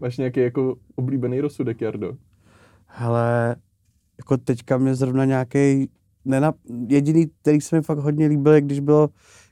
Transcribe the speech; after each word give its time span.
Máš 0.00 0.18
nějaký 0.18 0.40
jako 0.40 0.76
oblíbený 0.96 1.40
rozsudek, 1.40 1.80
Jardo? 1.80 2.16
Hele, 2.86 3.56
jako 4.18 4.36
teďka 4.36 4.78
mě 4.78 4.94
zrovna 4.94 5.24
nějaký 5.24 5.90
nenap... 6.24 6.56
jediný, 6.88 7.26
který 7.42 7.60
se 7.60 7.76
mi 7.76 7.82
fakt 7.82 7.98
hodně 7.98 8.26
líbil, 8.26 8.52
je 8.52 8.60
když 8.60 8.80
bylo, 8.80 9.08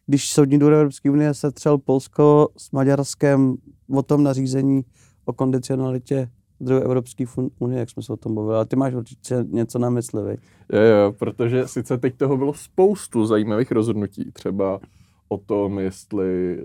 když 0.06 0.30
Soudní 0.30 0.58
dvůr 0.58 0.72
Evropské 0.72 1.10
unie 1.10 1.34
se 1.34 1.52
třel 1.52 1.78
Polsko 1.78 2.48
s 2.56 2.70
Maďarskem 2.70 3.56
o 3.94 4.02
tom 4.02 4.22
nařízení 4.22 4.84
o 5.24 5.32
kondicionalitě 5.32 6.30
druhé 6.60 6.82
Evropské 6.82 7.24
unie, 7.58 7.80
jak 7.80 7.90
jsme 7.90 8.02
se 8.02 8.12
o 8.12 8.16
tom 8.16 8.34
bavili. 8.34 8.54
Ale 8.54 8.66
ty 8.66 8.76
máš 8.76 8.94
určitě 8.94 9.44
něco 9.48 9.78
na 9.78 9.90
mysli? 9.90 10.36
Jo, 10.72 10.80
jo, 10.80 11.12
protože 11.18 11.68
sice 11.68 11.98
teď 11.98 12.16
toho 12.16 12.36
bylo 12.36 12.54
spoustu 12.54 13.26
zajímavých 13.26 13.72
rozhodnutí, 13.72 14.32
třeba 14.32 14.80
o 15.28 15.38
tom, 15.38 15.78
jestli 15.78 16.58
eh, 16.58 16.62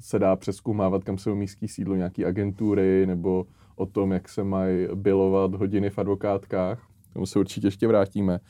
se 0.00 0.18
dá 0.18 0.36
přeskoumávat, 0.36 1.04
kam 1.04 1.18
se 1.18 1.30
umístí 1.30 1.68
sídlo 1.68 1.96
nějaký 1.96 2.24
agentury, 2.24 3.06
nebo 3.06 3.46
o 3.76 3.86
tom, 3.86 4.12
jak 4.12 4.28
se 4.28 4.44
mají 4.44 4.86
bilovat 4.94 5.54
hodiny 5.54 5.90
v 5.90 5.98
advokátkách. 5.98 6.88
K 7.10 7.12
tomu 7.12 7.26
se 7.26 7.38
určitě 7.38 7.66
ještě 7.66 7.86
vrátíme. 7.86 8.40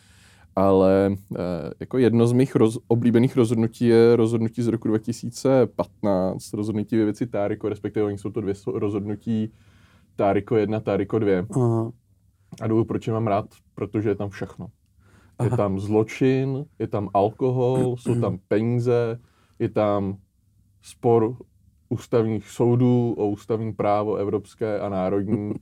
Ale 0.57 1.11
eh, 1.37 1.39
jako 1.81 1.99
jedno 1.99 2.27
z 2.27 2.33
mých 2.33 2.57
roz, 2.57 2.79
oblíbených 2.89 3.37
rozhodnutí 3.37 3.87
je 3.87 4.17
rozhodnutí 4.17 4.63
z 4.63 4.69
roku 4.69 4.89
2015, 4.89 6.53
rozhodnutí 6.53 6.97
ve 6.97 7.05
věci 7.05 7.27
Táriko, 7.27 7.69
respektive 7.69 8.07
oni 8.07 8.19
jsou 8.19 8.31
to 8.31 8.41
dvě 8.41 8.55
rozhodnutí 8.67 9.53
Táriko 10.17 10.57
1, 10.57 10.81
Táriko 10.81 11.19
2. 11.19 11.47
Aha. 11.57 11.93
A 12.63 12.67
důvod, 12.67 12.89
proč 12.89 13.07
je 13.07 13.13
mám 13.13 13.27
rád, 13.27 13.47
protože 13.75 14.09
je 14.09 14.15
tam 14.15 14.29
všechno. 14.29 14.67
Aha. 15.39 15.51
Je 15.51 15.57
tam 15.57 15.81
zločin, 15.81 16.65
je 16.79 16.87
tam 16.87 17.09
alkohol, 17.15 17.97
jsou 17.97 18.21
tam 18.21 18.39
peníze, 18.49 19.19
je 19.65 19.69
tam 19.69 20.17
spor 20.83 21.37
ústavních 21.89 22.51
soudů 22.51 23.15
o 23.19 23.29
ústavní 23.29 23.73
právo 23.73 24.17
evropské 24.17 24.81
a 24.81 24.89
národní 24.89 25.55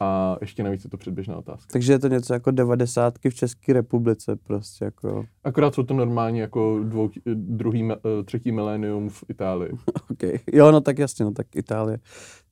a 0.00 0.36
ještě 0.40 0.62
navíc 0.62 0.84
je 0.84 0.90
to 0.90 0.96
předběžná 0.96 1.36
otázka. 1.36 1.66
Takže 1.72 1.92
je 1.92 1.98
to 1.98 2.08
něco 2.08 2.32
jako 2.32 2.50
devadesátky 2.50 3.30
v 3.30 3.34
České 3.34 3.72
republice 3.72 4.36
prostě 4.36 4.84
jako. 4.84 5.24
Akorát 5.44 5.74
jsou 5.74 5.82
to 5.82 5.94
normálně 5.94 6.40
jako 6.40 6.80
dvou, 6.84 7.10
druhý, 7.34 7.92
eh, 7.92 8.24
třetí 8.24 8.52
milénium 8.52 9.08
v 9.08 9.24
Itálii. 9.28 9.72
ok, 10.10 10.22
jo, 10.52 10.72
no 10.72 10.80
tak 10.80 10.98
jasně, 10.98 11.24
no 11.24 11.30
tak 11.30 11.56
Itálie. 11.56 11.98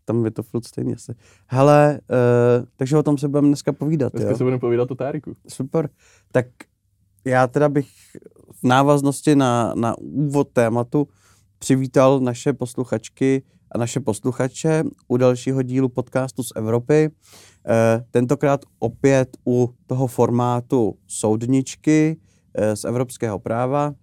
Tam 0.05 0.25
je 0.25 0.31
to 0.31 0.43
furt 0.43 0.65
stejně 0.65 0.95
asi. 0.95 1.15
Hele, 1.47 2.01
uh, 2.11 2.67
takže 2.77 2.97
o 2.97 3.03
tom 3.03 3.19
se 3.19 3.29
budeme 3.29 3.49
dneska 3.49 3.73
povídat, 3.73 4.13
Dneska 4.13 4.31
jo? 4.31 4.37
se 4.37 4.45
budeme 4.45 4.61
povídat 4.61 4.91
o 4.91 4.95
Táriku. 4.95 5.37
Super. 5.49 5.89
Tak 6.33 6.47
já 7.25 7.47
teda 7.47 7.69
bych 7.69 7.87
v 8.53 8.65
návaznosti 8.65 9.37
na, 9.37 9.75
na 9.77 9.99
úvod 9.99 10.49
tématu 10.53 11.09
přivítal 11.59 12.21
naše 12.21 12.53
posluchačky 12.53 13.43
a 13.73 13.79
naše 13.79 14.01
posluchače 14.01 14.85
u 15.09 15.17
dalšího 15.17 15.63
dílu 15.63 15.89
podcastu 15.89 16.43
z 16.43 16.53
Evropy. 16.57 17.05
E, 17.05 17.11
tentokrát 18.11 18.61
opět 18.79 19.37
u 19.47 19.75
toho 19.87 20.07
formátu 20.07 20.95
soudničky 21.07 22.17
e, 22.55 22.77
z 22.77 22.85
evropského 22.85 23.39
práva. 23.39 23.95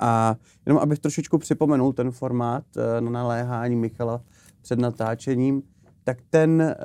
A 0.00 0.36
jenom 0.66 0.82
abych 0.82 0.98
trošičku 0.98 1.38
připomenul 1.38 1.92
ten 1.92 2.10
formát 2.10 2.64
e, 2.76 3.00
na 3.00 3.10
naléhání 3.10 3.76
Michala 3.76 4.22
před 4.62 4.78
natáčením, 4.78 5.62
tak 6.04 6.18
ten 6.30 6.76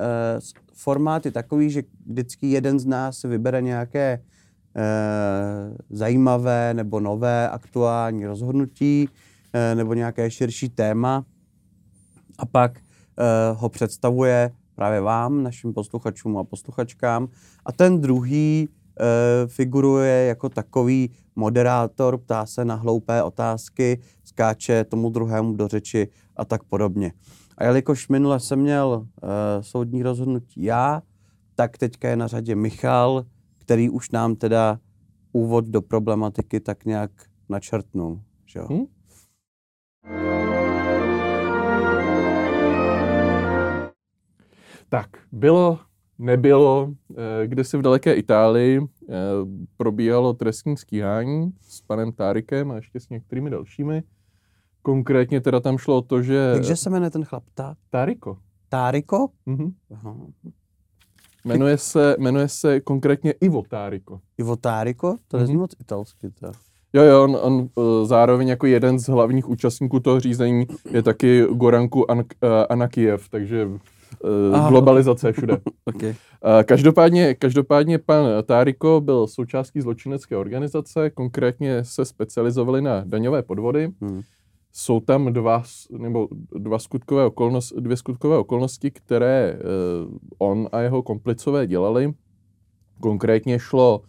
formát 0.74 1.26
je 1.26 1.32
takový, 1.32 1.70
že 1.70 1.82
vždycky 2.06 2.46
jeden 2.50 2.80
z 2.80 2.86
nás 2.86 3.22
vybere 3.22 3.62
nějaké 3.62 4.12
Eh, 4.12 4.37
zajímavé 5.90 6.74
nebo 6.74 7.00
nové 7.00 7.48
aktuální 7.48 8.26
rozhodnutí 8.26 9.08
eh, 9.52 9.74
nebo 9.74 9.94
nějaké 9.94 10.30
širší 10.30 10.68
téma 10.68 11.24
a 12.38 12.46
pak 12.46 12.78
eh, 12.78 12.82
ho 13.52 13.68
představuje 13.68 14.50
právě 14.74 15.00
vám, 15.00 15.42
našim 15.42 15.72
posluchačům 15.72 16.38
a 16.38 16.44
posluchačkám. 16.44 17.28
A 17.66 17.72
ten 17.72 18.00
druhý 18.00 18.68
figuruje 19.46 20.26
jako 20.26 20.48
takový 20.48 21.10
moderátor, 21.36 22.18
ptá 22.18 22.46
se 22.46 22.64
na 22.64 22.74
hloupé 22.74 23.22
otázky, 23.22 24.00
skáče 24.24 24.84
tomu 24.84 25.10
druhému 25.10 25.52
do 25.52 25.68
řeči 25.68 26.08
a 26.36 26.44
tak 26.44 26.64
podobně. 26.64 27.12
A 27.58 27.64
jelikož 27.64 28.08
minule 28.08 28.40
jsem 28.40 28.58
měl 28.58 29.06
soudní 29.60 30.02
rozhodnutí 30.02 30.62
já, 30.62 31.02
tak 31.54 31.78
teďka 31.78 32.08
je 32.08 32.16
na 32.16 32.26
řadě 32.26 32.54
Michal, 32.54 33.24
který 33.68 33.90
už 33.90 34.10
nám 34.10 34.36
teda 34.36 34.78
úvod 35.32 35.64
do 35.64 35.82
problematiky 35.82 36.60
tak 36.60 36.84
nějak 36.84 37.10
načrtnul. 37.48 38.20
Že 38.46 38.58
jo? 38.58 38.66
Hmm? 38.70 38.86
Tak, 44.88 45.06
bylo, 45.32 45.78
nebylo, 46.18 46.94
eh, 47.16 47.46
kde 47.46 47.64
si 47.64 47.76
v 47.76 47.82
daleké 47.82 48.14
Itálii 48.14 48.80
eh, 48.80 49.14
probíhalo 49.76 50.32
trestní 50.32 50.76
stíhání 50.76 51.52
s 51.60 51.80
panem 51.80 52.12
Tárikem 52.12 52.70
a 52.70 52.76
ještě 52.76 53.00
s 53.00 53.08
některými 53.08 53.50
dalšími. 53.50 54.02
Konkrétně 54.82 55.40
teda 55.40 55.60
tam 55.60 55.78
šlo 55.78 55.96
o 55.96 56.02
to, 56.02 56.22
že... 56.22 56.52
Takže 56.54 56.76
se 56.76 56.90
jmenuje 56.90 57.10
ten 57.10 57.24
chlap? 57.24 57.44
Ta? 57.54 57.76
Táriko. 57.90 58.38
Táriko? 58.68 59.28
Mhm. 59.46 59.72
Jmenuje 61.48 61.78
se, 61.78 62.16
jmenuje 62.18 62.48
se 62.48 62.80
konkrétně 62.80 63.32
Ivo 63.40 63.62
Táriko. 63.68 64.20
Ivo 64.38 64.56
Táriko? 64.56 65.16
To 65.28 65.38
mm-hmm. 65.38 65.58
moc 65.58 65.70
italsky. 65.80 66.30
To. 66.40 66.52
Jo, 66.92 67.02
jo, 67.02 67.24
on, 67.24 67.38
on 67.42 67.68
uh, 67.74 68.06
zároveň 68.06 68.48
jako 68.48 68.66
jeden 68.66 68.98
z 68.98 69.08
hlavních 69.08 69.48
účastníků 69.48 70.00
toho 70.00 70.20
řízení 70.20 70.66
je 70.90 71.02
taky 71.02 71.46
Goranku 71.52 72.10
An- 72.10 72.18
uh, 72.18 72.24
Anakiev, 72.68 73.28
takže 73.28 73.66
uh, 73.66 73.78
Aha, 74.54 74.68
globalizace 74.70 75.32
všude. 75.32 75.58
okay. 75.84 76.14
každopádně, 76.64 77.34
každopádně 77.34 77.98
pan 77.98 78.26
Táriko 78.46 79.00
byl 79.00 79.26
součástí 79.26 79.80
zločinecké 79.80 80.36
organizace, 80.36 81.10
konkrétně 81.10 81.84
se 81.84 82.04
specializovali 82.04 82.82
na 82.82 83.02
daňové 83.06 83.42
podvody. 83.42 83.90
Hmm 84.00 84.22
jsou 84.78 85.00
tam 85.00 85.32
dva, 85.32 85.62
nebo 85.98 86.28
dva 86.58 86.78
skutkové 86.78 87.24
okolnost, 87.24 87.72
dvě 87.76 87.96
skutkové 87.96 88.38
okolnosti, 88.38 88.90
které 88.90 89.58
uh, 89.58 90.16
on 90.38 90.68
a 90.72 90.80
jeho 90.80 91.02
komplicové 91.02 91.66
dělali. 91.66 92.12
Konkrétně 93.00 93.58
šlo 93.58 94.02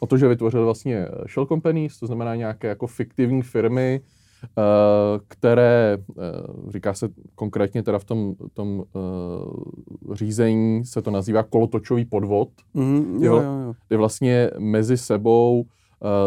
o 0.00 0.06
to, 0.06 0.18
že 0.18 0.28
vytvořili 0.28 0.64
vlastně 0.64 1.08
shell 1.34 1.46
companies, 1.46 1.98
to 1.98 2.06
znamená 2.06 2.34
nějaké 2.34 2.68
jako 2.68 2.86
fiktivní 2.86 3.42
firmy, 3.42 4.00
uh, 4.42 4.64
které, 5.28 5.98
říká 6.68 6.94
se 6.94 7.08
konkrétně 7.34 7.82
teda 7.82 7.98
v 7.98 8.04
tom, 8.04 8.34
tom 8.52 8.84
řízení, 10.12 10.84
se 10.84 11.02
to 11.02 11.10
nazývá 11.10 11.42
kolotočový 11.42 12.04
podvod, 12.04 12.48
mm, 12.74 13.22
jo, 13.22 13.36
jo, 13.36 13.42
jo. 13.42 13.74
kdy 13.88 13.96
vlastně 13.96 14.50
mezi 14.58 14.96
sebou 14.96 15.66
Eh, 15.66 15.75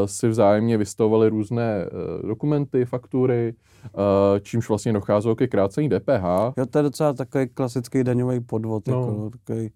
si 0.05 0.27
vzájemně 0.27 0.77
vystavovali 0.77 1.29
různé 1.29 1.85
eh, 1.85 2.27
dokumenty, 2.27 2.85
faktury, 2.85 3.53
eh, 3.85 4.39
čímž 4.39 4.69
vlastně 4.69 4.93
docházelo 4.93 5.35
ke 5.35 5.47
krácení 5.47 5.89
DPH. 5.89 6.53
Jo, 6.57 6.65
to 6.69 6.79
je 6.79 6.83
docela 6.83 7.13
takový 7.13 7.47
klasický 7.47 8.03
daňový 8.03 8.39
podvod, 8.39 8.87
no. 8.87 8.93
jako 8.93 9.29
takový 9.29 9.71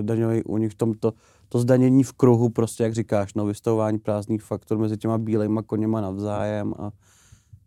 daňový 0.00 0.42
u 0.44 0.56
nich 0.56 0.72
v 0.72 0.74
tomto, 0.74 1.12
to 1.48 1.58
zdanění 1.58 2.02
v 2.02 2.12
kruhu, 2.12 2.48
prostě 2.48 2.82
jak 2.82 2.94
říkáš, 2.94 3.34
no, 3.34 3.46
vystavování 3.46 3.98
prázdných 3.98 4.42
faktur 4.42 4.78
mezi 4.78 4.96
těma 4.96 5.18
bílejma 5.18 5.62
koněma 5.62 6.00
navzájem 6.00 6.74
a 6.78 6.90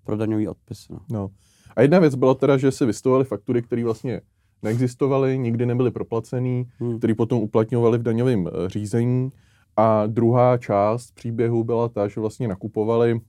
pro 0.04 0.18
daňový 0.18 0.48
odpis. 0.48 0.90
No. 0.90 1.00
no. 1.10 1.30
A 1.76 1.82
jedna 1.82 2.00
věc 2.00 2.16
byla 2.16 2.34
teda, 2.34 2.58
že 2.58 2.72
si 2.72 2.86
vystavovali 2.86 3.26
faktury, 3.26 3.62
které 3.62 3.84
vlastně 3.84 4.22
neexistovaly, 4.64 5.38
nikdy 5.38 5.66
nebyly 5.66 5.92
proplacený, 5.92 6.70
hmm. 6.80 6.98
které 6.98 7.16
potom 7.16 7.40
uplatňovali 7.40 7.98
v 7.98 8.04
daňovém 8.04 8.50
řízení 8.68 9.32
a 9.78 10.08
druhá 10.08 10.58
část 10.58 11.12
příběhu 11.12 11.64
byla 11.64 11.90
ta, 11.90 12.08
že 12.08 12.22
vlastně 12.22 12.48
nakupovali 12.48 13.14
uh, 13.14 13.20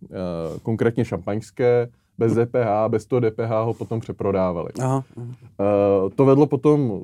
konkrétně 0.62 1.05
šampaňské 1.05 1.88
bez 2.19 2.35
DPH, 2.35 2.88
bez 2.88 3.06
toho 3.06 3.20
DPH 3.20 3.50
ho 3.64 3.75
potom 3.75 4.00
přeprodávali. 4.00 4.69
Aha. 4.81 5.05
Uh, 5.17 6.11
to 6.14 6.25
vedlo 6.25 6.46
potom, 6.46 7.00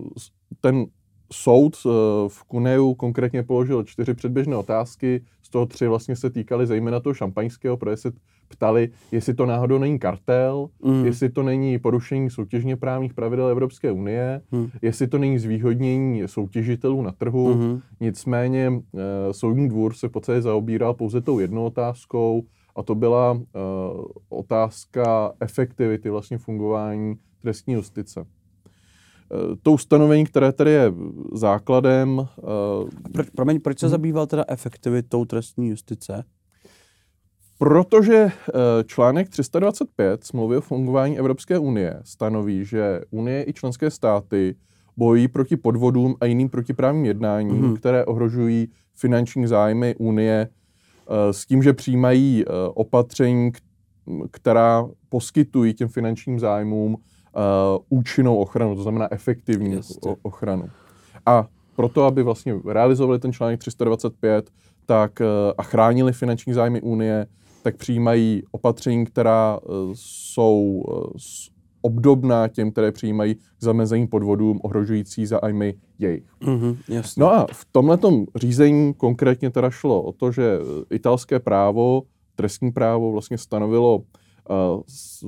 ten 0.61 0.87
soud 1.33 1.77
uh, 1.85 1.93
v 2.29 2.45
Kuneju 2.45 2.95
konkrétně 2.95 3.43
položil 3.43 3.85
čtyři 3.85 4.15
předběžné 4.15 4.57
otázky, 4.57 5.25
z 5.43 5.51
toho 5.51 5.67
tři 5.67 5.89
vlastně 5.89 6.17
se 6.17 6.31
týkaly 6.31 6.67
zejména 6.67 7.01
toho 7.01 7.15
šampaňského, 7.15 7.77
protože 7.77 7.97
se 7.97 8.13
ptali, 8.51 8.89
jestli 9.13 9.35
to 9.35 9.47
náhodou 9.47 9.79
není 9.79 9.99
kartel, 9.99 10.69
mm. 10.85 11.07
jestli 11.07 11.29
to 11.29 11.43
není 11.43 11.79
porušení 11.79 12.31
soutěžně 12.31 12.77
právních 12.77 13.15
pravidel 13.15 13.47
Evropské 13.47 13.93
unie, 13.93 14.41
mm. 14.53 14.71
jestli 14.83 15.07
to 15.07 15.19
není 15.19 15.39
zvýhodnění 15.39 16.23
soutěžitelů 16.27 17.03
na 17.03 17.13
trhu. 17.13 17.55
Mm. 17.55 17.81
Nicméně 18.01 18.69
uh, 18.71 19.01
soudní 19.31 19.69
dvůr 19.69 19.95
se 19.95 20.09
v 20.09 20.11
podstatě 20.11 20.43
zaobíral 20.43 20.95
pouze 20.95 21.21
tou 21.21 21.39
jednou 21.39 21.65
otázkou 21.65 22.43
a 22.77 22.83
to 22.83 22.95
byla 22.95 23.33
uh, 23.33 23.41
otázka 24.29 25.33
efektivity 25.41 26.11
vlastně 26.11 26.39
fungování 26.39 27.15
trestní 27.43 27.75
justice. 27.75 28.21
Eh, 28.21 29.57
to 29.63 29.73
ustanovení, 29.73 30.25
které 30.25 30.53
tady 30.53 30.71
je 30.71 30.93
základem... 31.33 32.29
Proč, 33.13 33.31
promiň, 33.31 33.61
proč 33.61 33.79
se 33.79 33.87
hmm. 33.87 33.91
zabýval 33.91 34.27
teda 34.27 34.45
efektivitou 34.49 35.25
trestní 35.25 35.69
justice? 35.69 36.25
Protože 37.61 38.15
eh, 38.15 38.31
článek 38.87 39.29
325 39.29 40.25
smlouvy 40.25 40.57
o 40.57 40.61
fungování 40.61 41.19
Evropské 41.19 41.59
unie 41.59 42.01
stanoví, 42.05 42.65
že 42.65 43.01
Unie 43.11 43.45
i 43.49 43.53
členské 43.53 43.91
státy 43.91 44.57
bojují 44.97 45.29
proti 45.29 45.57
podvodům 45.57 46.15
a 46.21 46.25
jiným 46.27 46.49
protiprávním 46.49 47.05
jednáním, 47.05 47.57
Mhm. 47.63 47.77
které 47.77 48.05
ohrožují 48.05 48.69
finanční 48.95 49.47
zájmy 49.47 49.95
Unie 49.99 50.49
eh, 50.49 51.33
s 51.33 51.47
tím, 51.47 51.63
že 51.63 51.73
přijímají 51.73 52.45
eh, 52.45 52.53
opatření, 52.75 53.53
která 54.31 54.87
poskytují 55.09 55.75
těm 55.75 55.89
finančním 55.89 56.41
zájmům 56.41 56.97
účinnou 57.89 58.37
ochranu, 58.37 58.77
to 58.77 58.83
znamená 58.83 59.09
efektivní 59.13 59.73
Jasně. 59.75 59.97
o- 60.11 60.17
ochranu. 60.23 60.65
A 61.27 61.47
proto, 61.77 62.05
aby 62.05 62.23
vlastně 62.23 62.55
realizovali 62.69 63.19
ten 63.19 63.33
článek 63.33 63.61
325 63.61 64.51
tak, 64.87 65.21
a 65.59 65.63
chránili 65.63 66.13
finanční 66.13 66.53
zájmy 66.53 66.81
Unie, 66.81 67.27
tak 67.63 67.77
přijímají 67.77 68.43
opatření, 68.51 69.05
která 69.05 69.59
eh, 69.63 69.69
jsou 69.95 70.83
s- 71.17 71.51
obdobná 71.83 72.49
těm, 72.49 72.73
které 72.73 72.93
přijímají 72.93 73.35
k 73.35 73.41
zamezení 73.61 74.07
podvodům 74.07 74.61
ohrožující 74.63 75.27
zájmy 75.27 75.75
jejich. 75.99 76.25
Mhm, 76.47 76.77
jasně. 76.89 77.21
No 77.21 77.33
a 77.33 77.47
v 77.53 77.67
tomhletom 77.73 78.27
řízení 78.37 78.95
konkrétně 78.95 79.51
teda 79.51 79.71
šlo 79.71 80.03
o 80.03 80.13
to, 80.13 80.33
že 80.33 80.59
eh, 80.61 80.95
italské 80.95 81.41
právo, 81.41 82.03
trestní 82.35 82.73
právo 82.73 83.13
vlastně 83.13 83.39
stanovilo 83.39 83.97
uh, 83.97 84.05
s, 84.89 85.25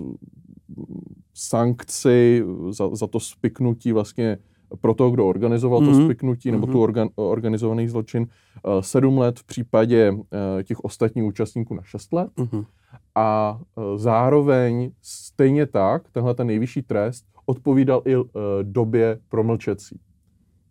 sankci 1.35 2.45
za, 2.71 2.95
za 2.97 3.07
to 3.07 3.21
spiknutí 3.21 3.93
vlastně 3.93 4.39
pro 4.81 4.95
toho, 4.95 5.11
kdo 5.11 5.27
organizoval 5.29 5.81
mm-hmm. 5.81 5.85
to 5.93 5.99
Mhm. 5.99 6.05
spiknutí 6.05 6.51
nebo 6.51 6.67
Mhm. 6.67 6.73
tu 6.73 6.83
organ, 6.83 7.09
organizovaný 7.15 7.89
zločin, 7.89 8.23
uh, 8.23 8.81
sedm 8.81 9.19
let 9.19 9.39
v 9.39 9.45
případě 9.45 10.11
uh, 10.11 10.19
těch 10.65 10.81
ostatních 10.85 11.25
účastníků 11.25 11.75
na 11.75 11.83
šest 11.83 12.13
let 12.13 12.31
Mhm. 12.39 12.65
a 13.15 13.61
uh, 13.77 13.85
zároveň 13.99 14.91
stejně 15.03 15.67
tak, 15.67 16.11
tenhle 16.13 16.35
ten 16.35 16.47
nejvyšší 16.47 16.83
trest 16.83 17.25
odpovídal 17.47 18.03
i 18.05 18.15
době 18.63 19.19
promlčecí. 19.29 20.01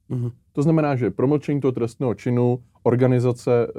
Mhm. 0.10 0.30
To 0.54 0.62
znamená, 0.64 0.96
že 0.96 1.12
promlčení 1.12 1.62
toho 1.62 1.72
trestného 1.72 2.14
činu, 2.14 2.60
organizace, 2.84 3.68
eh, 3.68 3.72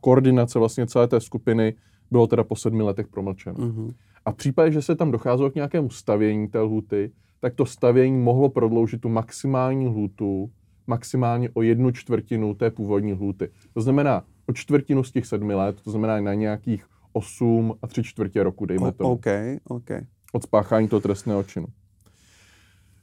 koordinace 0.00 0.58
vlastně 0.58 0.86
celé 0.86 1.08
té 1.08 1.20
skupiny 1.20 1.74
bylo 2.10 2.26
teda 2.26 2.44
po 2.44 2.56
sedmi 2.56 2.82
letech 2.82 3.08
promlčeno. 3.08 3.54
Mhm. 3.58 3.90
A 4.24 4.32
v 4.32 4.34
případě, 4.36 4.72
že 4.72 4.82
se 4.82 4.94
tam 4.96 5.10
docházelo 5.10 5.50
k 5.50 5.54
nějakému 5.54 5.90
stavění 5.90 6.48
té 6.48 6.60
lhuty, 6.60 7.10
tak 7.42 7.54
to 7.54 7.66
stavění 7.66 8.18
mohlo 8.18 8.48
prodloužit 8.48 9.00
tu 9.00 9.08
maximální 9.08 9.86
lhutu 9.86 10.50
maximálně 10.86 11.50
o 11.54 11.62
jednu 11.62 11.90
čtvrtinu 11.90 12.54
té 12.54 12.70
původní 12.70 13.12
lhuty. 13.12 13.48
To 13.74 13.80
znamená 13.80 14.24
o 14.46 14.52
čtvrtinu 14.52 15.04
z 15.04 15.12
těch 15.12 15.26
sedmi 15.26 15.54
let, 15.54 15.80
to 15.84 15.90
znamená 15.90 16.20
na 16.20 16.34
nějakých 16.34 16.86
osm 17.12 17.74
a 17.82 17.86
tři 17.86 18.02
čtvrtě 18.02 18.42
roku, 18.42 18.66
dejme 18.66 18.88
O- 18.88 18.92
tomu 18.92 19.10
OK, 19.10 19.26
OK. 19.64 19.90
od 20.32 20.42
spáchání 20.42 20.88
toho 20.88 21.00
trestného 21.00 21.42
činu. 21.42 21.66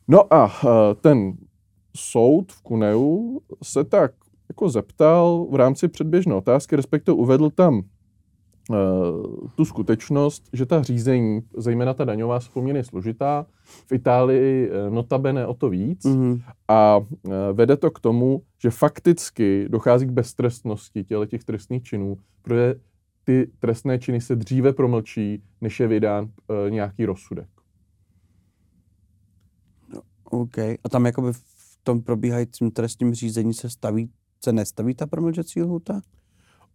No 0.08 0.34
a 0.34 0.52
eh, 0.64 0.96
ten 1.02 1.34
soud 1.96 2.52
v 2.52 2.62
Kuneu 2.62 3.40
se 3.64 3.84
tak 3.84 4.12
jako 4.50 4.70
zeptal 4.70 5.48
v 5.52 5.56
rámci 5.56 5.88
předběžné 5.88 6.34
otázky, 6.36 6.76
respektive 6.76 7.16
uvedl 7.16 7.50
tam 7.50 7.82
tu 9.56 9.66
skutečnost, 9.66 10.50
že 10.54 10.66
ta 10.66 10.84
řízení, 10.84 11.42
zejména 11.58 11.94
ta 11.94 12.06
daňová, 12.06 12.40
jsou 12.40 12.52
poměrně 12.54 12.84
složitá. 12.84 13.46
V 13.64 13.92
Itálii 13.92 14.70
eh, 14.70 14.90
notabene 14.90 15.48
o 15.48 15.54
to 15.54 15.70
víc. 15.70 16.06
Mhm. 16.06 16.42
A 16.68 17.00
eh, 17.00 17.30
vede 17.54 17.78
to 17.78 17.92
k 17.92 18.00
tomu, 18.00 18.42
že 18.62 18.70
fakticky 18.70 19.66
dochází 19.70 20.06
k 20.06 20.12
beztrestnosti 20.12 21.04
těle 21.04 21.28
těch 21.28 21.44
trestných 21.44 21.84
činů, 21.84 22.18
protože 22.42 22.76
ty 23.30 23.52
trestné 23.60 24.00
činy 24.00 24.22
se 24.22 24.36
dříve 24.36 24.74
promlčí, 24.74 25.44
než 25.62 25.80
je 25.80 25.88
vydán 25.88 26.32
e, 26.68 26.70
nějaký 26.72 27.06
rozsudek. 27.06 27.50
OK. 30.24 30.58
A 30.58 30.90
tam 30.90 31.06
jakoby 31.06 31.34
v 31.34 31.78
tom 31.84 32.02
probíhajícím 32.02 32.72
trestním 32.72 33.14
řízení 33.14 33.54
se 33.54 33.70
staví, 33.70 34.10
se 34.44 34.54
nestaví 34.54 34.96
ta 34.96 35.08
promlčecí 35.08 35.62
lhuta? 35.62 36.02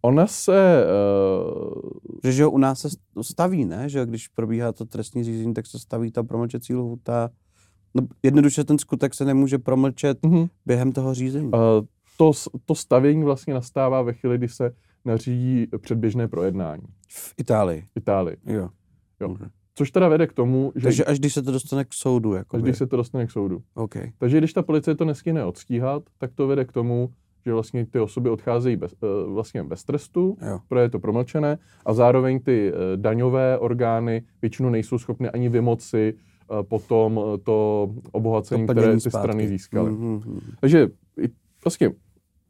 Ona 0.01 0.27
se, 0.27 0.85
e, 0.85 2.27
Že, 2.27 2.31
že 2.31 2.45
u 2.47 2.57
nás 2.57 2.79
se 2.79 2.89
staví, 3.21 3.65
ne? 3.65 3.89
Že 3.89 4.05
když 4.05 4.27
probíhá 4.27 4.71
to 4.71 4.85
trestní 4.85 5.23
řízení, 5.23 5.53
tak 5.53 5.67
se 5.67 5.79
staví 5.79 6.11
ta 6.11 6.23
promlčecí 6.23 6.75
lhuta. 6.75 7.29
No, 7.95 8.07
jednoduše 8.23 8.63
ten 8.63 8.77
skutek 8.77 9.13
se 9.13 9.25
nemůže 9.25 9.57
promlčet 9.57 10.25
mhm, 10.25 10.45
během 10.65 10.91
toho 10.91 11.13
řízení. 11.13 11.51
e, 11.53 11.57
to, 12.17 12.31
to 12.65 12.75
stavění 12.75 13.23
vlastně 13.23 13.53
nastává 13.53 14.01
ve 14.01 14.13
chvíli, 14.13 14.37
kdy 14.37 14.47
se 14.49 14.71
nařídí 15.05 15.67
předběžné 15.81 16.27
projednání 16.27 16.83
V 17.09 17.33
Itálii. 17.37 17.81
v 17.81 17.97
Itálii. 17.97 18.37
Jo. 18.45 18.69
Jo. 19.21 19.35
Což 19.77 19.91
teda 19.91 20.07
vede 20.07 20.27
k 20.27 20.33
tomu, 20.33 20.71
že 20.75 20.83
Takže 20.83 21.05
až 21.05 21.19
když 21.19 21.33
se 21.33 21.41
to 21.43 21.51
dostane 21.51 21.85
k 21.85 21.93
soudu, 21.93 22.33
jako 22.33 22.55
až 22.57 22.63
když 22.63 22.77
se 22.77 22.87
to 22.87 22.97
dostane 22.97 23.27
k 23.27 23.31
soudu. 23.31 23.61
OK. 23.73 23.95
Takže 24.17 24.37
když 24.37 24.53
ta 24.53 24.61
policie 24.61 24.95
to 24.95 25.05
nestihne 25.05 25.45
odstíhat, 25.45 26.03
tak 26.17 26.31
to 26.35 26.47
vede 26.47 26.65
k 26.65 26.71
tomu, 26.71 27.09
že 27.45 27.53
vlastně 27.53 27.85
ty 27.85 27.99
osoby 27.99 28.29
odcházejí 28.29 28.75
bez, 28.75 28.93
e, 28.93 28.97
vlastně 29.33 29.63
bez 29.63 29.83
trestu, 29.83 30.37
Jo. 30.49 30.59
protože 30.67 30.81
je 30.81 30.89
to 30.89 30.99
promlčené 30.99 31.57
a 31.85 31.93
zároveň 31.93 32.39
ty 32.39 32.71
eh, 32.73 32.97
daňové 32.97 33.57
orgány 33.57 34.23
většinou 34.41 34.69
nejsou 34.69 34.97
schopny 34.97 35.29
ani 35.29 35.49
vymoci 35.49 36.13
eh, 36.13 36.63
potom 36.63 37.19
eh, 37.19 37.37
to 37.37 37.89
obohacení, 38.11 38.67
To 38.67 38.73
které 38.73 38.93
ty 38.93 38.99
zpátky. 38.99 39.17
strany 39.23 39.47
získaly. 39.47 39.91
Mhm. 39.91 40.39
Takže 40.59 40.87
vlastně 41.65 41.91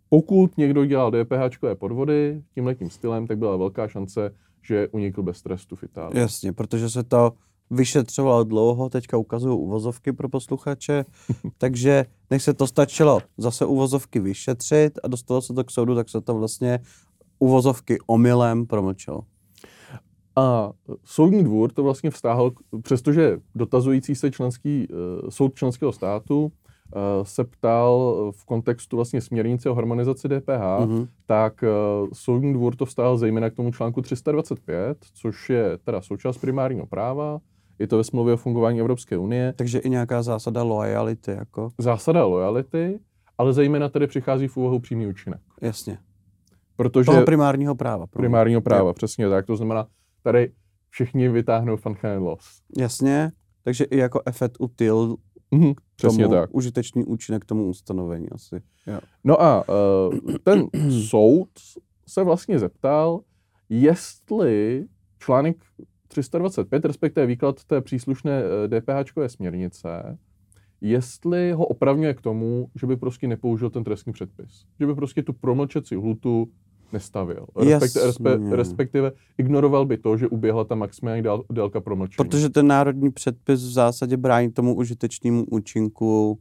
pokud 0.10 0.58
někdo 0.58 0.86
dělal 0.86 1.12
DPHčkové 1.12 1.76
podvody 1.76 2.42
tímhletím 2.54 2.90
stylem, 2.90 3.28
tak 3.28 3.38
byla 3.38 3.58
velká 3.58 3.88
šance, 3.88 4.32
že 4.62 4.88
unikl 4.88 5.24
bez 5.24 5.42
trestu 5.42 5.76
v 5.76 5.84
Itálii. 5.84 6.20
Jasně, 6.20 6.54
protože 6.54 6.90
se 6.90 7.04
to 7.04 7.32
vyšetřovalo 7.72 8.44
dlouho, 8.44 8.90
teďka 8.90 9.18
ukazuju 9.18 9.56
uvozovky 9.56 10.14
pro 10.14 10.30
posluchače, 10.30 11.06
takže 11.58 12.06
než 12.30 12.44
se 12.44 12.54
to 12.54 12.68
stačilo 12.68 13.20
zase 13.38 13.66
uvozovky 13.66 14.20
vyšetřit 14.20 15.00
a 15.04 15.08
dostalo 15.08 15.42
se 15.42 15.54
to 15.54 15.64
k 15.64 15.72
soudu, 15.72 15.96
tak 15.96 16.10
se 16.10 16.22
to 16.22 16.34
vlastně 16.36 16.80
uvozovky 17.40 17.98
omylem 18.08 18.66
promlčelo. 18.66 19.22
A 20.38 20.72
soudní 21.04 21.44
dvůr 21.44 21.72
to 21.72 21.84
vlastně 21.84 22.12
vztáhl, 22.12 22.52
přestože 22.82 23.38
dotazující 23.56 24.16
se 24.16 24.32
členský, 24.32 24.88
eh, 24.92 25.32
soud 25.32 25.56
členského 25.56 25.92
státu 25.92 26.52
eh, 26.96 27.00
se 27.24 27.44
ptal 27.44 28.16
v 28.36 28.46
kontextu 28.46 28.96
vlastně 28.96 29.22
směrnice 29.22 29.70
o 29.70 29.74
harmonizaci 29.74 30.30
DPH, 30.30 30.80
Mhm. 30.86 31.08
tak 31.26 31.64
eh, 31.64 31.68
soudní 32.14 32.54
dvůr 32.54 32.76
to 32.76 32.86
vstál 32.86 33.18
zejména 33.18 33.50
k 33.50 33.54
tomu 33.54 33.72
článku 33.72 34.02
325, 34.02 34.98
což 35.14 35.50
je 35.50 35.78
teda 35.78 36.02
součást 36.02 36.38
primárního 36.38 36.86
práva, 36.86 37.40
je 37.80 37.88
to 37.88 37.98
ve 37.98 38.04
smlouvě 38.04 38.34
o 38.34 38.38
fungování 38.38 38.80
Evropské 38.80 39.18
unie, 39.18 39.54
Takže 39.58 39.80
i 39.80 39.90
nějaká 39.90 40.24
zásada 40.24 40.64
loyalty, 40.64 41.32
jako, 41.32 41.70
zásada 41.80 42.26
lojality, 42.26 43.00
ale 43.38 43.54
zejména 43.54 43.90
tady 43.90 44.08
přichází 44.08 44.48
v 44.48 44.58
úvahu 44.58 44.80
přímý 44.80 45.08
účinek. 45.08 45.42
jasně. 45.62 45.98
Protože 46.76 47.06
Toho 47.06 47.26
primárního 47.26 47.76
práva. 47.76 48.08
promiň. 48.08 48.24
primárního 48.26 48.62
práva, 48.62 48.94
přesně 48.94 49.30
tak, 49.30 49.46
to 49.46 49.56
znamená, 49.56 49.88
tady 50.24 50.52
všichni 50.90 51.30
vytáhnou 51.30 51.78
Funchen 51.78 52.20
loss. 52.22 52.62
Jasně, 52.78 53.32
takže 53.64 53.84
i 53.84 53.98
jako 53.98 54.22
effet 54.26 54.52
util 54.60 55.16
Mhm, 55.52 55.74
přesně 55.96 56.24
tomu 56.24 56.36
tak. 56.36 56.50
užitečný 56.56 57.06
účinek 57.06 57.46
tomu 57.46 57.66
ustanovení 57.66 58.30
asi. 58.30 58.62
Jo. 58.88 59.00
No 59.24 59.42
a 59.42 59.64
uh, 59.70 60.16
ten 60.44 60.68
soud 61.10 61.50
se 62.08 62.24
vlastně 62.24 62.60
zeptal, 62.60 63.20
jestli 63.70 64.86
článek 65.20 65.58
325, 66.22 66.86
respektive 66.86 67.26
výklad 67.26 67.64
té 67.64 67.82
příslušné 67.82 68.42
DPH 68.68 69.28
směrnice, 69.28 70.18
jestli 70.82 71.52
ho 71.52 71.66
opravňuje 71.66 72.14
k 72.14 72.22
tomu, 72.22 72.68
že 72.76 72.88
by 72.88 72.98
prostě 72.98 73.28
nepoužil 73.28 73.70
ten 73.70 73.84
trestní 73.84 74.14
předpis. 74.14 74.66
Že 74.80 74.86
by 74.88 74.96
prostě 74.96 75.24
tu 75.24 75.34
promlčecí 75.34 75.96
hlutu 75.96 76.48
nestavil. 76.94 77.46
Respektive, 77.56 78.06
respe, 78.06 78.56
respektive 78.56 79.12
ignoroval 79.38 79.86
by 79.86 79.98
to, 79.98 80.18
že 80.18 80.28
uběhla 80.28 80.64
ta 80.64 80.76
maximální 80.76 81.22
dál, 81.22 81.44
délka 81.52 81.82
promlčení. 81.82 82.16
Protože 82.30 82.50
ten 82.50 82.68
národní 82.68 83.12
předpis 83.12 83.64
v 83.64 83.72
zásadě 83.72 84.18
brání 84.18 84.52
tomu 84.52 84.76
užitečnému 84.76 85.46
účinku, 85.52 86.40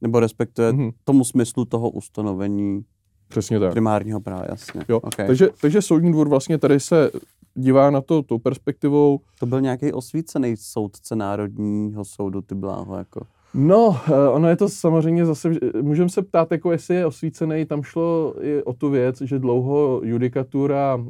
nebo 0.00 0.20
respektive 0.20 0.72
Mhm, 0.72 0.90
tomu 1.04 1.24
smyslu 1.24 1.64
toho 1.64 1.90
ustanovení 1.90 2.84
přesně 3.28 3.60
tak. 3.60 3.70
primárního 3.72 4.20
práva, 4.20 4.44
jasně. 4.48 4.80
Jo, 4.88 5.00
Okay. 5.02 5.26
takže, 5.26 5.48
takže 5.60 5.82
soudní 5.82 6.12
dvůr 6.12 6.28
vlastně 6.28 6.58
tady 6.58 6.80
se 6.80 7.10
dívá 7.54 7.90
na 7.90 8.00
to 8.00 8.22
tou 8.22 8.38
perspektivou, 8.38 9.20
To 9.38 9.46
byl 9.46 9.60
nějaký 9.60 9.92
osvícený 9.92 10.56
soudce 10.56 11.16
Národního 11.16 12.04
soudu, 12.04 12.42
ty 12.42 12.54
bláho, 12.54 12.96
jako. 12.96 13.20
No, 13.54 14.00
eh, 14.08 14.28
ono 14.28 14.48
je 14.48 14.56
to 14.56 14.68
samozřejmě 14.68 15.26
zase, 15.26 15.50
můžeme 15.82 16.08
se 16.08 16.22
ptát, 16.22 16.52
jako 16.52 16.72
jestli 16.72 16.94
je 16.94 17.06
osvícený, 17.06 17.64
tam 17.64 17.82
šlo 17.82 18.34
i 18.40 18.62
o 18.62 18.72
tu 18.72 18.90
věc, 18.90 19.20
že 19.20 19.38
dlouho 19.38 20.00
judikatura 20.04 20.96
uh, 20.96 21.04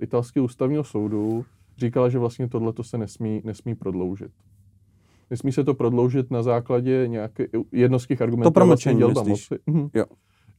italského 0.00 0.44
ústavního 0.44 0.84
soudu 0.84 1.44
říkala, 1.78 2.08
že 2.08 2.18
vlastně 2.18 2.48
tohle 2.48 2.72
se 2.82 2.98
nesmí, 2.98 3.42
nesmí 3.44 3.74
prodloužit. 3.74 4.30
Nesmí 5.30 5.52
se 5.52 5.64
to 5.64 5.74
prodloužit 5.74 6.30
na 6.30 6.42
základě 6.42 7.04
nějaké 7.08 7.46
jedno 7.72 7.98
z 7.98 8.06
těch 8.06 8.22
argumentů. 8.22 8.50
promlčení, 8.50 8.98
dělba 8.98 9.22
myslíš? 9.22 9.50
moci. 9.50 9.62
Mhm. 9.66 9.88
Jo. 9.94 10.04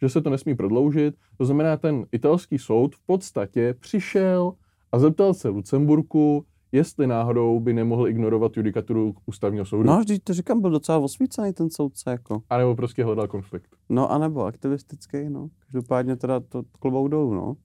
Že 0.01 0.09
se 0.09 0.21
to 0.21 0.29
nesmí 0.29 0.55
prodloužit. 0.55 1.15
To 1.37 1.45
znamená, 1.45 1.77
ten 1.77 2.05
italský 2.11 2.57
soud 2.57 2.95
v 2.95 3.05
podstatě 3.05 3.75
přišel 3.79 4.53
a 4.91 4.99
zeptal 4.99 5.33
se 5.33 5.49
Lucemburku, 5.49 6.45
jestli 6.71 7.07
náhodou 7.07 7.59
by 7.59 7.73
nemohl 7.73 8.07
ignorovat 8.07 8.57
judikaturu 8.57 9.15
ústavního 9.25 9.65
soudu. 9.65 9.83
No, 9.83 9.99
vždyť 9.99 10.23
to 10.23 10.33
říkám, 10.33 10.61
byl 10.61 10.69
docela 10.71 10.97
osvícený 10.97 11.53
ten 11.53 11.69
soudce, 11.69 12.11
jako. 12.11 12.41
A 12.49 12.57
nebo 12.57 12.75
prostě 12.75 13.03
hledal 13.03 13.27
konflikt. 13.27 13.75
No, 13.89 14.11
anebo 14.11 14.45
aktivistický, 14.45 15.29
no. 15.29 15.49
Každopádně 15.59 16.15
teda 16.15 16.39
to 16.39 16.63
klobouk 16.79 17.09
dolů, 17.09 17.33
no. 17.33 17.47
Uh, 17.47 17.55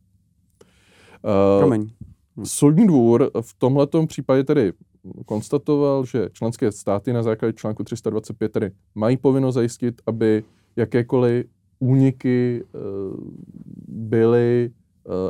Promiň. 1.59 1.91
Soudní 2.45 2.87
dvůr 2.87 3.31
v 3.41 3.55
tomhletom 3.59 4.07
případě 4.07 4.45
tedy 4.45 4.73
konstatoval, 5.27 6.05
že 6.05 6.29
členské 6.33 6.73
státy 6.73 7.13
na 7.13 7.23
základě 7.23 7.53
článku 7.53 7.85
325 7.85 8.53
tedy 8.53 8.71
mají 8.95 9.17
povinnost 9.17 9.55
zajistit, 9.55 10.03
aby 10.07 10.45
jakékoliv 10.77 11.47
úniky 11.79 12.65
eh, 12.65 12.79
byly 13.89 14.71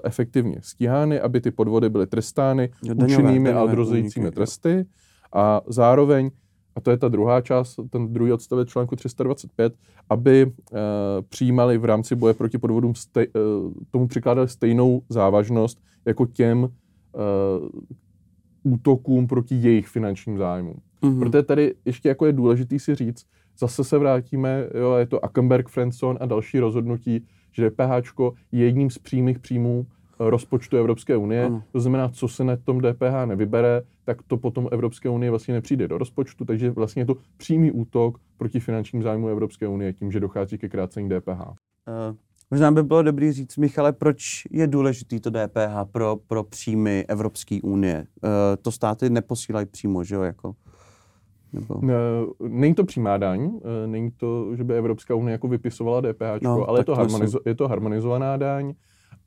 efektivně 0.04 0.56
stíhány, 0.62 1.20
aby 1.20 1.40
ty 1.40 1.50
podvody 1.50 1.88
byly 1.88 2.06
trestány 2.06 2.70
daňové- 2.84 3.04
účinnými 3.04 3.50
a 3.50 3.52
daňové 3.52 3.72
odrozujícími 3.72 4.26
úniky, 4.26 4.34
jo. 4.34 4.36
tresty 4.36 4.86
a 5.32 5.60
zároveň, 5.66 6.30
a 6.76 6.80
to 6.80 6.90
je 6.90 6.96
ta 6.96 7.08
druhá 7.08 7.40
část, 7.40 7.80
ten 7.90 8.12
druhý 8.12 8.32
odstavec 8.32 8.68
článku 8.68 8.96
325, 8.96 9.74
aby 10.10 10.52
eh, 10.52 10.76
přijímali 11.28 11.78
v 11.78 11.84
rámci 11.84 12.14
boje 12.14 12.34
proti 12.34 12.58
podvodům 12.58 12.94
stej, 12.94 13.26
eh, 13.36 13.40
tomu 13.90 14.08
přikládali 14.08 14.48
stejnou 14.48 15.02
závažnost 15.08 15.78
jako 16.04 16.26
těm 16.26 16.68
eh, 16.68 17.18
útokům 18.62 19.26
proti 19.26 19.54
jejich 19.54 19.88
finančním 19.88 20.38
zájmům. 20.38 20.80
Mhm. 21.02 21.18
Protože 21.18 21.42
tady 21.42 21.74
ještě 21.84 22.08
jako 22.08 22.26
je 22.26 22.32
důležitý 22.32 22.78
si 22.78 22.94
říct, 22.94 23.26
zase 23.58 23.84
se 23.84 23.98
vrátíme, 23.98 24.66
jo, 24.74 24.94
je 24.94 25.06
to 25.06 25.24
Ackenberg, 25.24 25.68
Friendson 25.68 26.18
a 26.20 26.26
další 26.26 26.58
rozhodnutí, 26.58 27.26
že 27.56 27.70
DPH 27.70 28.20
je 28.52 28.64
jedním 28.64 28.90
z 28.90 28.98
přímých 28.98 29.38
příjmů 29.38 29.86
eh, 29.86 30.30
rozpočtu 30.30 30.76
Evropské 30.76 31.16
unie. 31.16 31.44
Ano. 31.44 31.62
To 31.72 31.80
znamená, 31.80 32.08
co 32.08 32.28
se 32.28 32.44
na 32.44 32.56
tom 32.56 32.80
DPH 32.80 33.24
nevybere, 33.26 33.82
tak 34.04 34.22
to 34.22 34.36
potom 34.36 34.68
Evropské 34.72 35.08
unie 35.08 35.30
vlastně 35.30 35.54
nepřijde 35.54 35.88
do 35.88 35.98
rozpočtu, 35.98 36.44
takže 36.44 36.70
vlastně 36.70 37.02
je 37.02 37.06
to 37.06 37.16
přímý 37.36 37.72
útok 37.72 38.18
proti 38.36 38.60
finančním 38.60 39.02
zájmu 39.02 39.28
Evropské 39.28 39.68
unie 39.68 39.92
tím, 39.92 40.12
že 40.12 40.20
dochází 40.20 40.58
ke 40.58 40.68
krácení 40.68 41.08
DPH. 41.08 41.40
Uh, 41.40 42.16
možná 42.50 42.72
by 42.72 42.82
bylo 42.82 43.02
dobrý 43.02 43.32
říct, 43.32 43.56
Michale, 43.56 43.92
proč 43.92 44.42
je 44.50 44.66
důležitý 44.66 45.20
to 45.20 45.30
DPH 45.30 45.90
pro, 45.92 46.16
pro 46.26 46.44
příjmy 46.44 47.04
Evropské 47.08 47.58
unie? 47.62 48.06
Uh, 48.22 48.30
to 48.62 48.72
státy 48.72 49.10
neposílají 49.10 49.66
přímo, 49.66 50.04
že 50.04 50.14
jo, 50.14 50.22
jako? 50.22 50.54
Nebo... 51.52 51.74
Ne, 51.82 51.94
Není 52.48 52.74
to 52.74 52.84
přímá 52.84 53.16
daň, 53.16 53.50
eh, 53.84 53.86
není 53.86 54.10
to, 54.10 54.56
že 54.56 54.64
by 54.64 54.74
Evropská 54.78 55.14
unie 55.14 55.32
jako 55.32 55.48
vypisovala 55.48 56.00
DPH, 56.00 56.42
No, 56.42 56.68
ale 56.68 56.80
je 56.80 56.84
to, 56.84 56.94
to 56.94 57.02
harmonizo- 57.02 57.40
je 57.46 57.54
to 57.54 57.68
harmonizovaná 57.68 58.36
daň 58.36 58.74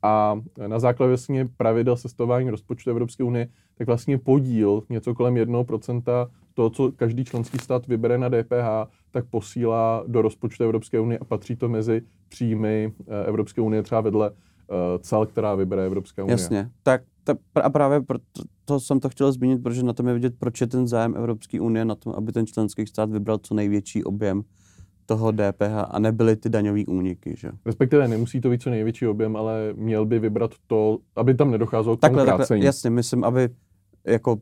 a 0.02 0.40
na 0.66 0.78
základě 0.78 1.08
vlastně 1.08 1.48
pravidel 1.56 1.96
sestavování 1.96 2.50
rozpočtu 2.50 2.90
Evropské 2.90 3.24
unie, 3.24 3.48
tak 3.78 3.86
vlastně 3.86 4.18
podíl 4.18 4.82
něco 4.88 5.14
kolem 5.14 5.34
1% 5.34 6.26
toho, 6.54 6.70
co 6.70 6.92
každý 6.96 7.24
členský 7.24 7.58
stát 7.58 7.86
vybere 7.86 8.18
na 8.18 8.28
DPH, 8.28 8.90
tak 9.10 9.24
posílá 9.30 10.04
do 10.06 10.22
rozpočtu 10.22 10.64
Evropské 10.64 11.00
unie 11.00 11.18
a 11.18 11.24
patří 11.24 11.56
to 11.56 11.68
mezi 11.68 12.02
příjmy 12.28 12.92
eh, 13.08 13.24
Evropské 13.26 13.60
unie 13.60 13.82
třeba 13.82 14.00
vedle 14.00 14.30
eh, 14.30 14.98
cel, 14.98 15.26
která 15.26 15.54
vybere 15.54 15.86
Evropská 15.86 16.24
unie. 16.24 16.32
Jasně. 16.32 16.70
Tak 16.82 17.02
ta, 17.24 17.34
a 17.54 17.70
právě 17.70 18.00
proto 18.00 18.42
to 18.64 18.80
jsem 18.80 19.00
to 19.00 19.08
chtěl 19.08 19.32
zmínit, 19.32 19.62
protože 19.62 19.82
na 19.82 19.92
tom 19.92 20.08
je 20.08 20.14
vidět, 20.14 20.34
proč 20.38 20.60
je 20.60 20.66
ten 20.66 20.86
zájem 20.86 21.14
Evropské 21.16 21.60
unie 21.60 21.84
na 21.84 21.94
tom, 21.94 22.14
aby 22.16 22.32
ten 22.32 22.46
členský 22.46 22.86
stát 22.86 23.10
vybral 23.10 23.38
co 23.42 23.54
největší 23.54 24.04
objem 24.04 24.42
toho 25.06 25.32
DPH 25.32 25.84
a 25.90 25.98
nebyly 25.98 26.36
ty 26.36 26.48
daňové 26.48 26.84
úniky, 26.86 27.34
že? 27.36 27.50
Respektive 27.66 28.08
nemusí 28.08 28.40
to 28.40 28.50
být 28.50 28.62
co 28.62 28.70
největší 28.70 29.06
objem, 29.06 29.36
ale 29.36 29.72
měl 29.76 30.06
by 30.06 30.18
vybrat 30.18 30.50
to, 30.66 30.98
aby 31.16 31.34
tam 31.34 31.50
nedocházelo 31.50 31.96
k 31.96 32.00
tomu 32.00 32.10
Takhle, 32.10 32.26
takhle, 32.26 32.38
krácení. 32.38 32.64
jasně, 32.64 32.90
myslím, 32.90 33.24
aby 33.24 33.48
jako 34.06 34.36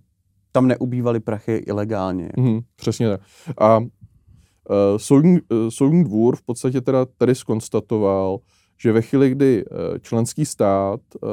tam 0.53 0.69
neubývaly 0.69 1.21
prachy 1.21 1.57
ilegálně. 1.57 2.29
Mhm, 2.37 2.61
přesně 2.77 3.09
tak. 3.09 3.21
A 3.59 3.79
uh, 3.79 3.87
soudní, 4.97 5.39
uh, 5.41 5.69
soudní 5.69 6.05
dvůr 6.05 6.37
v 6.37 6.43
podstatě 6.43 6.81
teda 6.81 7.07
tady 7.19 7.35
skonstatoval, 7.35 8.39
že 8.79 8.93
ve 8.93 9.03
chvíli, 9.03 9.31
kdy 9.31 9.65
uh, 9.65 9.99
členský 10.01 10.47
stát 10.47 11.01
uh, 11.23 11.29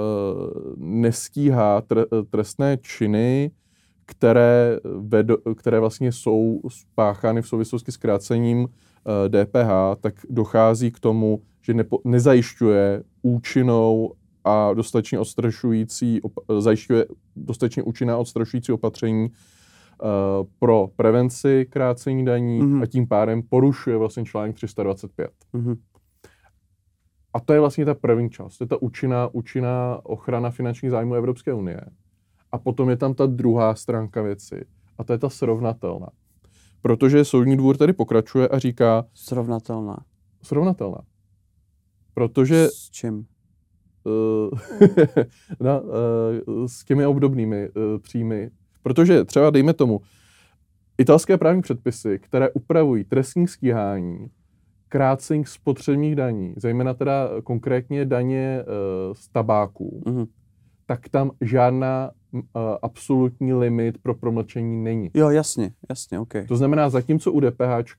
nestíhá 0.77 1.83
eh, 1.97 2.05
trestné 2.29 2.77
činy, 2.81 3.51
které, 4.05 4.79
vedo, 4.99 5.37
které 5.55 5.79
vlastně 5.79 6.11
jsou 6.11 6.61
spáchány 6.67 7.41
v 7.41 7.47
souvislosti 7.47 7.91
s 7.91 7.97
krácením 7.97 8.67
DPH, 9.29 10.01
tak 10.01 10.13
dochází 10.29 10.91
k 10.91 10.99
tomu, 10.99 11.41
že 11.61 11.73
nepo, 11.73 11.99
nezajišťuje 12.03 13.03
účinnou 13.21 14.13
a 14.43 14.73
dostatečně 14.73 15.19
odstrašující, 15.19 16.21
zajišťuje 16.59 17.05
dostatečně 17.35 17.83
účinná 17.83 18.17
odstrašující 18.17 18.71
opatření 18.71 19.29
uh, 19.29 20.09
pro 20.59 20.89
prevenci 20.95 21.67
krácení 21.69 22.25
daní 22.25 22.59
Mhm. 22.59 22.73
mm-hmm. 22.73 22.83
a 22.83 22.85
tím 22.85 23.07
pádem 23.07 23.41
porušuje 23.41 23.97
vlastně 23.97 24.25
článek 24.25 24.55
325. 24.55 25.31
Mhm. 25.53 25.75
A 27.35 27.39
to 27.39 27.53
je 27.53 27.59
vlastně 27.59 27.85
ta 27.85 27.93
první 27.93 28.29
část, 28.29 28.57
to 28.57 28.63
je 28.63 28.67
ta 28.67 28.81
účinná, 28.81 29.29
účinná 29.33 29.99
ochrana 30.03 30.49
finančních 30.49 30.91
zájmů 30.91 31.13
Evropské 31.15 31.53
unie. 31.53 31.81
A 32.51 32.57
potom 32.57 32.89
je 32.89 32.97
tam 32.97 33.13
ta 33.13 33.25
druhá 33.25 33.75
stránka 33.75 34.21
věci, 34.21 34.65
a 34.97 35.03
to 35.03 35.13
je 35.13 35.19
ta 35.19 35.29
srovnatelná. 35.29 36.07
Protože 36.81 37.25
soudní 37.25 37.57
dvůr 37.57 37.77
tady 37.77 37.93
pokračuje 37.93 38.47
a 38.47 38.59
říká 38.59 39.05
Srovnatelná. 39.13 39.97
srovnatelná. 40.41 41.01
Protože 42.13 42.67
S 42.67 42.89
čím? 42.89 43.25
uh, 44.03 44.59
na, 45.59 45.79
uh, 45.79 46.65
s 46.65 46.83
těmi 46.83 47.05
obdobnými 47.05 47.69
uh, 47.69 47.99
příjmy. 47.99 48.51
Protože 48.83 49.23
třeba 49.25 49.49
dejme 49.49 49.73
tomu, 49.73 50.01
italské 50.97 51.37
právní 51.37 51.61
předpisy, 51.61 52.19
které 52.19 52.49
upravují 52.49 53.03
trestní 53.03 53.47
stíhání, 53.47 54.29
krácení 54.99 55.45
spotřebních 55.45 56.15
daní, 56.15 56.53
zejména 56.57 56.93
teda 56.93 57.29
konkrétně 57.43 58.05
daně 58.05 58.63
uh, 58.67 59.13
z 59.13 59.29
tabáku, 59.29 60.03
Mhm. 60.07 60.25
tak 60.85 61.09
tam 61.09 61.31
žádná 61.41 62.11
uh, 62.33 62.41
absolutní 62.81 63.53
limit 63.53 63.97
pro 63.97 64.13
promlčení 64.15 64.83
není. 64.83 65.09
Jo, 65.13 65.29
jasně, 65.29 65.71
jasně, 65.89 66.19
OK. 66.19 66.33
To 66.47 66.57
znamená, 66.57 66.89
zatímco 66.89 67.31
u 67.31 67.39
DPH 67.39 67.95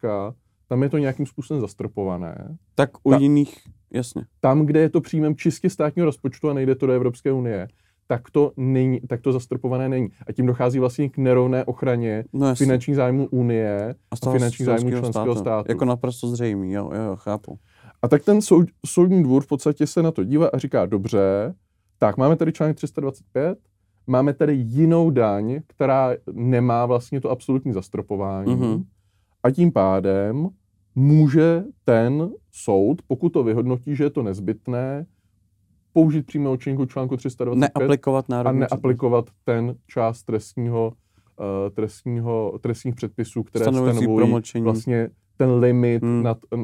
tam 0.68 0.82
je 0.82 0.88
to 0.88 0.98
nějakým 0.98 1.26
způsobem 1.26 1.60
zastropované, 1.60 2.56
Tak 2.74 2.90
u 3.04 3.10
Ta- 3.10 3.16
jiných, 3.18 3.58
jasně. 3.92 4.22
tam, 4.40 4.66
kde 4.66 4.80
je 4.80 4.88
to 4.90 5.00
příjmem 5.00 5.36
čistě 5.36 5.70
státního 5.70 6.06
rozpočtu 6.06 6.50
a 6.50 6.52
nejde 6.52 6.74
to 6.74 6.86
do 6.86 6.92
Evropské 6.92 7.32
unie, 7.32 7.68
tak 8.06 8.30
to, 8.30 8.52
není, 8.56 9.00
tak 9.00 9.20
to 9.20 9.32
zastropované 9.32 9.88
není. 9.88 10.08
A 10.26 10.32
tím 10.32 10.46
dochází 10.46 10.78
vlastně 10.78 11.08
k 11.08 11.18
nerovné 11.18 11.64
ochraně 11.64 12.24
No 12.32 12.46
jasně. 12.48 12.66
finančních 12.66 12.96
zájmů 12.96 13.28
Unie 13.30 13.94
a 14.10 14.16
toho 14.16 14.32
finančních 14.36 14.66
zájmů 14.66 14.80
členského 14.90 15.12
členského 15.12 15.36
státu. 15.36 15.66
Jako 15.68 15.84
naprosto 15.84 16.28
zřejmý, 16.28 16.72
jo, 16.72 16.90
jo, 16.94 17.16
chápu. 17.16 17.58
A 18.02 18.08
tak 18.08 18.24
ten 18.24 18.42
soud, 18.42 18.68
soudní 18.86 19.22
dvůr 19.22 19.42
v 19.42 19.46
podstatě 19.46 19.86
se 19.86 20.02
na 20.02 20.10
to 20.10 20.24
dívá 20.24 20.46
a 20.48 20.58
říká, 20.58 20.86
dobře, 20.86 21.54
tak 21.98 22.16
máme 22.16 22.36
tady 22.36 22.52
článek 22.52 22.76
325, 22.76 23.58
máme 24.06 24.32
tady 24.34 24.54
jinou 24.54 25.10
daň, 25.10 25.60
která 25.66 26.10
nemá 26.32 26.86
vlastně 26.86 27.20
to 27.20 27.30
absolutní 27.30 27.72
zastropování 27.72 28.54
Mhm. 28.56 28.82
a 29.42 29.50
tím 29.50 29.72
pádem 29.72 30.48
může 30.94 31.62
ten 31.84 32.30
soud, 32.52 33.02
pokud 33.08 33.28
to 33.28 33.44
vyhodnotí, 33.44 33.96
že 33.96 34.04
je 34.04 34.10
to 34.10 34.22
nezbytné, 34.22 35.06
použít 35.96 36.26
přímou 36.26 36.52
účinku 36.52 36.86
článku 36.86 37.16
325 37.16 37.60
Neaplikovat 37.60 38.30
a 38.30 38.52
neaplikovat 38.52 39.30
ten 39.44 39.74
část 39.86 40.22
trestního, 40.22 40.92
uh, 41.40 41.44
trestního, 41.74 42.58
trestních 42.60 42.94
předpisů, 42.94 43.42
které 43.42 43.64
Stanovující 43.64 43.96
stanovují 43.96 44.24
promlčení. 44.26 44.64
vlastně 44.64 45.08
ten 45.36 45.50
limit, 45.50 46.02
Hmm. 46.02 46.22
nad, 46.22 46.38
uh, 46.54 46.60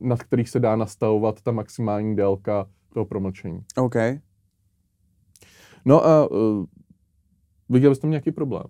nad 0.00 0.22
který 0.22 0.44
se 0.46 0.60
dá 0.60 0.76
nastavovat 0.76 1.42
ta 1.42 1.52
maximální 1.52 2.16
délka 2.16 2.66
toho 2.94 3.06
promlčení. 3.06 3.60
OK. 3.76 3.94
No 5.84 6.06
a 6.06 6.30
uh, 6.30 6.64
viděli 7.68 7.94
jste 7.94 8.02
tam 8.02 8.10
nějaký 8.10 8.32
problém? 8.32 8.66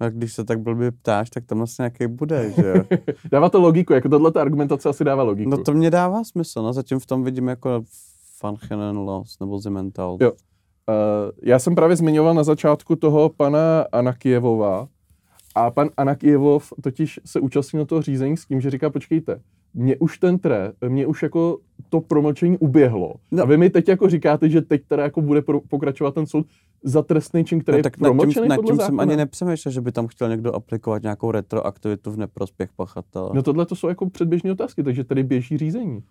A 0.00 0.08
když 0.08 0.32
se 0.32 0.44
tak 0.44 0.60
blbě 0.60 0.92
ptáš, 0.92 1.30
tak 1.30 1.44
tam 1.46 1.62
asi 1.62 1.74
nějaký 1.82 2.06
bude, 2.06 2.50
že 2.50 2.66
jo? 2.66 2.84
dává 3.32 3.48
to 3.48 3.60
logiku, 3.60 3.92
jako 3.92 4.08
tato 4.08 4.40
argumentace 4.40 4.88
asi 4.88 5.04
dává 5.04 5.22
logiku. 5.22 5.50
No 5.50 5.58
to 5.58 5.72
mě 5.72 5.90
dává 5.90 6.24
smysl, 6.24 6.62
no 6.62 6.72
zatím 6.72 6.98
v 6.98 7.06
tom 7.06 7.24
vidím 7.24 7.48
jako 7.48 7.84
Fanchenen 8.38 8.96
Loss 8.96 9.38
nebo 9.40 9.58
Zimental. 9.58 10.18
Jo. 10.20 10.32
Uh, 10.32 10.36
já 11.42 11.58
jsem 11.58 11.74
právě 11.74 11.96
zmiňoval 11.96 12.34
na 12.34 12.44
začátku 12.44 12.96
toho 12.96 13.28
pana 13.28 13.86
Anakijevova 13.92 14.88
a 15.54 15.70
pan 15.70 15.90
Anakijevov 15.96 16.72
totiž 16.82 17.20
se 17.24 17.40
účastnil 17.40 17.86
toho 17.86 18.02
řízení 18.02 18.36
s 18.36 18.46
tím, 18.46 18.60
že 18.60 18.70
říká, 18.70 18.90
počkejte, 18.90 19.40
mě 19.74 19.96
už 19.96 20.18
ten 20.18 20.38
tre, 20.38 20.72
mě 20.88 21.06
už 21.06 21.22
jako 21.22 21.58
to 21.88 22.00
promlčení 22.00 22.58
uběhlo. 22.58 23.14
No. 23.30 23.42
A 23.42 23.46
vy 23.46 23.56
mi 23.56 23.70
teď 23.70 23.88
jako 23.88 24.08
říkáte, 24.08 24.48
že 24.48 24.62
teď 24.62 24.82
teda 24.88 25.02
jako 25.02 25.22
bude 25.22 25.42
pro, 25.42 25.60
pokračovat 25.60 26.14
ten 26.14 26.26
soud 26.26 26.46
za 26.84 27.02
trestný 27.02 27.44
čin, 27.44 27.60
který 27.60 27.74
No, 27.74 27.78
je 27.78 27.82
tak 27.82 28.00
nad 28.00 28.08
promlčený 28.08 28.44
tím, 28.44 28.48
nad 28.48 28.64
tím 28.66 28.76
jsem 28.76 29.00
ani 29.00 29.16
nepřemýšlel, 29.16 29.72
že 29.72 29.80
by 29.80 29.92
tam 29.92 30.06
chtěl 30.06 30.28
někdo 30.28 30.54
aplikovat 30.54 31.02
nějakou 31.02 31.30
retroaktivitu 31.30 32.10
v 32.10 32.16
neprospěch 32.16 32.70
pachatele. 32.76 33.30
No 33.34 33.42
tohle 33.42 33.66
to 33.66 33.76
jsou 33.76 33.88
jako 33.88 34.10
předběžné 34.10 34.52
otázky, 34.52 34.82
takže 34.82 35.04
tady 35.04 35.22
běží 35.22 35.58
řízení. 35.58 36.02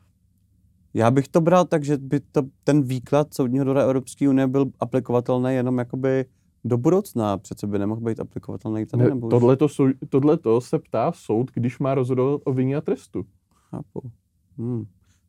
Já 0.93 1.11
bych 1.11 1.27
to 1.27 1.41
bral 1.41 1.65
tak, 1.65 1.83
že 1.83 1.97
by 1.97 2.19
to, 2.31 2.41
ten 2.63 2.81
výklad 2.81 3.33
Soudního 3.33 3.65
dvora 3.65 3.83
Evropské 3.83 4.29
unie 4.29 4.47
byl 4.47 4.65
aplikovatelný 4.79 5.55
jenom 5.55 5.77
jakoby 5.77 6.25
do 6.65 6.77
budoucna. 6.77 7.37
Přece 7.37 7.67
by 7.67 7.79
nemohl 7.79 8.01
být 8.01 8.19
aplikovatelný 8.19 8.85
tady. 8.85 9.03
Ne, 9.03 9.09
nebo 9.09 9.29
tohleto, 9.29 9.67
tohleto 10.09 10.61
se 10.61 10.79
ptá 10.79 11.11
soud, 11.11 11.51
když 11.53 11.79
má 11.79 11.95
rozhodovat 11.95 12.41
o 12.43 12.53
vině 12.53 12.75
a 12.75 12.81
trestu. 12.81 13.25
Chápu. 13.75 14.01
Hmm. 14.57 14.83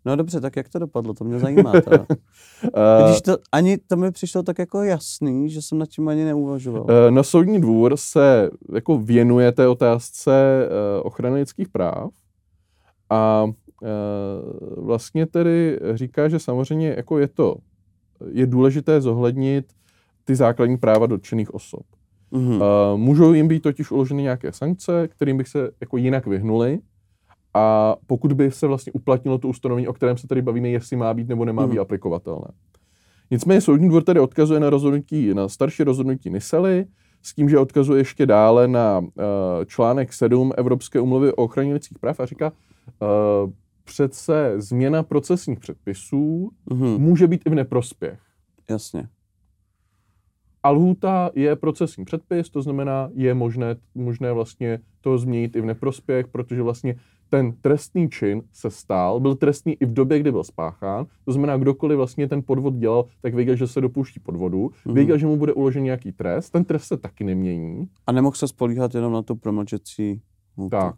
No 0.04 0.16
dobře, 0.16 0.40
tak 0.40 0.56
jak 0.56 0.68
to 0.68 0.78
dopadlo, 0.78 1.14
to 1.14 1.24
mě 1.24 1.38
zajímá. 1.38 1.72
Teda. 1.72 2.06
Uh, 2.08 3.08
Když 3.08 3.20
to, 3.22 3.36
ani 3.52 3.78
to 3.78 3.96
mi 3.96 4.10
přišlo 4.10 4.42
tak 4.42 4.58
jako 4.58 4.82
jasný, 4.82 5.50
že 5.50 5.62
jsem 5.62 5.78
nad 5.78 5.88
tím 5.88 6.08
ani 6.08 6.24
neuvažoval. 6.24 6.86
Eh, 6.90 7.10
Na 7.10 7.22
soudní 7.22 7.60
dvůr 7.60 7.96
se 7.96 8.50
jako 8.74 8.98
věnuje 8.98 9.52
té 9.52 9.68
otázce 9.68 10.32
eh, 10.66 11.00
ochrany 11.02 11.36
lidských 11.36 11.68
práv 11.68 12.10
a 13.10 13.44
eh, 13.82 13.88
vlastně 14.76 15.26
tedy 15.26 15.80
říká, 15.94 16.28
že 16.28 16.38
samozřejmě 16.38 16.94
jako 16.96 17.18
je 17.18 17.28
to, 17.28 17.56
je 18.30 18.46
důležité 18.46 19.00
zohlednit 19.00 19.66
ty 20.24 20.36
základní 20.36 20.76
práva 20.76 21.06
dotčených 21.06 21.54
osob. 21.54 21.82
Mhm. 22.30 22.62
Eh, 22.62 22.96
Můžou 22.96 23.32
jim 23.32 23.48
být 23.48 23.60
totiž 23.62 23.90
uloženy 23.90 24.22
nějaké 24.22 24.52
sankce, 24.52 25.08
kterým 25.08 25.36
bych 25.36 25.48
se 25.48 25.70
jako 25.80 25.96
jinak 25.96 26.26
vyhnuli. 26.26 26.78
A 27.54 27.96
pokud 28.06 28.32
by 28.32 28.50
se 28.50 28.66
vlastně 28.66 28.92
uplatnilo 28.92 29.38
to 29.38 29.48
ustanovení, 29.48 29.88
o 29.88 29.92
kterém 29.92 30.16
se 30.16 30.26
tady 30.28 30.42
bavíme, 30.42 30.68
jestli 30.68 30.96
má 30.96 31.14
být 31.14 31.28
nebo 31.28 31.44
nemá 31.44 31.62
Mhm. 31.62 31.70
být 31.70 31.78
aplikovatelné. 31.78 32.48
Nicméně 33.30 33.60
soudní 33.60 33.88
dvůr 33.88 34.02
tady 34.02 34.20
odkazuje 34.20 34.60
na 34.60 34.70
rozhodnutí, 34.70 35.34
na 35.34 35.48
starší 35.48 35.82
rozhodnutí 35.84 36.30
Nisely, 36.30 36.86
s 37.22 37.34
tím, 37.34 37.48
že 37.48 37.58
odkazuje 37.58 38.00
ještě 38.00 38.26
dále 38.26 38.68
na 38.68 38.98
uh, 38.98 39.06
článek 39.66 40.12
7 40.12 40.52
Evropské 40.56 41.00
umluvy 41.00 41.32
o 41.32 41.36
ochraně 41.44 41.72
lidských 41.74 41.98
práv 41.98 42.20
a 42.20 42.26
říká, 42.26 42.52
uh, 42.52 43.50
přece 43.84 44.54
změna 44.56 45.02
procesních 45.02 45.58
předpisů 45.60 46.50
Mhm. 46.70 46.86
může 46.86 47.26
být 47.26 47.42
i 47.46 47.50
v 47.50 47.54
neprospěch. 47.54 48.18
Jasně. 48.70 49.08
A 50.64 50.70
lhůta 50.70 51.30
je 51.34 51.56
procesní 51.56 52.04
předpis, 52.04 52.50
to 52.50 52.62
znamená, 52.62 53.10
je 53.14 53.34
možné, 53.34 53.76
možné 53.94 54.32
vlastně 54.32 54.78
to 55.00 55.18
změnit 55.18 55.56
i 55.56 55.60
v 55.60 55.64
neprospěch, 55.64 56.28
protože 56.28 56.62
vlastně 56.62 56.96
ten 57.28 57.52
trestný 57.60 58.10
čin 58.10 58.42
se 58.52 58.70
stál, 58.70 59.20
byl 59.20 59.34
trestný 59.34 59.72
i 59.80 59.86
v 59.86 59.92
době, 59.92 60.18
kdy 60.18 60.32
byl 60.32 60.44
spáchán, 60.44 61.06
to 61.24 61.32
znamená, 61.32 61.56
kdokoliv 61.56 61.96
vlastně 61.96 62.28
ten 62.28 62.42
podvod 62.42 62.74
dělal, 62.74 63.04
tak 63.20 63.34
věděl, 63.34 63.56
že 63.56 63.66
se 63.66 63.80
dopouští 63.80 64.20
podvodu, 64.20 64.70
Mhm. 64.84 64.94
věděl, 64.94 65.18
že 65.18 65.26
mu 65.26 65.36
bude 65.36 65.52
uložen 65.52 65.82
nějaký 65.82 66.12
trest, 66.12 66.50
ten 66.50 66.64
trest 66.64 66.84
se 66.84 66.96
taky 66.96 67.24
nemění, 67.24 67.88
A 68.06 68.12
nemohl 68.12 68.36
se 68.36 68.48
spolíhat 68.48 68.94
jenom 68.94 69.12
na 69.12 69.22
tu 69.22 69.36
promlčecí 69.36 70.22
lhůtu. 70.58 70.70
tak. 70.70 70.96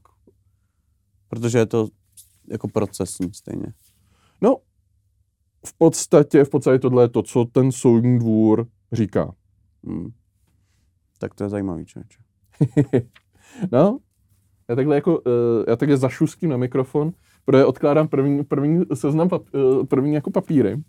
Protože 1.29 1.59
je 1.59 1.67
to 1.67 1.89
jako 2.51 2.69
procesní 2.69 3.33
stejně. 3.33 3.67
No, 4.43 4.57
v 5.67 5.79
podstatě, 5.79 6.45
v 6.45 6.51
podstatě 6.51 6.79
tohle 6.79 7.05
je 7.05 7.09
to, 7.09 7.23
co 7.23 7.45
ten 7.45 7.73
soudní 7.73 8.19
dvůr 8.19 8.67
říká. 8.93 9.35
Hmm. 9.87 10.09
Tak 11.19 11.35
to 11.35 11.45
je 11.45 11.49
zajímavý, 11.51 11.85
člověče. 11.85 12.19
no, 13.73 13.99
já 14.69 14.77
takhle 14.77 14.95
jako, 14.95 15.19
uh, 15.19 15.25
já 15.69 15.77
takhle 15.77 15.97
zašuskím 15.97 16.51
na 16.51 16.57
mikrofon, 16.57 17.13
protože 17.45 17.65
odkládám 17.65 18.09
první, 18.09 18.45
první 18.45 18.85
seznam, 18.95 19.29
pap, 19.29 19.43
uh, 19.55 19.87
první 19.87 20.15
jako 20.15 20.31
papíry. 20.31 20.83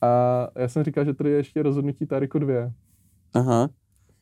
A 0.00 0.48
já 0.56 0.68
jsem 0.68 0.82
říkal, 0.84 1.04
že 1.04 1.14
tady 1.14 1.30
je 1.30 1.36
ještě 1.36 1.62
rozhodnutí 1.62 2.06
Tariko 2.06 2.38
2. 2.38 2.54
Aha. 3.34 3.68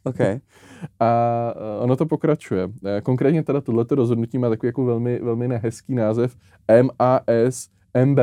OK. 0.04 0.18
A 1.00 1.10
uh, 1.56 1.82
ono 1.82 1.96
to 1.96 2.06
pokračuje. 2.06 2.68
Eh, 2.86 3.00
Konkrétně 3.00 3.42
teda 3.42 3.60
tohleto 3.60 3.94
rozhodnutí 3.94 4.38
má 4.38 4.48
takový 4.48 4.68
jako 4.68 4.84
velmi, 4.84 5.18
velmi 5.18 5.48
nehezký 5.48 5.94
název 5.94 6.36
MAS 6.82 7.68
MB, 8.04 8.18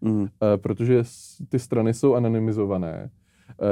Mhm. 0.00 0.26
eh, 0.54 0.56
protože 0.56 1.02
ty 1.48 1.58
strany 1.58 1.94
jsou 1.94 2.14
anonymizované. 2.14 3.10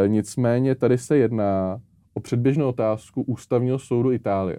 Eh, 0.04 0.08
Nicméně 0.08 0.74
tady 0.74 0.98
se 0.98 1.16
jedná 1.16 1.80
o 2.14 2.20
předběžnou 2.20 2.68
otázku 2.68 3.22
ústavního 3.22 3.78
soudu 3.78 4.12
Itálie. 4.12 4.56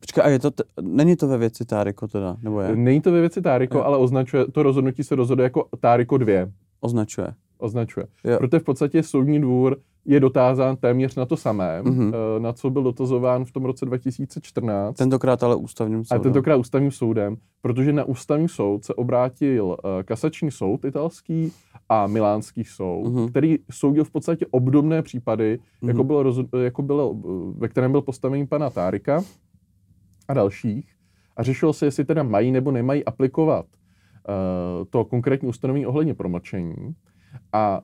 Počkej, 0.00 0.24
a 0.24 0.28
je 0.28 0.38
to, 0.38 0.50
t- 0.50 0.64
není 0.80 1.16
to 1.16 1.28
ve 1.28 1.38
věci 1.38 1.64
Táriko 1.64 2.08
teda, 2.08 2.36
nebo 2.42 2.60
je? 2.60 2.76
Není 2.76 3.00
to 3.00 3.12
ve 3.12 3.20
věci 3.20 3.42
Táriko, 3.42 3.78
Je. 3.78 3.84
ale 3.84 3.98
označuje, 3.98 4.46
to 4.52 4.62
rozhodnutí 4.62 5.04
se 5.04 5.14
rozhoduje 5.14 5.44
jako 5.44 5.68
Táriko 5.80 6.18
2. 6.18 6.32
Označuje. 6.80 7.26
Označuje. 7.58 8.06
Jo. 8.24 8.38
Protože 8.38 8.58
v 8.58 8.64
podstatě 8.64 9.02
soudní 9.02 9.40
dvůr 9.40 9.76
je 10.04 10.20
dotázán 10.20 10.76
téměř 10.76 11.14
na 11.14 11.26
to 11.26 11.36
samé, 11.36 11.82
Mhm. 11.82 12.12
eh, 12.36 12.40
na 12.40 12.52
co 12.52 12.70
byl 12.70 12.82
dotazován 12.82 13.44
v 13.44 13.52
tom 13.52 13.64
roce 13.64 13.86
2014. 13.86 14.96
Tentokrát 14.96 15.42
ale 15.42 15.56
ústavním 15.56 16.00
a 16.00 16.04
soudem. 16.04 16.22
tentokrát 16.22 16.56
ústavním 16.56 16.90
soudem, 16.90 17.36
protože 17.62 17.92
na 17.92 18.04
ústavní 18.04 18.48
soud 18.48 18.84
se 18.84 18.94
obrátil 18.94 19.76
eh, 19.84 20.02
kasační 20.02 20.50
soud 20.50 20.84
italský 20.84 21.52
a 21.88 22.06
milánský 22.06 22.64
soud, 22.64 23.08
Mhm. 23.12 23.28
který 23.28 23.56
soudil 23.70 24.04
v 24.04 24.10
podstatě 24.10 24.46
obdobné 24.50 25.02
případy, 25.02 25.58
Mhm. 25.82 25.88
jako, 25.88 26.04
bylo, 26.04 26.22
rozhod- 26.22 26.58
jako 26.62 26.82
bylo, 26.82 27.14
ve 27.58 27.68
kterém 27.68 27.92
byl 27.92 28.02
postavený 28.02 28.46
pana 28.46 28.70
Tárika 28.70 29.22
a 30.28 30.34
dalších. 30.34 30.92
A 31.36 31.42
řešilo 31.42 31.72
se, 31.72 31.86
jestli 31.86 32.04
teda 32.04 32.22
mají 32.22 32.50
nebo 32.52 32.70
nemají 32.70 33.04
aplikovat 33.04 33.66
eh, 34.28 34.84
to 34.90 35.04
konkrétní 35.04 35.48
ustanovení 35.48 35.86
ohledně 35.86 36.14
promlčení. 36.14 36.94
A, 37.52 37.80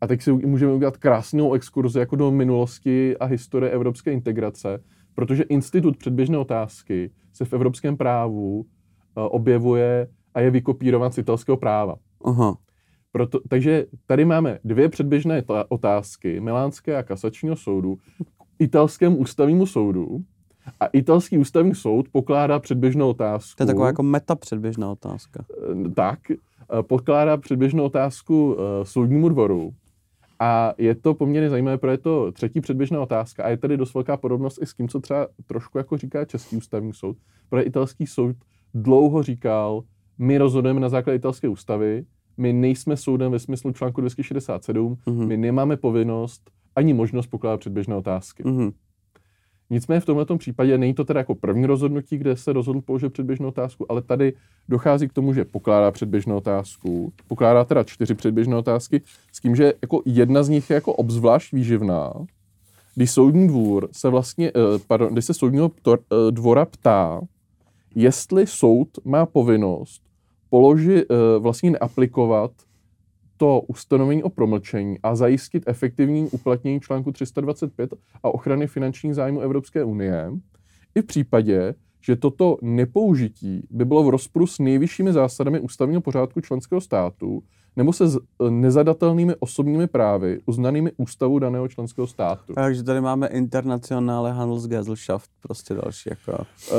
a 0.00 0.06
teď 0.06 0.22
si 0.22 0.32
můžeme 0.32 0.72
udělat 0.72 0.96
krásnou 0.96 1.52
exkurzi 1.54 1.98
jako 1.98 2.16
do 2.16 2.30
minulosti 2.30 3.16
a 3.18 3.24
historie 3.24 3.72
evropské 3.72 4.12
integrace, 4.12 4.82
protože 5.14 5.42
institut 5.42 5.96
předběžné 5.96 6.38
otázky 6.38 7.10
se 7.32 7.44
v 7.44 7.52
evropském 7.52 7.96
právu 7.96 8.64
eh, 8.66 9.20
objevuje 9.20 10.08
a 10.34 10.40
je 10.40 10.50
vykopírován 10.50 11.12
z 11.12 11.18
italského 11.18 11.56
práva. 11.56 11.96
Aha. 12.24 12.56
Proto, 13.18 13.40
takže 13.48 13.86
tady 14.06 14.24
máme 14.24 14.58
dvě 14.64 14.88
předběžné 14.88 15.42
ta- 15.42 15.64
otázky 15.68 16.40
Milánské 16.40 16.96
a 16.96 17.02
kasačního 17.02 17.56
soudu 17.56 17.96
k 17.96 18.00
italskému 18.58 19.16
ústavnímu 19.16 19.66
soudu 19.66 20.20
a 20.80 20.86
italský 20.86 21.38
ústavní 21.38 21.74
soud 21.74 22.08
pokládá 22.12 22.58
předběžnou 22.58 23.10
otázku. 23.10 23.56
To 23.56 23.62
je 23.62 23.66
taková 23.66 23.86
jako 23.86 24.02
meta 24.02 24.34
předběžná 24.36 24.90
otázka. 24.90 25.44
eh, 25.86 25.88
tak, 25.88 26.18
eh, 26.30 26.36
pokládá 26.82 27.36
předběžnou 27.36 27.84
otázku 27.84 28.56
eh, 28.58 28.84
soudnímu 28.84 29.28
dvoru. 29.28 29.72
A 30.40 30.74
je 30.78 30.94
to 30.94 31.14
poměrně 31.14 31.50
zajímavé, 31.50 31.78
protože 31.78 31.92
je 31.92 31.98
to 31.98 32.32
třetí 32.32 32.60
předběžná 32.60 33.00
otázka 33.00 33.44
a 33.44 33.48
je 33.48 33.56
tady 33.56 33.76
dost 33.76 33.94
velká 33.94 34.16
podobnost 34.16 34.62
i 34.62 34.66
s 34.66 34.74
tím, 34.74 34.88
co 34.88 35.00
třeba 35.00 35.26
trošku 35.46 35.78
jako 35.78 35.96
říká 35.96 36.24
Český 36.24 36.56
ústavní 36.56 36.92
soud. 36.92 37.16
Protože 37.48 37.62
italský 37.62 38.06
soud 38.06 38.36
dlouho 38.74 39.22
říkal, 39.22 39.82
my 40.18 40.38
rozhodujeme 40.38 40.80
na 40.80 40.88
základě 40.88 41.16
italské 41.16 41.48
ústavy, 41.48 42.04
my 42.38 42.52
nejsme 42.52 42.96
soudem 42.96 43.32
ve 43.32 43.38
smyslu 43.38 43.72
článku 43.72 44.00
267, 44.00 44.96
Mhm. 45.06 45.26
my 45.26 45.36
nemáme 45.36 45.76
povinnost 45.76 46.50
ani 46.76 46.94
možnost 46.94 47.26
pokládat 47.26 47.60
předběžné 47.60 47.94
otázky. 47.96 48.42
Mhm. 48.46 48.70
Nicméně 49.70 50.00
v 50.00 50.04
tomto 50.04 50.38
případě 50.38 50.78
není 50.78 50.94
to 50.94 51.04
teda 51.04 51.20
jako 51.20 51.34
první 51.34 51.66
rozhodnutí, 51.66 52.18
kde 52.18 52.36
se 52.36 52.52
rozhodl 52.52 52.80
položit 52.80 53.12
předběžnou 53.12 53.48
otázku, 53.48 53.92
ale 53.92 54.02
tady 54.02 54.32
dochází 54.68 55.08
k 55.08 55.12
tomu, 55.12 55.32
že 55.34 55.44
pokládá 55.44 55.90
předběžnou 55.90 56.36
otázku, 56.36 57.12
pokládá 57.26 57.64
teda 57.64 57.84
čtyři 57.84 58.14
předběžné 58.14 58.56
otázky, 58.56 59.02
s 59.32 59.40
tím, 59.40 59.56
že 59.56 59.72
jako 59.82 60.02
jedna 60.04 60.42
z 60.42 60.48
nich 60.48 60.70
je 60.70 60.74
jako 60.74 60.92
obzvlášť 60.92 61.52
výživná, 61.52 62.12
když 62.94 63.10
soudní 63.10 63.48
dvůr 63.48 63.88
se 63.92 64.08
vlastně, 64.08 64.48
eh, 64.56 64.78
pardon, 64.86 65.12
když 65.12 65.24
se 65.24 65.34
soudního 65.34 65.70
eh, 65.88 65.96
dvora 66.30 66.64
ptá, 66.64 67.20
jestli 67.94 68.46
soud 68.46 68.88
má 69.04 69.26
povinnost 69.26 70.02
položit, 70.50 71.06
eh, 71.10 71.38
vlastně 71.38 71.70
neaplikovat 71.70 72.50
to 73.36 73.60
ustanovení 73.60 74.22
o 74.22 74.28
promlčení 74.28 74.98
a 75.02 75.16
zajistit 75.16 75.62
efektivní 75.66 76.28
uplatnění 76.30 76.80
článku 76.80 77.12
325 77.12 77.94
a 78.22 78.34
ochrany 78.34 78.66
finančních 78.66 79.14
zájmů 79.14 79.40
Evropské 79.40 79.84
unie, 79.84 80.32
i 80.94 81.02
v 81.02 81.06
případě, 81.06 81.74
že 82.00 82.16
toto 82.16 82.56
nepoužití 82.62 83.66
by 83.70 83.84
bylo 83.84 84.04
v 84.04 84.08
rozporu 84.08 84.46
s 84.46 84.58
nejvyššími 84.58 85.12
zásadami 85.12 85.60
ústavního 85.60 86.00
pořádku 86.00 86.40
členského 86.40 86.80
státu 86.80 87.42
nebo 87.78 87.92
se 87.92 88.08
s 88.08 88.16
eh, 88.16 88.50
nezadatelnými 88.50 89.34
osobními 89.38 89.86
právy 89.86 90.40
uznanými 90.46 90.92
ústavou 90.96 91.38
daného 91.38 91.68
členského 91.68 92.06
státu. 92.06 92.52
Takže 92.54 92.82
tady 92.82 93.00
máme 93.00 93.26
internacionále 93.26 94.32
Handelsgesellschaft, 94.32 95.30
prostě 95.42 95.74
další 95.74 96.10
jako. 96.10 96.44
Uh, 96.72 96.76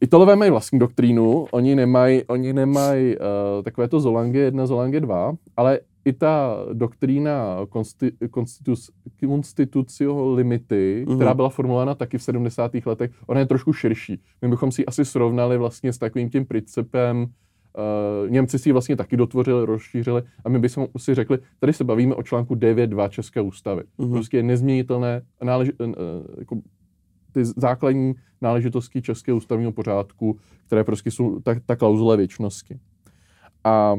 Italové 0.00 0.36
mají 0.36 0.50
vlastní 0.50 0.78
doktrínu, 0.78 1.46
oni 1.50 1.74
nemají, 1.74 2.24
oni 2.24 2.52
nemají 2.52 3.16
uh, 3.16 3.22
takovéto 3.62 4.00
Zolange 4.00 4.38
1, 4.40 4.66
Zolange 4.66 5.00
2, 5.00 5.32
ale 5.56 5.80
i 6.04 6.12
ta 6.12 6.56
doktrína 6.72 7.56
konsti, 7.68 8.12
konstitus, 8.30 8.90
constitutio 9.20 10.34
limity, 10.34 11.04
Mhm. 11.08 11.16
která 11.16 11.34
byla 11.34 11.48
formulována 11.48 11.94
taky 11.94 12.18
v 12.18 12.22
70. 12.22 12.86
letech, 12.86 13.10
ona 13.26 13.40
je 13.40 13.46
trošku 13.46 13.72
širší. 13.72 14.20
My 14.42 14.48
bychom 14.48 14.72
si 14.72 14.82
ji 14.82 14.86
asi 14.86 15.04
srovnali 15.04 15.58
vlastně 15.58 15.92
s 15.92 15.98
takovým 15.98 16.30
tím 16.30 16.46
principem, 16.46 17.26
uh, 18.24 18.30
Němci 18.30 18.58
si 18.58 18.68
ji 18.68 18.72
vlastně 18.72 18.96
taky 18.96 19.16
dotvořili, 19.16 19.66
rozšířili 19.66 20.22
a 20.44 20.48
my 20.48 20.58
bychom 20.58 20.86
si 20.96 21.14
řekli, 21.14 21.38
tady 21.58 21.72
se 21.72 21.84
bavíme 21.84 22.14
o 22.14 22.22
článku 22.22 22.54
9.2 22.54 23.08
České 23.08 23.40
ústavy. 23.40 23.82
Mhm. 23.98 24.10
Prostě 24.10 24.36
je 24.36 24.42
nezměnitelné, 24.42 25.22
nálež, 25.42 25.70
uh, 25.78 25.86
jako 26.38 26.56
ty 27.32 27.44
základní 27.44 28.14
náležitosti 28.40 29.02
českého 29.02 29.36
ústavního 29.36 29.72
pořádku, 29.72 30.38
které 30.66 30.84
prostě 30.84 31.10
jsou 31.10 31.40
ta, 31.40 31.54
ta 31.66 31.76
klauzule 31.76 32.16
věčnosti. 32.16 32.78
A 33.64 33.94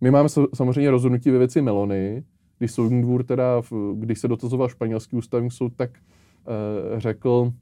my 0.00 0.10
máme 0.10 0.28
samozřejmě 0.54 0.90
rozhodnutí 0.90 1.30
ve 1.30 1.38
věci 1.38 1.62
Melony, 1.62 2.24
když 2.58 2.72
soudní 2.72 3.02
dvůr 3.02 3.24
teda, 3.24 3.62
když 3.94 4.18
se 4.18 4.28
dotazoval 4.28 4.68
španělský 4.68 5.16
ústavní 5.16 5.50
soud, 5.50 5.72
tak 5.76 5.90
e, 5.98 7.00
řekl, 7.00 7.52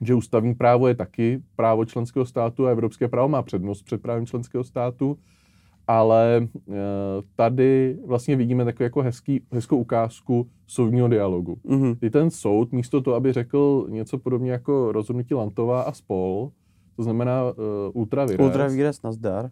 že 0.00 0.14
ústavní 0.14 0.54
právo 0.54 0.88
je 0.88 0.94
taky 0.94 1.42
právo 1.56 1.84
členského 1.84 2.26
státu 2.26 2.66
a 2.66 2.70
evropské 2.70 3.08
právo 3.08 3.28
má 3.28 3.42
přednost 3.42 3.82
před 3.82 4.02
právem 4.02 4.26
členského 4.26 4.64
státu, 4.64 5.18
ale 5.86 6.36
e, 6.36 6.48
tady 7.36 7.98
vlastně 8.06 8.36
vidíme 8.36 8.64
takovou 8.64 8.84
jako 8.84 9.02
hezký, 9.02 9.42
hezkou 9.52 9.76
ukázku 9.76 10.48
soudního 10.66 11.08
dialogu. 11.08 11.58
Mm-hmm. 11.66 11.96
Kdy 11.98 12.10
ten 12.10 12.30
soud 12.30 12.72
místo 12.72 13.00
toho, 13.00 13.16
aby 13.16 13.32
řekl 13.32 13.86
něco 13.90 14.18
podobně 14.18 14.52
jako 14.52 14.92
rozhodnutí 14.92 15.34
Lantová 15.34 15.82
a 15.82 15.92
spol, 15.92 16.50
to 16.96 17.02
znamená 17.02 17.44
uh, 17.44 17.54
ultra 17.92 18.24
vires, 18.24 18.46
ultra 18.46 18.68
vires 18.68 19.02
nazdar, 19.02 19.50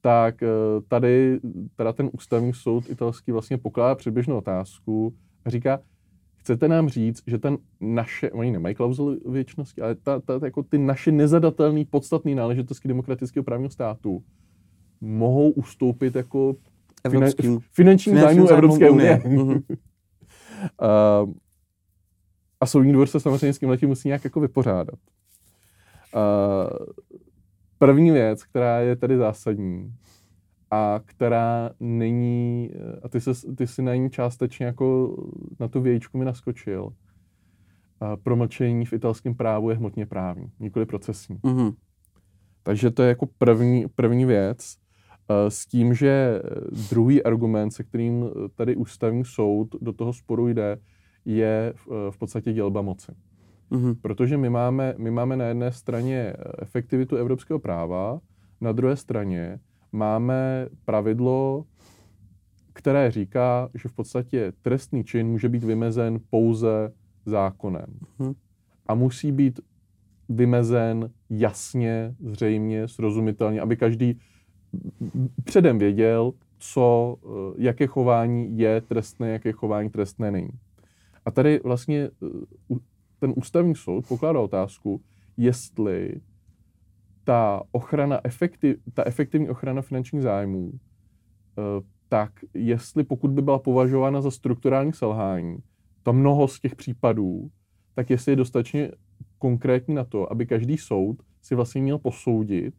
tak 0.00 0.42
uh, 0.42 0.48
tady 0.88 1.40
teda 1.76 1.92
ten 1.92 2.10
ústavní 2.12 2.52
soud 2.54 2.90
italský 2.90 3.32
vlastně 3.32 3.58
pokládá 3.58 3.94
předběžnou 3.94 4.36
otázku 4.36 5.14
a 5.44 5.50
říká, 5.50 5.80
chcete 6.46 6.68
nám 6.68 6.88
říct, 6.88 7.22
že 7.26 7.38
ten 7.38 7.58
naše, 7.80 8.30
oni 8.30 8.50
nemají 8.50 8.74
klauzuli 8.74 9.18
věčnosti, 9.28 9.82
ale 9.82 9.94
ta, 9.94 10.20
ta, 10.20 10.40
jako 10.44 10.62
ty 10.62 10.78
naše 10.78 11.12
nezadatelné 11.12 11.84
podstatné 11.90 12.34
náležitosti 12.34 12.88
demokratického 12.88 13.44
právního 13.44 13.70
státu 13.70 14.22
mohou 15.00 15.50
ustoupit 15.50 16.16
jako 16.16 16.56
Evropským, 17.04 17.58
finančním 17.60 18.18
zájmu 18.18 18.48
Evropské 18.48 18.90
unie. 18.90 19.22
uh, 19.24 19.62
a 22.60 22.66
soudní 22.66 22.92
dvor 22.92 23.06
se 23.06 23.20
samozřejmě 23.20 23.52
s 23.52 23.58
tím 23.58 23.68
letím 23.68 23.88
musí 23.88 24.08
nějak 24.08 24.24
jako 24.24 24.40
vypořádat. 24.40 24.98
Uh, 26.14 26.86
první 27.78 28.10
věc, 28.10 28.44
která 28.44 28.80
je 28.80 28.96
tady 28.96 29.16
zásadní, 29.16 29.92
a 30.70 31.00
která 31.04 31.70
není, 31.80 32.70
eh, 32.74 33.00
a 33.02 33.08
ty, 33.08 33.20
se, 33.20 33.32
ty 33.56 33.66
si 33.66 33.82
na 33.82 33.94
ní 33.94 34.10
částečně 34.10 34.66
jako 34.66 35.16
na 35.60 35.68
tu 35.68 35.80
vějíčku 35.80 36.18
mi 36.18 36.24
naskočil, 36.24 36.92
a 38.00 38.16
promlčení 38.16 38.86
v 38.86 38.92
italském 38.92 39.34
právu 39.34 39.70
je 39.70 39.76
hmotně 39.76 40.06
právní, 40.06 40.50
nikoli 40.60 40.86
procesní. 40.86 41.36
Mm-hmm. 41.36 41.74
Takže 42.62 42.90
to 42.90 43.02
je 43.02 43.08
jako 43.08 43.26
první, 43.38 43.86
první 43.94 44.24
věc. 44.24 44.76
Eh, 45.28 45.50
s 45.50 45.66
tím, 45.66 45.94
že 45.94 46.42
druhý 46.90 47.22
argument, 47.22 47.70
se 47.70 47.84
kterým 47.84 48.24
tady 48.54 48.76
ústavní 48.76 49.24
soud 49.24 49.76
do 49.80 49.92
toho 49.92 50.12
sporu 50.12 50.48
jde, 50.48 50.78
je 51.24 51.72
v, 51.76 51.88
eh, 51.88 52.10
v 52.10 52.18
podstatě 52.18 52.52
dělba 52.52 52.82
moci. 52.82 53.12
Mm-hmm. 53.70 53.96
Protože 54.02 54.36
my 54.36 54.50
máme, 54.50 54.94
my 54.98 55.10
máme 55.10 55.36
na 55.36 55.44
jedné 55.44 55.72
straně 55.72 56.32
efektivitu 56.58 57.16
evropského 57.16 57.58
práva, 57.58 58.20
na 58.60 58.72
druhé 58.72 58.96
straně 58.96 59.60
máme 59.96 60.68
pravidlo, 60.84 61.64
které 62.72 63.10
říká, 63.10 63.68
že 63.74 63.88
v 63.88 63.92
podstatě 63.92 64.52
trestný 64.62 65.04
čin 65.04 65.26
může 65.26 65.48
být 65.48 65.64
vymezen 65.64 66.20
pouze 66.30 66.92
zákonem. 67.26 67.86
Hmm. 68.18 68.34
A 68.86 68.94
musí 68.94 69.32
být 69.32 69.60
vymezen 70.28 71.10
jasně, 71.30 72.14
zřejmě, 72.20 72.88
srozumitelně, 72.88 73.60
aby 73.60 73.76
každý 73.76 74.20
předem 75.44 75.78
věděl, 75.78 76.32
co, 76.58 77.16
eh, 77.24 77.54
jaké 77.58 77.86
chování 77.86 78.58
je 78.58 78.80
trestné, 78.80 79.30
jaké 79.30 79.52
chování 79.52 79.90
trestné 79.90 80.30
není. 80.30 80.50
A 81.24 81.30
tady 81.30 81.60
vlastně 81.64 82.10
eh, 82.72 82.76
ten 83.18 83.32
ústavní 83.36 83.74
soud 83.74 84.06
pokládá 84.08 84.40
otázku, 84.40 85.00
jestli 85.36 86.20
ta 87.26 87.62
ochrana, 87.72 88.20
efektiv, 88.24 88.76
ta 88.94 89.06
efektivní 89.06 89.50
ochrana 89.50 89.82
finančních 89.82 90.22
zájmů, 90.22 90.72
eh, 90.72 91.82
tak 92.08 92.32
jestli 92.54 93.04
pokud 93.04 93.30
by 93.30 93.42
byla 93.42 93.58
považována 93.58 94.20
za 94.20 94.30
strukturální 94.30 94.92
selhání, 94.92 95.56
to 96.02 96.12
mnoho 96.12 96.48
z 96.48 96.60
těch 96.60 96.74
případů, 96.76 97.50
tak 97.94 98.10
jestli 98.10 98.32
je 98.32 98.36
dostatečně 98.36 98.90
konkrétní 99.38 99.94
na 99.94 100.04
to, 100.04 100.32
aby 100.32 100.46
každý 100.46 100.78
soud 100.78 101.22
si 101.42 101.54
vlastně 101.54 101.82
měl 101.82 101.98
posoudit, 101.98 102.74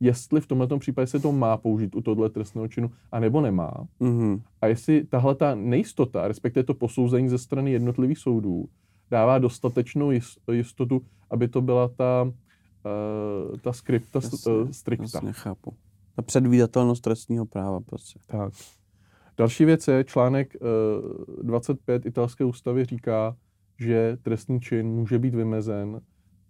jestli 0.00 0.40
v 0.40 0.46
tomto 0.46 0.78
případě 0.78 1.06
se 1.06 1.20
to 1.20 1.32
má 1.32 1.56
použít 1.56 1.94
u 1.94 2.00
tohle 2.00 2.30
trestného 2.30 2.68
činu, 2.68 2.90
anebo 3.12 3.40
nemá. 3.40 3.72
Mm-hmm. 4.00 4.42
A 4.60 4.66
jestli 4.66 5.04
tahle 5.04 5.34
ta 5.34 5.54
nejistota, 5.54 6.28
respektive 6.28 6.64
to 6.64 6.74
posouzení 6.74 7.28
ze 7.28 7.38
strany 7.38 7.72
jednotlivých 7.72 8.18
soudů, 8.18 8.68
dává 9.10 9.38
dostatečnou 9.38 10.10
jistotu, 10.52 11.02
aby 11.30 11.48
to 11.48 11.60
byla 11.62 11.88
ta 11.88 12.32
uh, 13.50 13.58
ta 13.58 13.72
skripta 13.72 14.20
jasně, 14.22 14.52
uh, 14.52 14.70
strikta. 14.70 15.04
Jasně, 15.14 15.32
chápu. 15.32 15.74
Ta 16.16 16.22
předvídatelnost 16.22 17.02
trestního 17.02 17.46
práva 17.46 17.80
prostě. 17.80 18.18
Tak. 18.26 18.52
Další 19.36 19.64
věc 19.64 19.88
je, 19.88 20.04
článek 20.04 20.56
uh, 20.60 21.46
25 21.46 22.06
italské 22.06 22.44
ústavy 22.44 22.84
říká, 22.84 23.36
že 23.78 24.18
trestný 24.22 24.60
čin 24.60 24.86
může 24.86 25.18
být 25.18 25.34
vymezen 25.34 26.00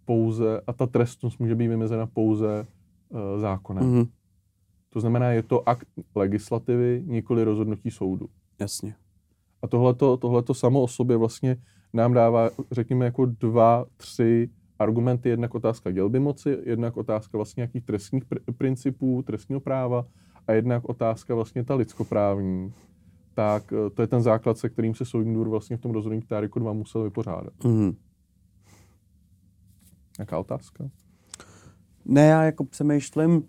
pouze, 0.04 0.60
a 0.66 0.72
ta 0.72 0.86
trestnost 0.86 1.40
může 1.40 1.54
být 1.54 1.68
vymezena 1.68 2.06
pouze 2.06 2.66
uh, 3.08 3.40
zákonem. 3.40 3.84
Mm-hmm. 3.84 4.08
To 4.90 5.00
znamená, 5.00 5.30
je 5.32 5.42
to 5.42 5.68
akt 5.68 5.88
legislativy, 6.14 7.02
nikoli 7.06 7.44
rozhodnutí 7.44 7.90
soudu. 7.90 8.28
Jasně. 8.58 8.94
A 9.62 9.66
tohleto, 9.66 10.16
tohleto 10.16 10.54
samo 10.54 10.82
o 10.82 10.88
sobě 10.88 11.16
vlastně 11.16 11.56
nám 11.92 12.12
dává, 12.12 12.50
řekněme, 12.72 13.04
jako 13.04 13.26
dva, 13.26 13.84
tři 13.96 14.50
argumenty, 14.78 15.28
jednak 15.28 15.54
otázka 15.54 15.90
dělby 15.90 16.20
moci, 16.20 16.58
jednak 16.64 16.96
otázka 16.96 17.38
vlastně 17.38 17.60
nějakých 17.60 17.84
trestních 17.84 18.24
pr- 18.24 18.52
principů, 18.58 19.22
trestního 19.22 19.60
práva 19.60 20.06
a 20.46 20.52
jednak 20.52 20.88
otázka 20.88 21.34
vlastně 21.34 21.64
ta 21.64 21.74
lidskoprávní, 21.74 22.72
tak 23.34 23.72
eh, 23.72 23.90
to 23.90 24.02
je 24.02 24.08
ten 24.08 24.22
základ, 24.22 24.58
se 24.58 24.68
kterým 24.68 24.94
se 24.94 25.04
soudní 25.04 25.34
dvůr 25.34 25.48
vlastně 25.48 25.76
v 25.76 25.80
tom 25.80 25.92
rozhodnutí 25.92 26.26
Táriku 26.26 26.58
2 26.58 26.72
musel 26.72 27.02
vypořádat. 27.02 27.64
Mm. 27.64 27.92
Jaká 30.18 30.38
otázka? 30.38 30.90
Ne, 32.04 32.26
já 32.26 32.44
jako 32.44 32.64
přemýšlím, 32.64 33.42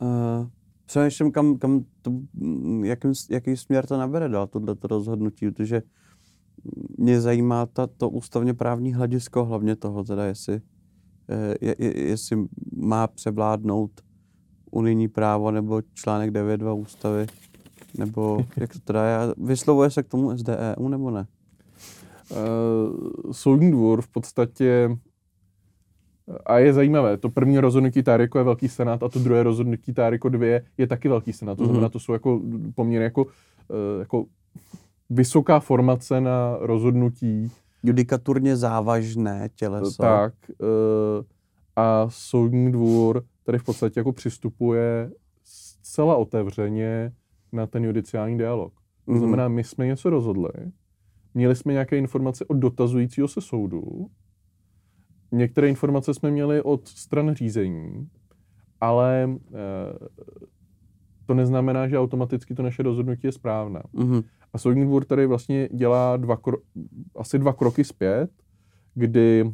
uh, 0.00 0.46
přemýšlím, 0.86 1.32
kam, 1.32 1.58
kam 1.58 1.84
to, 2.02 2.12
jaký, 2.84 3.08
jaký 3.30 3.56
směr 3.56 3.86
to 3.86 3.98
nabere 3.98 4.28
dál, 4.28 4.46
tohleto 4.46 4.88
rozhodnutí, 4.88 5.50
protože 5.50 5.82
mě 6.98 7.20
zajímá 7.20 7.66
ta, 7.66 7.86
to 7.86 8.08
ústavně 8.08 8.54
právní 8.54 8.94
hledisko, 8.94 9.44
hlavně 9.44 9.76
toho 9.76 10.04
teda, 10.04 10.24
jestli, 10.24 10.60
eh, 11.28 11.54
je, 11.60 11.74
je, 11.78 12.08
jestli 12.08 12.36
má 12.76 13.06
převládnout 13.06 13.90
unijní 14.70 15.08
právo 15.08 15.50
nebo 15.50 15.82
článek 15.94 16.30
9.2 16.30 16.80
ústavy, 16.80 17.26
nebo 17.98 18.46
jak 18.56 18.72
to 18.72 18.78
teda 18.80 19.04
je, 19.04 19.34
vyslovuje 19.36 19.90
se 19.90 20.02
k 20.02 20.08
tomu 20.08 20.36
SDEU 20.36 20.88
nebo 20.88 21.10
ne? 21.10 21.26
Uh, 22.30 23.32
soudní 23.32 23.70
dvůr 23.70 24.02
v 24.02 24.08
podstatě 24.08 24.96
a 26.46 26.58
je 26.58 26.72
zajímavé, 26.72 27.16
to 27.16 27.28
první 27.28 27.58
rozhodnutí 27.58 28.02
Táriko 28.02 28.38
je 28.38 28.44
velký 28.44 28.68
senát 28.68 29.02
a 29.02 29.08
to 29.08 29.18
druhé 29.18 29.42
rozhodnutí 29.42 29.92
Táriko 29.92 30.28
2 30.28 30.60
je 30.78 30.86
taky 30.86 31.08
velký 31.08 31.32
senát. 31.32 31.58
To 31.58 31.64
znamená, 31.64 31.88
mm-hmm. 31.88 31.92
to 31.92 32.00
jsou 32.00 32.12
jako 32.12 32.40
poměrně 32.74 33.04
jako, 33.04 33.24
uh, 33.24 33.30
jako 33.98 34.24
vysoká 35.10 35.60
formace 35.60 36.20
na 36.20 36.56
rozhodnutí. 36.60 37.52
Judikaturně 37.82 38.56
závažné 38.56 39.48
těleso. 39.54 40.02
Tak. 40.02 40.34
Eh, 40.50 41.24
a 41.76 42.06
soudní 42.08 42.72
dvůr 42.72 43.24
tady 43.44 43.58
v 43.58 43.64
podstatě 43.64 44.00
jako 44.00 44.12
přistupuje 44.12 45.10
zcela 45.44 46.16
otevřeně 46.16 47.12
na 47.52 47.66
ten 47.66 47.84
judiciální 47.84 48.38
dialog. 48.38 48.72
To 49.04 49.12
mhm. 49.12 49.18
znamená, 49.18 49.48
my 49.48 49.64
jsme 49.64 49.86
něco 49.86 50.10
rozhodli, 50.10 50.50
měli 51.34 51.56
jsme 51.56 51.72
nějaké 51.72 51.98
informace 51.98 52.44
od 52.44 52.54
dotazujícího 52.54 53.28
se 53.28 53.40
soudu, 53.40 54.10
některé 55.32 55.68
informace 55.68 56.14
jsme 56.14 56.30
měli 56.30 56.62
od 56.62 56.88
stran 56.88 57.34
řízení, 57.34 58.08
ale 58.80 59.30
eh, 59.30 60.08
to 61.26 61.34
neznamená, 61.34 61.88
že 61.88 61.98
automaticky 61.98 62.54
to 62.54 62.62
naše 62.62 62.82
rozhodnutí 62.82 63.26
je 63.26 63.32
správné. 63.32 63.82
Mm-hmm. 63.94 64.24
A 64.52 64.58
soudní 64.58 64.84
dvůr 64.84 65.04
tady 65.04 65.26
vlastně 65.26 65.68
dělá 65.72 66.16
dva 66.16 66.36
kro- 66.36 66.60
asi 67.16 67.38
dva 67.38 67.52
kroky 67.52 67.84
zpět, 67.84 68.30
kdy 68.94 69.42
uh, 69.44 69.52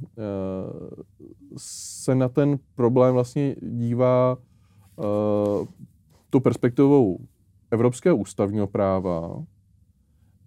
se 1.57 2.15
na 2.15 2.29
ten 2.29 2.59
problém 2.75 3.15
vlastně 3.15 3.57
dívá 3.63 4.37
uh, 4.97 5.67
tu 6.31 6.41
perspektivou 6.41 7.19
evropského 7.71 8.17
ústavního 8.17 8.67
práva, 8.67 9.43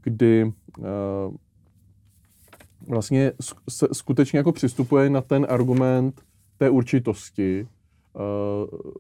kdy 0.04 0.54
uh, 0.78 1.36
vlastně 2.88 3.32
se 3.70 3.88
skutečně 3.92 4.38
jako 4.38 4.52
přistupuje 4.52 5.10
na 5.10 5.22
ten 5.22 5.48
argument 5.50 6.22
té 6.58 6.70
určitosti, 6.70 7.68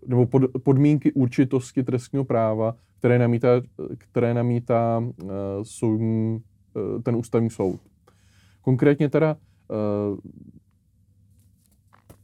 nebo 0.07 0.25
pod, 0.25 0.41
podmínky 0.63 1.11
určitosti 1.11 1.83
trestního 1.83 2.25
práva, 2.25 2.75
které 2.99 3.19
namítá, 3.19 3.61
které 3.97 4.33
namítá 4.33 4.99
uh, 4.99 5.29
soudní, 5.63 6.41
uh, 6.73 7.01
ten 7.01 7.15
ústavní 7.15 7.49
soud. 7.49 7.79
Konkrétně 8.61 9.09
teda 9.09 9.35
uh, 9.69 10.17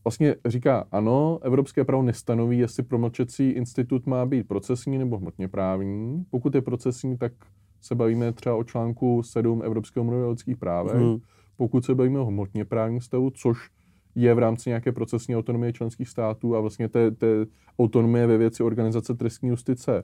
vlastně 0.04 0.36
říká, 0.46 0.88
ano, 0.92 1.40
evropské 1.42 1.84
právo 1.84 2.04
nestanoví, 2.04 2.60
jestli 2.60 2.84
promlčecí 2.84 3.50
institut 3.50 4.06
má 4.06 4.26
být 4.26 4.48
procesní 4.48 4.98
nebo 4.98 5.18
hmotně 5.18 5.48
právní. 5.48 6.26
Pokud 6.30 6.56
je 6.56 6.62
procesní, 6.62 7.18
tak 7.18 7.34
se 7.82 7.96
bavíme 7.96 8.34
třeba 8.34 8.56
o 8.56 8.64
článku 8.64 9.24
7 9.24 9.62
Evropského 9.64 10.04
mluvy 10.04 10.24
o 10.24 10.30
lidských 10.30 10.58
právech. 10.58 11.02
Mhm. 11.02 11.18
Pokud 11.58 11.86
se 11.86 11.96
bavíme 11.96 12.20
o 12.20 12.26
hmotně 12.26 12.66
právním 12.66 13.02
stavu, 13.02 13.30
což 13.30 13.70
je 14.16 14.34
v 14.34 14.40
rámci 14.40 14.70
nějaké 14.70 14.92
procesní 14.92 15.36
autonomie 15.36 15.74
členských 15.74 16.10
států 16.10 16.56
a 16.56 16.60
vlastně 16.60 16.90
té, 16.90 17.12
té 17.12 17.46
autonomie 17.80 18.28
ve 18.28 18.38
věci 18.38 18.64
organizace 18.64 19.14
trestní 19.14 19.50
justice 19.50 20.04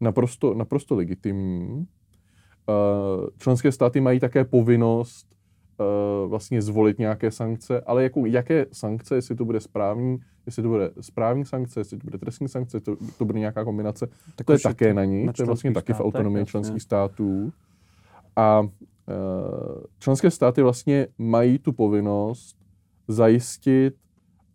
naprosto, 0.00 0.54
naprosto 0.54 0.94
legitimní. 0.94 1.86
Eh, 2.68 3.30
Členské 3.38 3.72
státy 3.72 4.00
mají 4.00 4.20
také 4.20 4.44
povinnost 4.44 5.26
eh, 5.80 6.26
vlastně 6.26 6.62
zvolit 6.62 6.98
nějaké 6.98 7.30
sankce, 7.30 7.80
ale 7.80 8.02
jako, 8.02 8.26
jaké 8.26 8.66
sankce, 8.72 9.14
jestli 9.14 9.34
to 9.34 9.44
bude 9.44 9.60
správní, 9.60 10.18
jestli 10.46 10.62
to 10.62 10.68
bude 10.68 10.90
správní 11.00 11.44
sankce, 11.44 11.80
jestli 11.80 11.98
to 11.98 12.04
bude 12.04 12.18
trestní 12.18 12.48
sankce, 12.48 12.80
to, 12.80 12.96
to 13.18 13.24
bude 13.24 13.38
nějaká 13.38 13.64
kombinace, 13.64 14.06
Tak 14.36 14.46
to 14.46 14.52
je 14.52 14.58
také 14.58 14.94
na 14.94 15.04
ní, 15.04 15.24
na 15.24 15.32
to 15.32 15.42
je 15.42 15.46
vlastně 15.46 15.72
taky 15.72 15.92
v 15.92 16.00
autonomii 16.00 16.40
jasně. 16.40 16.50
členských 16.50 16.82
států. 16.82 17.52
A 18.36 18.62
e, 19.08 19.14
členské 19.98 20.30
státy 20.30 20.62
vlastně 20.62 21.06
mají 21.18 21.58
tu 21.58 21.72
povinnost 21.72 22.56
zajistit, 23.08 23.94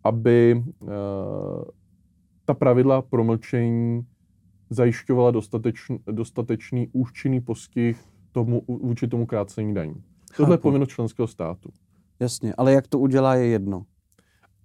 aby 0.04 0.52
e, 0.52 0.64
ta 2.44 2.54
pravidla 2.54 3.02
promlčení 3.02 4.06
zajišťovala 4.70 5.30
dostatečný, 5.30 5.98
dostatečný 6.06 6.88
účinný 6.92 7.40
postih 7.40 8.04
tomu, 8.32 8.62
vůči 8.68 9.08
tomu 9.08 9.26
krácení 9.26 9.74
daní. 9.74 10.02
Tohle 10.36 10.54
je 10.54 10.56
Chápu. 10.56 10.62
povinnost 10.62 10.88
členského 10.88 11.26
státu. 11.26 11.70
Jasně, 12.20 12.54
ale 12.54 12.72
jak 12.72 12.88
to 12.88 12.98
udělá 12.98 13.34
je 13.34 13.46
jedno. 13.46 13.84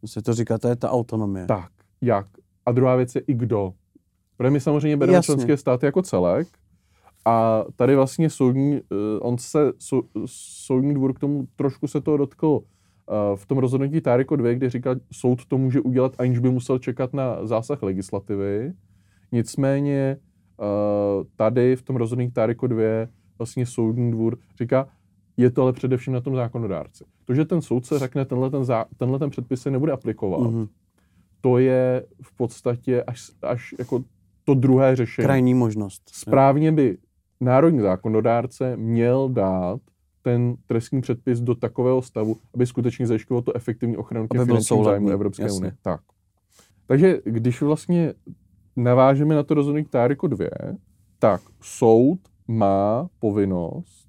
Se 0.06 0.22
to 0.22 0.34
říká, 0.34 0.58
to 0.58 0.68
je 0.68 0.76
ta 0.76 0.92
autonomie. 0.92 1.46
Tak, 1.46 1.72
jak? 2.02 2.28
A 2.66 2.72
druhá 2.72 2.96
věc 2.96 3.16
je 3.16 3.22
i 3.28 3.34
kdo. 3.34 3.74
Protože 4.38 4.50
my 4.50 4.60
samozřejmě 4.60 4.98
bereme 4.98 5.16
Jasně. 5.16 5.26
členské 5.26 5.58
státy 5.58 5.86
jako 5.86 6.02
celek 6.02 6.48
a 7.26 7.64
tady 7.76 7.96
vlastně 7.96 8.30
soudní, 8.30 8.76
eh, 8.76 9.20
on 9.20 9.38
se, 9.38 9.74
sou, 9.80 10.04
soudní 10.66 10.94
dvůr 10.94 11.14
k 11.14 11.20
tomu 11.20 11.48
trošku 11.56 11.88
se 11.88 12.02
toho 12.02 12.18
dotkl 12.18 12.60
eh, 12.64 12.75
v 13.36 13.46
tom 13.46 13.58
rozhodnutí 13.58 14.02
Táriko 14.02 14.36
2, 14.36 14.54
kde 14.54 14.70
říká, 14.70 14.96
soud 15.12 15.46
to 15.46 15.58
může 15.58 15.82
udělat, 15.82 16.16
aniž 16.18 16.40
by 16.40 16.50
musel 16.50 16.80
čekat 16.80 17.14
na 17.14 17.46
zásah 17.46 17.84
legislativy. 17.84 18.74
Nicméně 19.32 20.18
eh, 20.62 20.66
tady 21.36 21.76
v 21.76 21.82
tom 21.82 21.96
rozhodnutí 21.96 22.32
Táriko 22.32 22.68
2 22.68 22.84
vlastně 23.38 23.66
soudní 23.66 24.12
dvůr 24.12 24.38
říká, 24.62 24.88
je 25.38 25.52
to 25.52 25.62
ale 25.62 25.74
především 25.74 26.14
na 26.14 26.22
tom 26.22 26.36
zákonodárci. 26.36 27.04
To, 27.26 27.34
že 27.34 27.46
ten 27.46 27.62
soudce 27.62 28.00
řekne, 28.00 28.26
tenhle 28.26 28.50
ten, 28.50 28.64
zá, 28.66 28.86
tenhle 28.98 29.20
ten 29.20 29.30
předpis 29.30 29.62
se 29.62 29.72
nebude 29.72 29.92
aplikovat, 29.92 30.42
Mhm. 30.42 30.68
to 31.42 31.58
je 31.58 32.06
v 32.22 32.38
podstatě 32.38 33.04
až, 33.04 33.32
až 33.42 33.76
jako 33.80 34.04
to 34.44 34.54
druhé 34.54 34.96
řešení. 34.96 35.26
Krajní 35.26 35.54
možnost. 35.54 36.02
Správně 36.14 36.72
by 36.72 36.98
národní 37.42 37.80
zákonodárce 37.80 38.78
měl 38.78 39.30
dát 39.30 39.80
ten 40.26 40.56
trestní 40.68 41.02
předpis 41.02 41.40
do 41.40 41.56
takového 41.56 42.02
stavu, 42.02 42.38
aby 42.54 42.66
skutečně 42.66 43.08
zajišťoval 43.08 43.42
to 43.42 43.56
efektivní 43.56 43.98
ochranu 43.98 44.28
těch 44.28 44.42
finančních 44.42 44.84
zájmů 44.84 45.10
Evropské 45.10 45.44
jasně. 45.44 45.58
unie. 45.58 45.74
Tak. 45.82 46.02
Takže 46.88 47.22
když 47.24 47.62
vlastně 47.62 48.14
navážeme 48.76 49.36
na 49.36 49.44
to 49.44 49.54
rozhodnutí 49.54 49.90
Táriko 49.90 50.28
2, 50.28 50.48
tak 51.20 51.42
soud 51.62 52.20
má 52.48 53.10
povinnost 53.20 54.08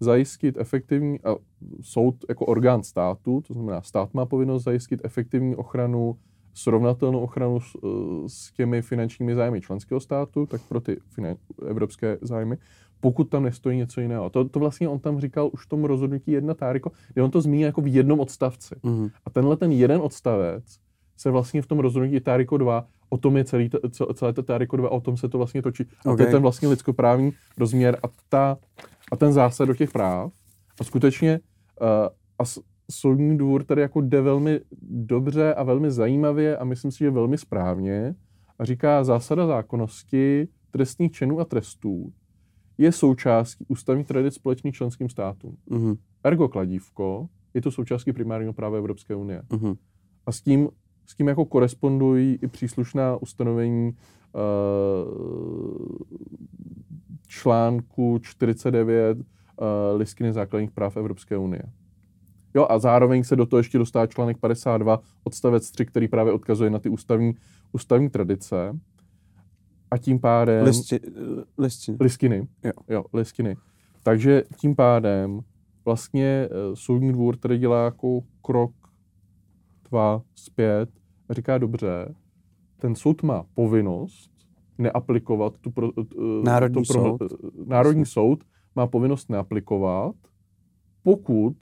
zajistit 0.00 0.56
efektivní, 0.58 1.20
a 1.20 1.36
soud 1.82 2.14
jako 2.28 2.46
orgán 2.46 2.82
státu, 2.82 3.40
to 3.46 3.54
znamená 3.54 3.82
stát 3.82 4.14
má 4.14 4.26
povinnost 4.26 4.64
zajistit 4.64 5.00
efektivní 5.04 5.56
ochranu, 5.56 6.16
srovnatelnou 6.54 7.20
ochranu 7.20 7.60
s, 7.60 7.76
s 8.26 8.52
těmi 8.52 8.82
finančními 8.82 9.34
zájmy 9.34 9.60
členského 9.60 10.00
státu, 10.00 10.46
tak 10.46 10.60
pro 10.68 10.80
ty 10.80 11.00
finan, 11.08 11.36
evropské 11.66 12.18
zájmy, 12.22 12.58
pokud 13.00 13.24
tam 13.24 13.42
nestojí 13.42 13.78
něco 13.78 14.00
jiného. 14.00 14.30
To, 14.30 14.48
to 14.48 14.60
vlastně 14.60 14.88
on 14.88 14.98
tam 14.98 15.20
říkal 15.20 15.50
už 15.52 15.64
v 15.64 15.68
tom 15.68 15.84
rozhodnutí 15.84 16.30
jedna 16.30 16.54
Táriko, 16.54 16.90
kde 17.14 17.22
on 17.22 17.30
to 17.30 17.40
zmíní 17.40 17.62
jako 17.62 17.80
v 17.80 17.94
jednom 17.94 18.20
odstavci. 18.20 18.74
Mhm. 18.82 19.08
A 19.24 19.30
tenhle 19.30 19.56
ten 19.56 19.72
jeden 19.72 20.00
odstavec 20.00 20.64
se 21.16 21.30
vlastně 21.30 21.62
v 21.62 21.66
tom 21.66 21.78
rozhodnutí 21.78 22.20
Táriko 22.20 22.56
2, 22.56 22.86
o 23.08 23.18
tom 23.18 23.36
je 23.36 23.44
celý, 23.44 23.70
celé 24.14 24.32
to 24.32 24.42
Táriko 24.42 24.76
2, 24.76 24.90
o 24.90 25.00
tom 25.00 25.16
se 25.16 25.28
to 25.28 25.38
vlastně 25.38 25.62
točí. 25.62 25.84
A 26.06 26.16
to 26.16 26.22
je 26.22 26.28
ten 26.28 26.42
vlastně 26.42 26.68
lidskoprávní 26.68 27.32
rozměr 27.58 27.98
a, 28.02 28.06
ta, 28.28 28.58
a 29.12 29.16
ten 29.16 29.32
zásad 29.32 29.64
do 29.64 29.74
těch 29.74 29.90
práv. 29.90 30.32
A 30.80 30.84
skutečně 30.84 31.40
uh, 31.80 31.88
a 32.38 32.44
soudní 32.90 33.38
dvůr 33.38 33.64
tady 33.64 33.80
jako 33.80 34.00
jde 34.00 34.20
velmi 34.20 34.60
dobře 34.82 35.54
a 35.54 35.62
velmi 35.62 35.90
zajímavě 35.90 36.56
a 36.56 36.64
myslím 36.64 36.90
si, 36.90 36.98
že 36.98 37.10
velmi 37.10 37.38
správně 37.38 38.14
a 38.58 38.64
říká 38.64 39.04
zásada 39.04 39.46
zákonnosti 39.46 40.48
trestních 40.70 41.12
činů 41.12 41.40
a 41.40 41.44
trestů 41.44 42.12
je 42.78 42.92
součástí 42.92 43.64
ústavní 43.68 44.04
tradic 44.04 44.34
společných 44.34 44.74
členským 44.74 45.08
státům. 45.08 45.56
Mhm. 45.70 45.96
Ergo 46.24 46.48
kladívko 46.48 47.28
je 47.54 47.62
to 47.62 47.70
součástí 47.70 48.12
primárního 48.12 48.52
práva 48.52 48.78
Evropské 48.78 49.14
unie. 49.14 49.42
Mhm. 49.52 49.74
A 50.26 50.32
s 50.32 50.40
tím, 50.40 50.68
s 51.06 51.14
tím 51.16 51.28
jako 51.28 51.44
korespondují 51.44 52.38
i 52.42 52.46
příslušná 52.46 53.16
ustanovení 53.16 53.92
uh, 53.92 54.42
článku 57.28 58.18
49 58.22 59.18
uh, 59.18 59.24
listiny 59.96 60.32
základních 60.32 60.70
práv 60.70 60.96
Evropské 60.96 61.36
unie. 61.36 61.62
Jo, 62.54 62.66
a 62.70 62.78
zároveň 62.78 63.24
se 63.24 63.36
do 63.36 63.46
toho 63.46 63.58
ještě 63.58 63.78
dostává 63.78 64.06
článek 64.06 64.38
52 64.38 65.00
odstavec 65.24 65.70
3, 65.70 65.86
který 65.86 66.08
právě 66.08 66.32
odkazuje 66.32 66.70
na 66.70 66.78
ty 66.78 66.88
ústavní, 66.88 67.34
ústavní 67.72 68.10
tradice. 68.10 68.78
A 69.90 69.98
tím 69.98 70.20
pádem... 70.20 70.64
Listi, 70.64 71.00
listiny. 71.58 71.98
Listiny. 72.00 72.48
Jo. 72.64 72.72
jo, 72.88 73.04
listiny. 73.12 73.56
Takže 74.02 74.42
tím 74.56 74.76
pádem 74.76 75.40
vlastně 75.84 76.26
eh, 76.26 76.48
soudní 76.74 77.12
dvůr 77.12 77.36
tady 77.36 77.58
dělá 77.58 77.84
jako 77.84 78.20
krok 78.42 78.72
dva 79.90 80.22
zpět 80.34 80.90
a 81.28 81.34
říká 81.34 81.58
dobře, 81.58 82.14
ten 82.78 82.94
soud 82.94 83.22
má 83.22 83.44
povinnost 83.54 84.30
neaplikovat 84.78 85.58
tu 85.58 85.70
pro, 85.70 85.90
eh, 86.00 86.04
Národní 86.44 86.84
to 86.84 86.92
pro, 86.92 87.02
soud. 87.02 87.22
eh, 87.22 87.36
Národní 87.66 88.06
soud 88.06 88.44
má 88.76 88.86
povinnost 88.86 89.30
neaplikovat, 89.30 90.14
pokud 91.02 91.56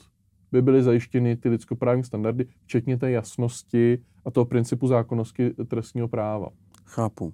by 0.52 0.62
byly 0.62 0.82
zajištěny 0.82 1.36
ty 1.36 1.48
lidskoprávní 1.48 2.04
standardy, 2.04 2.46
včetně 2.62 2.96
té 2.98 3.10
jasnosti 3.10 3.98
a 4.24 4.30
toho 4.30 4.44
principu 4.44 4.86
zákonnosti 4.86 5.50
trestního 5.50 6.08
práva. 6.08 6.48
Chápu. 6.84 7.32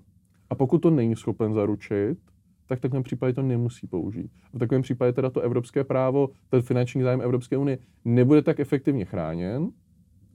A 0.51 0.55
pokud 0.55 0.79
to 0.79 0.91
není 0.91 1.17
schopen 1.17 1.55
zaručit, 1.55 2.19
tak 2.67 2.79
v 2.79 2.83
takovém 2.83 3.03
případě 3.03 3.33
to 3.33 3.43
nemusí 3.43 3.87
použít. 3.87 4.31
V 4.53 4.59
takovém 4.59 4.83
případě 4.83 5.13
teda 5.13 5.31
to 5.31 5.41
evropské 5.41 5.85
právo, 5.85 6.29
ten 6.49 6.63
finanční 6.63 7.03
zájem 7.03 7.21
Evropské 7.21 7.57
unie 7.57 7.79
nebude 8.05 8.43
tak 8.43 8.61
efektivně 8.61 9.05
chráněn, 9.05 9.69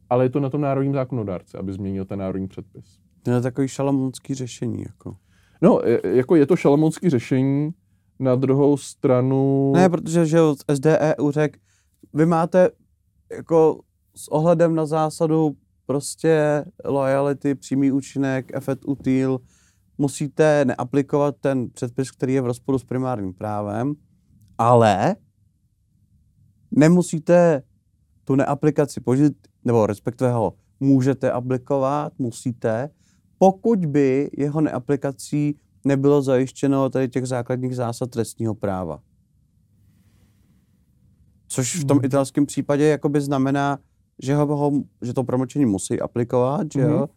ale 0.09 0.25
je 0.25 0.29
to 0.29 0.39
na 0.39 0.49
tom 0.49 0.61
národním 0.61 0.93
zákonodárce, 0.93 1.57
aby 1.57 1.73
změnil 1.73 2.05
ten 2.05 2.19
národní 2.19 2.47
předpis. 2.47 2.99
To 3.23 3.31
je 3.31 3.41
takový 3.41 3.67
šalamonský 3.67 4.33
řešení. 4.33 4.81
Jako. 4.81 5.17
No, 5.61 5.79
je, 5.85 6.01
jako 6.03 6.35
je 6.35 6.45
to 6.45 6.55
šalamonský 6.55 7.09
řešení, 7.09 7.71
na 8.19 8.35
druhou 8.35 8.77
stranu... 8.77 9.71
Ne, 9.75 9.89
protože 9.89 10.25
že 10.25 10.39
SDEU 10.73 11.31
řekl, 11.31 11.59
vy 12.13 12.25
máte 12.25 12.69
jako 13.31 13.79
s 14.15 14.27
ohledem 14.27 14.75
na 14.75 14.85
zásadu 14.85 15.55
prostě 15.85 16.65
loyalty, 16.85 17.55
přímý 17.55 17.91
účinek, 17.91 18.51
efekt 18.53 18.85
util, 18.85 19.39
musíte 19.97 20.65
neaplikovat 20.65 21.35
ten 21.39 21.69
předpis, 21.69 22.11
který 22.11 22.33
je 22.33 22.41
v 22.41 22.45
rozporu 22.45 22.79
s 22.79 22.83
primárním 22.83 23.33
právem, 23.33 23.93
ale 24.57 25.15
nemusíte 26.71 27.63
tu 28.23 28.35
neaplikaci 28.35 29.01
použít, 29.01 29.33
nebo 29.65 29.85
respektive 29.85 30.31
ho 30.31 30.53
můžete 30.79 31.31
aplikovat, 31.31 32.13
musíte, 32.19 32.89
pokud 33.37 33.85
by 33.85 34.29
jeho 34.37 34.61
neaplikací 34.61 35.59
nebylo 35.85 36.21
zajištěno 36.21 36.89
tady 36.89 37.09
těch 37.09 37.25
základních 37.27 37.75
zásad 37.75 38.09
trestního 38.09 38.55
práva. 38.55 38.99
Což 41.47 41.75
v 41.75 41.85
tom 41.85 41.97
Mhm. 41.97 42.05
italském 42.05 42.45
případě 42.45 42.85
jakoby 42.87 43.21
znamená, 43.21 43.79
že, 44.23 44.35
ho, 44.35 44.45
ho, 44.57 44.71
že 45.01 45.13
to 45.13 45.23
promlčení 45.23 45.65
musí 45.65 46.01
aplikovat, 46.01 46.67
že 46.73 46.81
jo? 46.81 46.97
Mhm. 46.97 47.07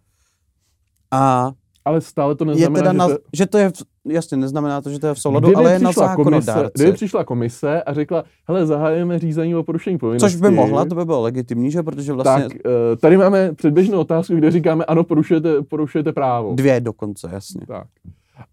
A 1.11 1.53
Ale 1.89 2.01
stále 2.01 2.35
to 2.35 2.45
je 2.45 2.49
neznamená, 2.49 2.79
teda 2.81 2.93
že, 2.93 2.99
na, 2.99 3.09
to, 3.09 3.15
že 3.37 3.47
to 3.47 3.59
je, 3.59 3.69
v- 3.69 4.13
jasně, 4.13 4.37
neznamená 4.37 4.81
to, 4.81 4.91
že 4.91 4.99
to 4.99 5.07
je 5.07 5.15
v 5.15 5.19
souladu, 5.19 5.47
kdyby 5.49 5.57
ale 5.57 5.73
je 5.73 5.79
na 5.79 5.93
zákonodárce. 5.93 6.71
kdyby 6.75 6.93
přišla 6.93 7.25
komise 7.25 7.83
a 7.83 7.95
řekla, 7.95 8.25
hele, 8.49 8.67
zahájíme 8.67 9.19
řízení 9.19 9.55
o 9.55 9.63
porušení 9.63 9.99
povinnosti. 9.99 10.33
Což 10.33 10.41
by 10.41 10.51
mohla, 10.51 10.85
to 10.85 10.95
by 10.95 11.05
bylo 11.05 11.23
legitimní, 11.23 11.71
že? 11.71 11.83
Protože 11.83 12.13
vlastně 12.13 12.43
Tak 12.49 12.53
eh, 12.57 12.97
tady 12.97 13.17
máme 13.17 13.53
předběžnou 13.55 14.01
otázku, 14.01 14.35
kde 14.35 14.51
říkáme, 14.51 14.85
ano, 14.85 15.05
porušujete, 15.05 15.63
porušujete 15.63 16.13
právo. 16.13 16.55
dvě 16.55 16.81
dokonce, 16.81 17.29
jasně. 17.33 17.61
Tak. 17.69 17.87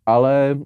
Ale 0.05 0.57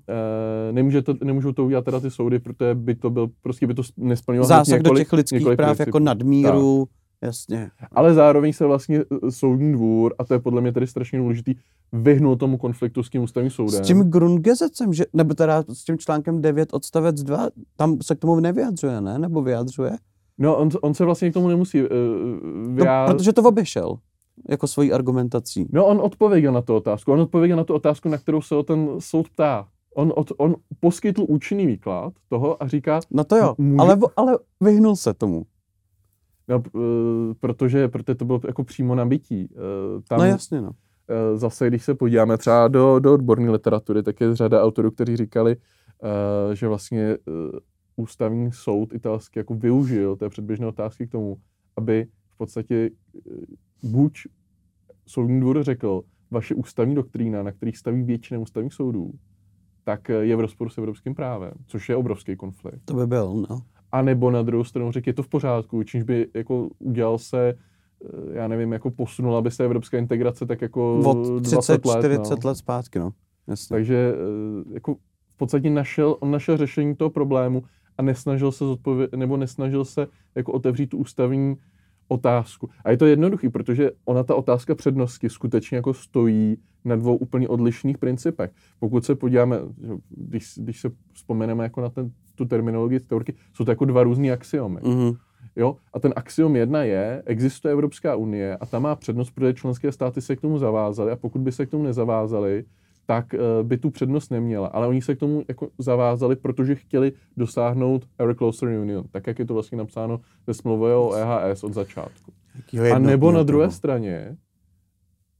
e, 0.69 0.71
nemůže 0.73 1.01
to, 1.01 1.13
nemůžou 1.23 1.51
to 1.51 1.65
udělat 1.65 1.85
teda 1.85 1.99
ty 1.99 2.11
soudy, 2.11 2.39
protože 2.39 2.75
by 2.75 2.95
to 2.95 3.09
byl, 3.09 3.27
prostě 3.41 3.67
by 3.67 3.73
to 3.73 3.81
nesplňovalo 3.97 4.47
hned 4.47 4.57
Zásah 4.65 4.79
do 4.79 4.83
několik- 4.89 4.97
těch 5.03 5.13
lidských 5.13 5.43
práv 5.43 5.57
principů. 5.57 5.87
jako 5.87 5.99
nadmíru, 5.99 6.87
Jasně. 7.21 7.71
Ale 7.91 8.13
zároveň 8.13 8.53
se 8.53 8.65
vlastně 8.65 8.99
eh, 8.99 9.31
soudní 9.31 9.71
dvůr, 9.71 10.13
a 10.19 10.23
to 10.23 10.33
je 10.33 10.39
podle 10.39 10.61
mě 10.61 10.71
tady 10.71 10.87
strašně 10.87 11.19
důležitý, 11.19 11.55
vyhnul 11.93 12.35
tomu 12.35 12.57
konfliktu 12.57 13.03
s 13.03 13.09
tím 13.09 13.21
ústavním 13.23 13.51
soudem. 13.51 13.83
S 13.83 13.87
tím 13.87 14.01
Grundgesetzem, 14.03 14.93
že, 14.93 15.05
nebo 15.13 15.33
teda 15.33 15.63
s 15.73 15.83
tím 15.83 15.97
článkem 15.97 16.41
9 16.41 16.73
odstavec 16.73 17.23
2, 17.23 17.47
tam 17.75 17.97
se 18.01 18.15
k 18.15 18.19
tomu 18.19 18.39
nevyjadřuje, 18.39 19.01
ne? 19.01 19.19
Nebo 19.19 19.41
vyjadřuje? 19.41 19.91
No, 20.37 20.57
on, 20.57 20.69
on 20.81 20.93
se 20.93 21.05
vlastně 21.05 21.31
k 21.31 21.33
tomu 21.33 21.47
nemusí 21.47 21.81
uh, 21.81 21.87
vyjádřit. 22.75 23.17
protože 23.17 23.33
to 23.33 23.43
obešel 23.43 23.97
jako 24.49 24.67
svojí 24.67 24.93
argumentací. 24.93 25.67
No, 25.71 25.85
on 25.85 25.99
odpověděl 26.01 26.53
na 26.53 26.61
tu 26.61 26.75
otázku. 26.75 27.11
On 27.11 27.19
odpověděl 27.21 27.57
na 27.57 27.63
tu 27.63 27.73
otázku, 27.73 28.09
na 28.09 28.17
kterou 28.17 28.41
se 28.41 28.55
o 28.55 28.63
ten 28.63 28.89
soud 28.99 29.29
ptá. 29.29 29.67
On, 29.95 30.13
od, 30.15 30.31
on 30.37 30.55
poskytl 30.79 31.25
účinný 31.27 31.65
výklad 31.65 32.13
toho 32.29 32.63
a 32.63 32.67
říká, 32.67 32.99
No 33.11 33.23
to 33.23 33.35
jo, 33.35 33.55
Může- 33.57 33.81
ale, 33.81 33.97
ale 34.15 34.37
vyhnul 34.61 34.95
se 34.95 35.13
tomu. 35.13 35.45
No, 36.49 36.63
uh, 36.73 37.33
protože, 37.39 37.87
protože 37.87 38.15
to 38.15 38.25
bylo 38.25 38.39
jako 38.47 38.63
přímo 38.63 38.95
nabití. 38.95 39.49
Uh, 39.51 40.01
tam, 40.07 40.19
no 40.19 40.25
jasně, 40.25 40.61
no. 40.61 40.71
Eh, 41.09 41.37
zase, 41.37 41.67
když 41.67 41.83
se 41.83 41.95
podíváme 41.95 42.37
třeba 42.37 42.67
do, 42.67 42.99
do 42.99 43.13
odborné 43.13 43.51
literatury, 43.51 44.03
tak 44.03 44.21
je 44.21 44.35
řada 44.35 44.63
autorů, 44.63 44.91
kteří 44.91 45.17
říkali, 45.17 45.55
eh, 46.51 46.55
že 46.55 46.67
vlastně 46.67 47.01
eh, 47.01 47.17
ústavní 47.95 48.51
soud 48.51 48.93
italský 48.93 49.39
jako 49.39 49.53
využil 49.53 50.15
té 50.15 50.29
předběžné 50.29 50.67
otázky 50.67 51.07
k 51.07 51.11
tomu, 51.11 51.37
aby 51.77 52.07
v 52.29 52.37
podstatě 52.37 52.89
eh, 53.15 53.31
buď 53.83 54.19
soudní 55.07 55.39
dvůr 55.39 55.63
řekl, 55.63 56.01
vaše 56.31 56.55
ústavní 56.55 56.95
doktrína, 56.95 57.43
na 57.43 57.51
kterých 57.51 57.77
staví 57.77 58.03
většina 58.03 58.39
ústavních 58.39 58.73
soudů, 58.73 59.11
tak 59.83 60.09
eh, 60.09 60.13
je 60.13 60.35
v 60.35 60.39
rozporu 60.39 60.69
s 60.69 60.77
evropským 60.77 61.15
právem, 61.15 61.53
což 61.65 61.89
je 61.89 61.95
obrovský 61.95 62.35
konflikt. 62.35 62.81
To 62.85 62.93
by 62.93 63.07
byl, 63.07 63.45
no. 63.49 63.61
A 63.91 64.01
nebo 64.01 64.31
na 64.31 64.41
druhou 64.41 64.63
stranu 64.63 64.91
řekl, 64.91 65.09
je 65.09 65.13
to 65.13 65.23
v 65.23 65.27
pořádku, 65.27 65.83
čímž 65.83 66.03
by 66.03 66.27
jako 66.33 66.69
udělal 66.79 67.17
se 67.17 67.49
eh, 67.49 68.37
já 68.37 68.47
nevím, 68.47 68.71
jako 68.71 68.91
posunula 68.91 69.41
by 69.41 69.51
se 69.51 69.63
evropská 69.65 69.97
integrace 69.97 70.45
tak 70.45 70.61
jako 70.61 70.99
Od 70.99 71.27
20 71.39 71.57
30, 71.57 71.85
let. 71.85 71.99
40 71.99 72.43
no. 72.43 72.49
let 72.49 72.55
zpátky, 72.55 72.99
no. 72.99 73.11
Jasně. 73.47 73.73
Takže 73.73 74.13
eh, 74.13 74.73
jako 74.73 74.95
v 75.29 75.37
podstatě 75.37 75.69
našel, 75.69 76.17
on 76.19 76.31
našel 76.31 76.57
řešení 76.57 76.95
toho 76.95 77.09
problému 77.09 77.63
a 77.97 78.01
nesnažil 78.01 78.51
se 78.51 78.65
zodpově- 78.65 79.17
nebo 79.17 79.37
nesnažil 79.37 79.85
se 79.85 80.07
jako 80.35 80.51
otevřít 80.51 80.87
tu 80.87 80.97
ústavní 80.97 81.55
otázku. 82.09 82.69
A 82.85 82.91
je 82.91 82.97
to 82.97 83.05
jednoduchý, 83.05 83.49
protože 83.49 83.91
ona 84.05 84.23
ta 84.23 84.35
otázka 84.35 84.75
přednosti 84.75 85.29
skutečně 85.29 85.75
jako 85.77 85.93
stojí 85.93 86.57
na 86.85 86.95
dvou 86.95 87.15
úplně 87.15 87.47
odlišných 87.47 87.97
principech. 87.97 88.51
Pokud 88.79 89.05
se 89.05 89.15
podíváme, 89.15 89.59
když, 90.09 90.53
když 90.57 90.81
se 90.81 90.91
vzpomeneme 91.13 91.63
jako 91.63 91.81
na 91.81 91.89
ten, 91.89 92.11
tu 92.35 92.45
terminologii 92.45 92.99
teorky, 92.99 93.33
jsou 93.53 93.65
to 93.65 93.71
jako 93.71 93.85
dva 93.85 94.03
různý 94.03 94.31
axiomy. 94.31 94.79
Mhm. 94.83 95.13
Jo? 95.55 95.75
A 95.93 95.99
ten 95.99 96.13
axiom 96.15 96.55
jedna 96.55 96.83
je, 96.83 97.23
existuje 97.25 97.71
Evropská 97.71 98.15
unie 98.15 98.57
a 98.57 98.65
ta 98.65 98.79
má 98.79 98.95
přednost, 98.95 99.31
protože 99.31 99.53
členské 99.53 99.91
státy 99.91 100.21
se 100.21 100.35
k 100.35 100.41
tomu 100.41 100.57
zavázaly 100.57 101.11
a 101.11 101.15
pokud 101.15 101.41
by 101.41 101.51
se 101.51 101.65
k 101.65 101.69
tomu 101.69 101.83
nezavázali, 101.83 102.65
tak 103.09 103.33
uh, 103.33 103.67
by 103.67 103.77
tu 103.77 103.89
přednost 103.89 104.31
neměla. 104.31 104.67
Ale 104.67 104.87
oni 104.87 105.01
se 105.01 105.15
k 105.15 105.19
tomu 105.19 105.43
jako 105.47 105.69
zavázali, 105.77 106.35
protože 106.35 106.75
chtěli 106.75 107.11
dosáhnout 107.37 108.07
Ever 108.17 108.35
Closer 108.35 108.69
Union, 108.69 109.03
tak 109.11 109.27
jak 109.27 109.39
je 109.39 109.45
to 109.45 109.53
vlastně 109.53 109.77
napsáno 109.77 110.19
ve 110.47 110.53
smlouvě 110.53 110.95
o 110.95 111.13
EHS 111.13 111.63
od 111.63 111.73
začátku. 111.73 112.33
A 112.93 112.99
nebo 112.99 113.31
na 113.31 113.43
druhé 113.43 113.71
straně 113.71 114.37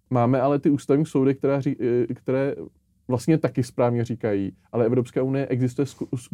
máme 0.10 0.42
ale 0.42 0.60
ty 0.60 0.70
ústavní 0.70 1.06
soudy, 1.06 1.36
které, 1.36 1.62
ří, 1.62 1.76
eh, 2.10 2.14
které 2.14 2.56
vlastně 3.08 3.38
taky 3.38 3.64
správně 3.64 4.06
říkají, 4.06 4.52
ale 4.72 4.86
Evropská 4.86 5.24
unie 5.24 5.48
existuje 5.48 5.86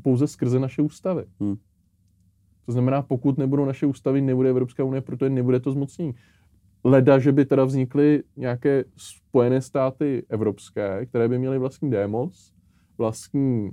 pouze 0.03 0.27
skrze 0.27 0.59
naše 0.59 0.81
ústavy. 0.81 1.23
Hmm. 1.39 1.55
To 2.65 2.71
znamená, 2.71 3.01
pokud 3.01 3.37
nebudou 3.37 3.65
naše 3.65 3.85
ústavy, 3.85 4.21
nebude 4.21 4.49
Evropská 4.49 4.83
unie, 4.83 5.01
protože 5.01 5.29
nebude 5.29 5.59
to 5.59 5.71
zmocnění. 5.71 6.15
Leda, 6.85 7.19
že 7.19 7.31
by 7.31 7.45
teda 7.45 7.65
vznikly 7.65 8.23
nějaké 8.37 8.83
spojené 8.97 9.61
státy 9.61 10.25
evropské, 10.29 11.05
které 11.05 11.27
by 11.27 11.39
měly 11.39 11.59
vlastní 11.59 11.91
démos, 11.91 12.53
vlastní, 12.97 13.71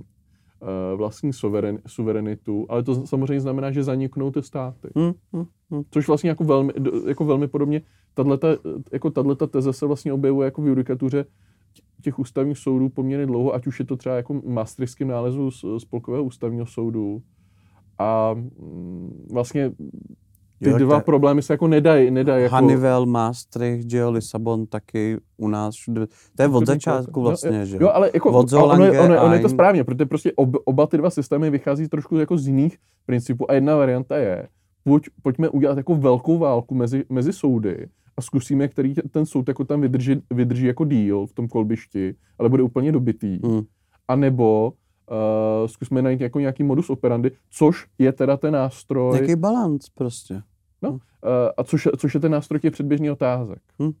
uh, 0.59 0.97
vlastní 0.97 1.33
suveren, 1.33 1.79
suverenitu, 1.87 2.65
ale 2.69 2.83
to 2.83 3.07
samozřejmě 3.07 3.41
znamená, 3.41 3.71
že 3.71 3.83
zaniknou 3.83 4.31
ty 4.31 4.41
státy. 4.41 4.89
Hm, 4.97 5.11
hm, 5.35 5.45
hm. 5.71 5.83
Což 5.91 6.07
vlastně 6.07 6.29
jako 6.29 6.43
velmi, 6.43 6.73
jako 7.07 7.25
velmi 7.25 7.47
podobně, 7.47 7.81
tato, 8.13 8.47
jako 8.91 9.09
tato 9.09 9.47
teze 9.47 9.73
se 9.73 9.85
vlastně 9.85 10.13
objevuje 10.13 10.45
jako 10.45 10.61
v 10.61 10.67
judikatuře 10.67 11.25
těch 12.01 12.19
ústavních 12.19 12.57
soudů 12.57 12.89
poměrně 12.89 13.25
dlouho, 13.25 13.53
ať 13.53 13.67
už 13.67 13.79
je 13.79 13.85
to 13.85 13.97
třeba 13.97 14.15
jako 14.15 14.41
Maastrichtským 14.45 15.07
nálezu 15.07 15.51
z 15.51 15.65
Spolkového 15.77 16.23
ústavního 16.23 16.65
soudu. 16.65 17.21
A 17.97 18.33
mm, 18.33 19.27
vlastně 19.31 19.71
ty 20.63 20.69
Jo, 20.69 20.77
dva 20.77 20.99
to- 20.99 21.05
problémy 21.05 21.41
se 21.41 21.53
jako 21.53 21.67
nedají, 21.67 22.11
nedají 22.11 22.43
jako... 22.43 22.55
Hannibal, 22.55 23.05
Maastricht, 23.05 23.89
že 23.89 23.97
jo, 23.97 24.11
Lisabon 24.11 24.65
taky 24.65 25.17
u 25.37 25.47
nás 25.47 25.75
všude. 25.75 26.07
To 26.35 26.43
je 26.43 26.47
od 26.47 26.65
začátku 26.65 27.19
no, 27.19 27.27
vlastně, 27.27 27.59
jo, 27.59 27.65
že 27.65 27.77
Jo, 27.81 27.89
ale 27.93 28.11
jako, 28.13 28.31
Od 28.31 28.53
a 28.53 28.63
ono, 28.63 28.85
je, 28.85 28.99
ono, 28.99 29.13
je- 29.13 29.19
ono 29.19 29.33
je 29.33 29.39
to 29.39 29.47
Zolange, 29.47 29.49
správně, 29.49 29.83
protože 29.83 30.05
prostě 30.05 30.31
ob, 30.35 30.49
oba 30.65 30.87
ty 30.87 30.97
dva 30.97 31.09
systémy 31.09 31.49
vychází 31.49 31.87
trošku 31.87 32.17
jako 32.17 32.37
z 32.37 32.47
jiných 32.47 32.77
principů 33.05 33.51
a 33.51 33.53
jedna 33.53 33.75
varianta 33.75 34.17
je, 34.17 34.47
pojď, 34.83 35.03
pojďme 35.21 35.49
udělat 35.49 35.77
jako 35.77 35.95
velkou 35.95 36.37
válku 36.37 36.75
mezi, 36.75 37.03
mezi 37.09 37.33
soudy 37.33 37.87
a 38.17 38.21
zkusíme, 38.21 38.67
který 38.67 38.93
ten 39.11 39.25
soud 39.25 39.47
jako 39.47 39.63
tam 39.65 39.81
vydrží, 39.81 40.21
vydrží 40.31 40.65
jako 40.65 40.85
díl 40.85 41.25
v 41.27 41.33
tom 41.33 41.47
kolbišti, 41.47 42.15
ale 42.39 42.49
bude 42.49 42.63
úplně 42.63 42.91
dobitý. 42.91 43.39
Hm. 43.45 43.61
A 44.07 44.15
nebo 44.15 44.73
uh, 45.11 45.67
zkusme 45.67 46.01
najít 46.01 46.21
jako 46.21 46.39
nějaký 46.39 46.63
modus 46.63 46.89
operandi, 46.89 47.31
což 47.49 47.87
je 47.97 48.11
teda 48.11 48.37
ten 48.37 48.53
nástroj, 48.53 49.19
Jaký 49.21 49.35
balans 49.35 49.89
prostě. 49.89 50.41
Uh, 50.91 50.99
a 51.57 51.63
což, 51.63 51.87
což 51.97 52.13
je 52.13 52.19
ten 52.19 52.31
nástroj 52.31 52.59
těch 52.59 52.73
předběžných 52.73 53.11
otázek. 53.11 53.61
Hm. 53.81 53.91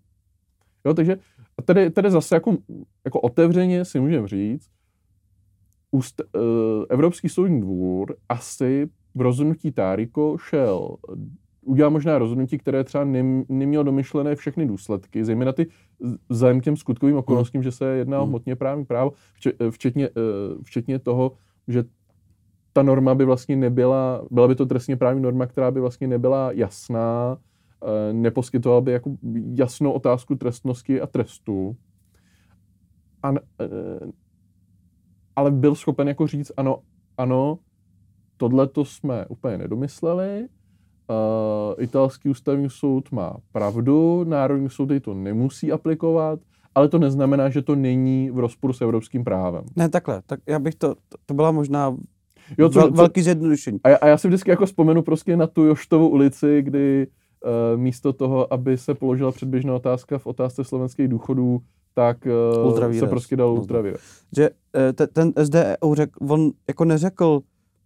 Jo, 0.85 0.93
takže 0.93 1.17
tady, 1.65 1.89
tady 1.89 2.11
zase 2.11 2.35
jako, 2.35 2.57
jako 3.05 3.19
otevřeně 3.19 3.85
si 3.85 3.99
můžeme 3.99 4.27
říct, 4.27 4.69
úst, 5.91 6.21
uh, 6.35 6.41
Evropský 6.89 7.29
soudní 7.29 7.61
dvůr 7.61 8.15
asi 8.29 8.89
v 9.15 9.21
rozhodnutí 9.21 9.71
Táriko 9.71 10.37
šel, 10.37 10.95
udělal 11.65 11.91
možná 11.91 12.17
rozhodnutí, 12.17 12.57
které 12.57 12.83
třeba 12.83 13.03
nem, 13.03 13.43
nemělo 13.49 13.83
domyšlené 13.83 14.35
všechny 14.35 14.65
důsledky, 14.65 15.25
zejména 15.25 15.51
ty 15.53 15.67
vzhledem 16.29 16.61
k 16.61 16.63
těm 16.63 16.77
skutkovým 16.77 17.17
okolnostím, 17.17 17.63
že 17.63 17.71
se 17.71 17.85
jedná 17.85 18.19
o 18.19 18.21
Hmm. 18.23 18.29
hmotně 18.29 18.55
právní 18.55 18.85
právo, 18.85 19.11
vče- 19.39 19.71
včetně, 19.71 20.07
eh, 20.07 20.11
včetně 20.63 20.99
toho, 20.99 21.31
že 21.67 21.83
ta 22.73 22.83
norma 22.83 23.15
by 23.15 23.25
vlastně 23.25 23.55
nebyla, 23.55 24.25
byla 24.31 24.47
by 24.47 24.55
to 24.55 24.65
trestně 24.65 24.97
právní 24.97 25.21
norma, 25.21 25.45
která 25.45 25.71
by 25.71 25.79
vlastně 25.79 26.07
nebyla 26.07 26.51
jasná, 26.51 27.37
eh, 27.83 28.13
neposkytovala 28.13 28.81
by 28.81 28.91
jako 28.91 29.15
jasnou 29.53 29.91
otázku 29.91 30.35
trestnosti 30.35 31.01
a 31.01 31.07
trestu. 31.07 31.75
A, 33.23 33.31
eh, 33.59 34.11
ale 35.35 35.51
byl 35.51 35.75
schopen 35.75 36.07
jako 36.07 36.27
říct, 36.27 36.51
ano, 36.57 36.79
ano, 37.17 37.59
tohle 38.37 38.67
to 38.67 38.85
jsme 38.85 39.25
úplně 39.25 39.57
nedomysleli, 39.57 40.47
uh, 41.09 41.83
italský 41.83 42.29
ústavní 42.29 42.69
soud 42.69 43.11
má 43.11 43.37
pravdu, 43.51 44.23
Národní 44.23 44.69
soud 44.69 44.89
jej 44.89 44.99
to 44.99 45.13
nemusí 45.13 45.71
aplikovat, 45.71 46.39
ale 46.75 46.89
to 46.89 46.99
neznamená, 46.99 47.49
že 47.49 47.61
to 47.61 47.75
není 47.75 48.29
v 48.29 48.39
rozporu 48.39 48.73
s 48.73 48.81
evropským 48.81 49.23
právem. 49.23 49.63
Ne, 49.75 49.89
takhle, 49.89 50.21
tak 50.25 50.39
já 50.47 50.59
bych 50.59 50.75
to, 50.75 50.95
to, 51.25 51.33
byla 51.33 51.51
možná 51.51 51.95
Jo, 52.57 52.69
co, 52.69 52.79
vel, 52.79 52.87
co, 52.87 52.93
velký 52.93 53.21
zjednodušení. 53.21 53.79
a, 53.83 53.89
já, 53.89 53.95
a 53.95 54.07
já 54.07 54.17
si 54.17 54.27
vždycky 54.27 54.49
jako 54.49 54.65
vzpomenu 54.65 55.01
prostě 55.01 55.37
na 55.37 55.47
tu 55.47 55.63
Joštovu 55.63 56.09
ulici, 56.09 56.61
kdy 56.61 57.07
uh, 57.07 57.79
místo 57.79 58.13
toho, 58.13 58.53
aby 58.53 58.77
se 58.77 58.93
položila 58.93 59.31
předběžná 59.31 59.75
otázka 59.75 60.17
v 60.17 60.27
otázce 60.27 60.63
slovenských 60.63 61.07
důchodů, 61.07 61.61
tak 61.95 62.17
uh, 62.65 62.93
se 62.99 63.07
prostě 63.07 63.35
dal 63.35 63.53
ultravírus. 63.53 64.01
Že 64.35 64.49
eh, 64.75 64.93
te, 64.93 65.07
ten 65.07 65.33
SDEU 65.43 65.95
řekl, 65.95 66.19
on 66.29 66.51
jako 66.67 66.85
neřekl, 66.85 67.41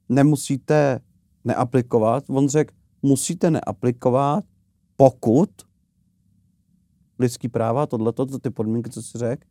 nemusíte 0.10 1.00
neaplikovat, 1.46 2.24
on 2.30 2.50
řekl, 2.50 2.74
musíte 3.02 3.52
neaplikovat, 3.52 4.44
pokud 4.96 5.50
lidský 7.20 7.48
práva, 7.50 7.86
tohleto, 7.86 8.26
to 8.26 8.40
ty 8.40 8.50
podmínky, 8.50 8.90
co 8.90 9.02
si 9.02 9.18
řekl, 9.18 9.44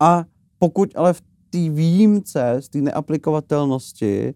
a 0.00 0.24
pokud 0.58 0.90
ale 0.96 1.12
v 1.12 1.20
té 1.50 1.70
výjimce 1.70 2.56
z 2.60 2.68
té 2.68 2.80
neaplikovatelnosti 2.80 4.34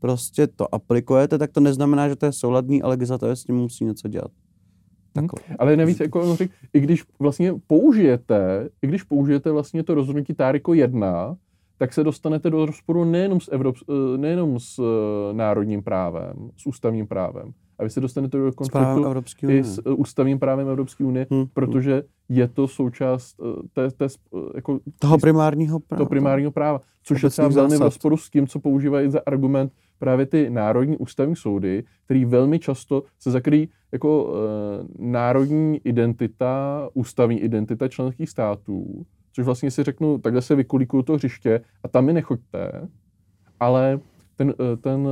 prostě 0.00 0.46
to 0.46 0.74
aplikujete, 0.74 1.38
tak 1.38 1.50
to 1.50 1.60
neznamená, 1.60 2.08
že 2.08 2.16
to 2.16 2.26
je 2.26 2.32
souladný 2.32 2.82
a 2.82 2.88
legislativa 2.88 3.36
s 3.36 3.44
tím 3.44 3.56
musí 3.56 3.84
něco 3.84 4.08
dělat. 4.08 4.30
Hm. 4.30 5.12
Takhle. 5.12 5.56
Ale 5.58 5.76
navíc, 5.76 6.00
jako 6.00 6.36
řekl, 6.36 6.54
i 6.72 6.80
když 6.80 7.04
vlastně 7.18 7.54
použijete, 7.66 8.68
i 8.82 8.86
když 8.86 9.02
použijete 9.02 9.50
vlastně 9.50 9.82
to 9.82 9.94
rozhodnutí 9.94 10.34
Táriko 10.34 10.74
1, 10.74 11.36
tak 11.78 11.92
se 11.92 12.04
dostanete 12.04 12.50
do 12.50 12.66
rozporu 12.66 13.04
nejenom 13.04 13.40
s, 13.40 13.52
Evrop, 13.52 13.76
eh, 13.88 14.18
nejenom 14.18 14.60
s 14.60 14.78
eh, 14.78 15.34
národním 15.34 15.82
právem, 15.82 16.50
s 16.56 16.66
ústavním 16.66 17.06
právem, 17.06 17.52
a 17.80 17.84
vy 17.84 17.90
se 17.90 18.00
dostanete 18.00 18.38
do 18.38 18.52
konfliktu 18.52 19.04
i 19.42 19.46
unie. 19.46 19.64
s 19.64 19.78
eh, 19.78 19.90
ústavním 19.90 20.38
právem 20.38 20.68
Evropské 20.68 21.04
unie, 21.04 21.26
Hm, 21.30 21.40
hm. 21.42 21.46
protože 21.54 22.02
je 22.28 22.48
to 22.48 22.68
součást 22.68 23.40
uh, 23.40 23.54
té, 23.72 23.90
té, 23.90 24.06
uh, 24.30 24.48
jako, 24.54 24.80
toho 24.98 25.18
primárního 25.18 25.80
práva. 25.80 25.98
toho 25.98 26.08
primárního 26.08 26.50
práva, 26.50 26.80
což 27.02 27.22
je 27.22 27.30
třeba 27.30 27.48
velmi 27.48 27.76
v 27.76 27.80
rozporu 27.80 28.16
s 28.16 28.30
tím, 28.30 28.46
co 28.46 28.60
používají 28.60 29.10
za 29.10 29.20
argument 29.26 29.72
právě 29.98 30.26
ty 30.26 30.50
národní 30.50 30.96
ústavní 30.96 31.36
soudy, 31.36 31.84
který 32.04 32.24
velmi 32.24 32.58
často 32.58 33.02
se 33.18 33.30
zakryjí 33.30 33.68
jako 33.92 34.24
uh, 34.24 34.30
národní 34.98 35.80
identita, 35.84 36.88
ústavní 36.94 37.40
identita 37.40 37.88
členských 37.88 38.30
států, 38.30 39.06
což 39.32 39.44
vlastně 39.44 39.70
si 39.70 39.82
řeknu, 39.82 40.18
takhle 40.18 40.42
se 40.42 40.54
vykulíkuju 40.54 41.02
to 41.02 41.12
hřiště 41.12 41.60
a 41.82 41.88
tam 41.88 42.04
mi 42.04 42.12
nechoďte, 42.12 42.88
ale 43.60 44.00
ten, 44.40 44.54
ten 44.80 45.08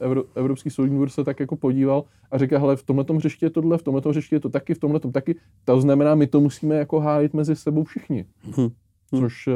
Evro, 0.00 0.24
Evropský 0.34 0.70
soudní 0.70 0.96
dvůr 0.96 1.08
se 1.08 1.24
tak 1.24 1.40
jako 1.40 1.56
podíval 1.56 2.04
a 2.30 2.38
říká, 2.38 2.58
hele, 2.58 2.76
v 2.76 2.82
tomhle 2.82 3.04
hřišti 3.14 3.46
je 3.46 3.50
tohle, 3.50 3.78
v 3.78 3.82
tomhle 3.82 4.02
hřišti 4.08 4.34
je 4.34 4.40
to 4.40 4.48
taky, 4.48 4.74
v 4.74 4.78
tomhle 4.78 5.00
taky. 5.00 5.34
To 5.64 5.80
znamená, 5.80 6.14
my 6.14 6.26
to 6.26 6.40
musíme 6.40 6.76
jako 6.76 7.00
hájit 7.00 7.34
mezi 7.34 7.56
sebou 7.56 7.84
všichni. 7.84 8.24
Hmm. 8.56 8.68
Což 9.14 9.48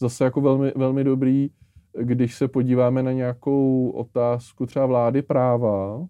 zase 0.00 0.24
jako 0.24 0.40
velmi, 0.40 0.72
velmi 0.76 1.04
dobrý 1.04 1.50
když 2.02 2.34
se 2.34 2.48
podíváme 2.48 3.02
na 3.02 3.12
nějakou 3.12 3.90
otázku 3.90 4.66
třeba 4.66 4.86
vlády 4.86 5.22
práva, 5.22 6.06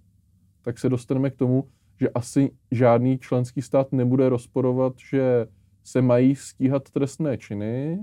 tak 0.63 0.79
se 0.79 0.89
dostaneme 0.89 1.31
k 1.31 1.37
tomu, 1.37 1.69
že 2.01 2.09
asi 2.09 2.51
žádný 2.71 3.19
členský 3.19 3.63
stát 3.63 3.93
nebude 3.93 4.29
rozporovat, 4.29 4.93
že 5.11 5.47
se 5.85 6.03
mají 6.03 6.37
stíhat 6.37 6.91
trestné 6.91 7.39
činy. 7.39 7.99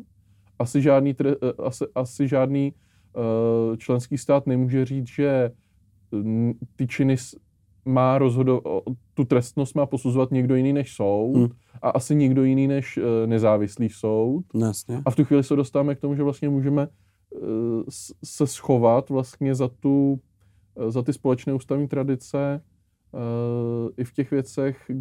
Asi 0.59 0.81
žádný, 0.81 1.13
tre, 1.13 1.31
eh, 1.31 1.63
asi, 1.63 1.85
asi 1.95 2.27
žádný 2.27 2.73
členský 3.77 4.17
stát 4.17 4.47
nemůže 4.47 4.85
říct, 4.85 5.07
že 5.07 5.51
ty 6.75 6.87
činy 6.87 7.15
má 7.85 8.17
rozhodovat, 8.17 8.63
tu 9.13 9.25
trestnost 9.25 9.75
má 9.75 9.85
posuzovat 9.85 10.31
někdo 10.31 10.55
jiný 10.55 10.73
než 10.73 10.95
soud 10.95 11.35
hmm. 11.35 11.49
a 11.81 11.89
asi 11.89 12.15
někdo 12.15 12.43
jiný 12.43 12.67
než 12.67 12.97
uh, 12.97 13.03
nezávislý 13.25 13.89
soud. 13.89 14.45
Jasně. 14.61 15.01
A 15.05 15.11
v 15.11 15.15
tu 15.15 15.25
chvíli 15.25 15.43
se 15.43 15.55
dostáváme 15.55 15.95
k 15.95 15.99
tomu, 15.99 16.15
že 16.15 16.23
vlastně 16.23 16.49
můžeme 16.49 16.87
se 18.23 18.47
schovat 18.47 19.09
vlastně 19.09 19.55
za, 19.55 19.67
tu, 19.67 20.19
za 20.87 21.01
ty 21.03 21.13
společné 21.13 21.53
ústavní 21.53 21.87
tradice 21.87 22.61
i 23.97 24.03
v 24.03 24.13
těch 24.13 24.31
věcech, 24.31 24.91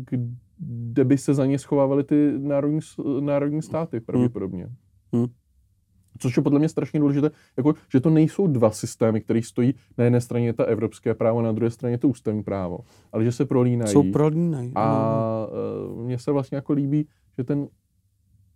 kde 0.58 1.04
by 1.04 1.18
se 1.18 1.34
za 1.34 1.46
ně 1.46 1.58
schovávaly 1.58 2.04
ty 2.04 2.32
národní, 2.38 2.80
národní 3.20 3.62
státy 3.62 3.96
hmm. 3.96 4.06
pravděpodobně. 4.06 4.68
Hmm. 5.12 5.26
Což 6.18 6.36
je 6.36 6.42
podle 6.42 6.58
mě 6.58 6.68
strašně 6.68 7.00
důležité, 7.00 7.30
jako, 7.56 7.74
že 7.92 8.00
to 8.00 8.11
nejsou 8.11 8.46
dva 8.46 8.70
systémy, 8.70 9.20
které 9.20 9.42
stojí 9.42 9.74
na 9.98 10.04
jedné 10.04 10.20
straně 10.20 10.52
ta 10.52 10.64
evropské 10.64 11.14
právo, 11.14 11.42
na 11.42 11.52
druhé 11.52 11.70
straně 11.70 11.98
to 11.98 12.08
ústavní 12.08 12.42
právo, 12.42 12.78
ale 13.12 13.24
že 13.24 13.32
se 13.32 13.44
prolínají. 13.44 13.92
Jsou 13.92 14.12
prolínají. 14.12 14.72
A 14.74 15.46
uh, 15.92 16.04
mně 16.04 16.18
se 16.18 16.32
vlastně 16.32 16.56
jako 16.56 16.72
líbí, 16.72 17.08
že 17.38 17.44
ten 17.44 17.68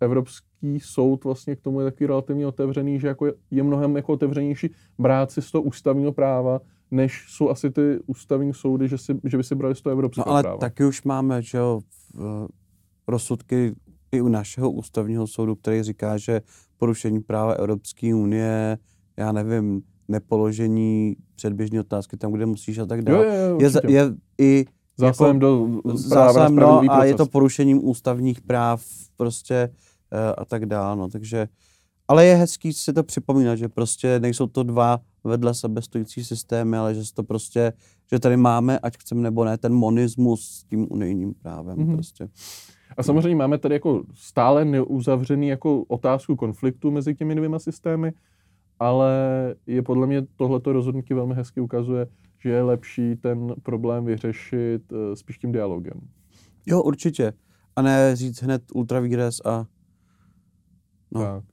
Evropský 0.01 0.81
soud 0.81 1.25
vlastně 1.25 1.57
k 1.57 1.61
tomu 1.61 1.81
je 1.81 1.91
taky 1.91 2.07
relativně 2.07 2.47
otevřený, 2.47 3.01
že 3.01 3.09
jako 3.09 3.27
je, 3.27 3.33
je 3.51 3.63
mnohem 3.63 3.97
jako 3.97 4.13
otevřenější 4.13 4.71
brát 4.99 5.31
si 5.31 5.43
z 5.43 5.51
toho 5.51 5.63
ústavního 5.63 6.13
práva, 6.13 6.61
než 6.91 7.27
jsou 7.29 7.51
asi 7.51 7.71
ty 7.71 7.99
ústavní 8.07 8.55
soudy, 8.55 8.89
že, 8.89 8.99
si, 8.99 9.21
že 9.25 9.37
by 9.37 9.45
si 9.45 9.55
brali 9.55 9.75
z 9.75 9.81
toho 9.81 9.93
evropského 9.93 10.25
no, 10.27 10.33
ale 10.33 10.43
práva. 10.43 10.59
taky 10.59 10.85
už 10.85 11.03
máme, 11.03 11.43
že 11.43 11.59
jo, 11.59 11.81
rozsudky 13.09 13.75
i 14.13 14.21
u 14.21 14.29
našeho 14.29 14.71
ústavního 14.71 15.27
soudu, 15.27 15.55
který 15.55 15.83
říká, 15.83 16.17
že 16.19 16.41
porušení 16.79 17.21
práva 17.21 17.53
Evropské 17.53 18.15
unie, 18.15 18.79
já 19.17 19.33
nevím, 19.33 19.83
nepoložení 20.09 21.17
předběžné 21.35 21.81
otázky 21.81 22.17
tam, 22.17 22.33
kde 22.33 22.47
musíš 22.47 22.79
a 22.79 22.87
tak 22.87 23.03
dále, 23.03 23.27
jo, 23.27 23.33
jo, 23.33 23.59
je, 23.61 23.93
je 23.93 24.15
i 24.39 24.65
zásahem 24.97 25.37
jako, 25.37 25.49
do 25.83 25.99
zásahem, 25.99 26.57
no, 26.57 26.83
a 26.91 27.05
je 27.05 27.15
to 27.15 27.27
porušením 27.27 27.89
ústavních 27.89 28.41
práv 28.41 28.85
prostě 29.17 29.71
uh, 30.13 30.19
a 30.39 30.45
tak 30.45 30.67
dále, 30.67 30.97
no, 30.97 31.09
takže 31.09 31.49
ale 32.09 32.27
je 32.27 32.35
hezký 32.35 32.73
si 32.73 32.93
to 32.93 33.03
připomínat, 33.03 33.57
že 33.57 33.69
prostě 33.69 34.21
nejsou 34.21 34.47
to 34.47 34.63
dva 34.63 35.01
vedle 35.25 35.55
sebe 35.55 35.83
stojící 35.83 36.25
systémy, 36.25 36.77
ale 36.77 36.95
že 36.95 37.15
to 37.15 37.23
prostě, 37.23 37.73
že 38.13 38.19
tady 38.19 38.37
máme, 38.37 38.79
ať 38.79 38.99
chceme 38.99 39.21
nebo 39.21 39.45
ne, 39.45 39.59
ten 39.59 39.75
monismus 39.75 40.49
s 40.49 40.65
tím 40.65 40.87
unijním 40.91 41.35
právem 41.35 41.77
mm-hmm. 41.79 41.95
prostě. 41.95 42.29
A 42.97 43.03
samozřejmě 43.03 43.37
máme 43.37 43.59
tady 43.59 43.75
jako 43.75 44.05
stále 44.15 44.65
neuzavřený 44.65 45.49
jako 45.49 45.83
otázku 45.83 46.37
konfliktu 46.37 46.91
mezi 46.91 47.15
těmi 47.15 47.35
dvěma 47.35 47.59
systémy, 47.59 48.13
ale 48.79 49.11
je 49.67 49.83
podle 49.83 50.07
mě 50.07 50.23
tohleto 50.37 50.73
rozhodnutí 50.73 51.15
velmi 51.15 51.35
hezky 51.35 51.61
ukazuje, 51.61 52.07
že 52.39 52.51
je 52.51 52.63
lepší 52.63 53.17
ten 53.17 53.55
problém 53.63 54.05
vyřešit 54.05 54.93
uh, 54.93 55.15
spíš 55.15 55.39
tím 55.39 55.53
dialogem. 55.53 56.01
Jo, 56.67 56.83
určitě. 56.83 57.33
A 57.77 57.83
ne 57.83 58.17
říct 58.17 58.43
hned 58.43 58.63
ultravíres 58.75 59.41
a... 59.45 59.65
No. 61.11 61.21
Tak. 61.21 61.45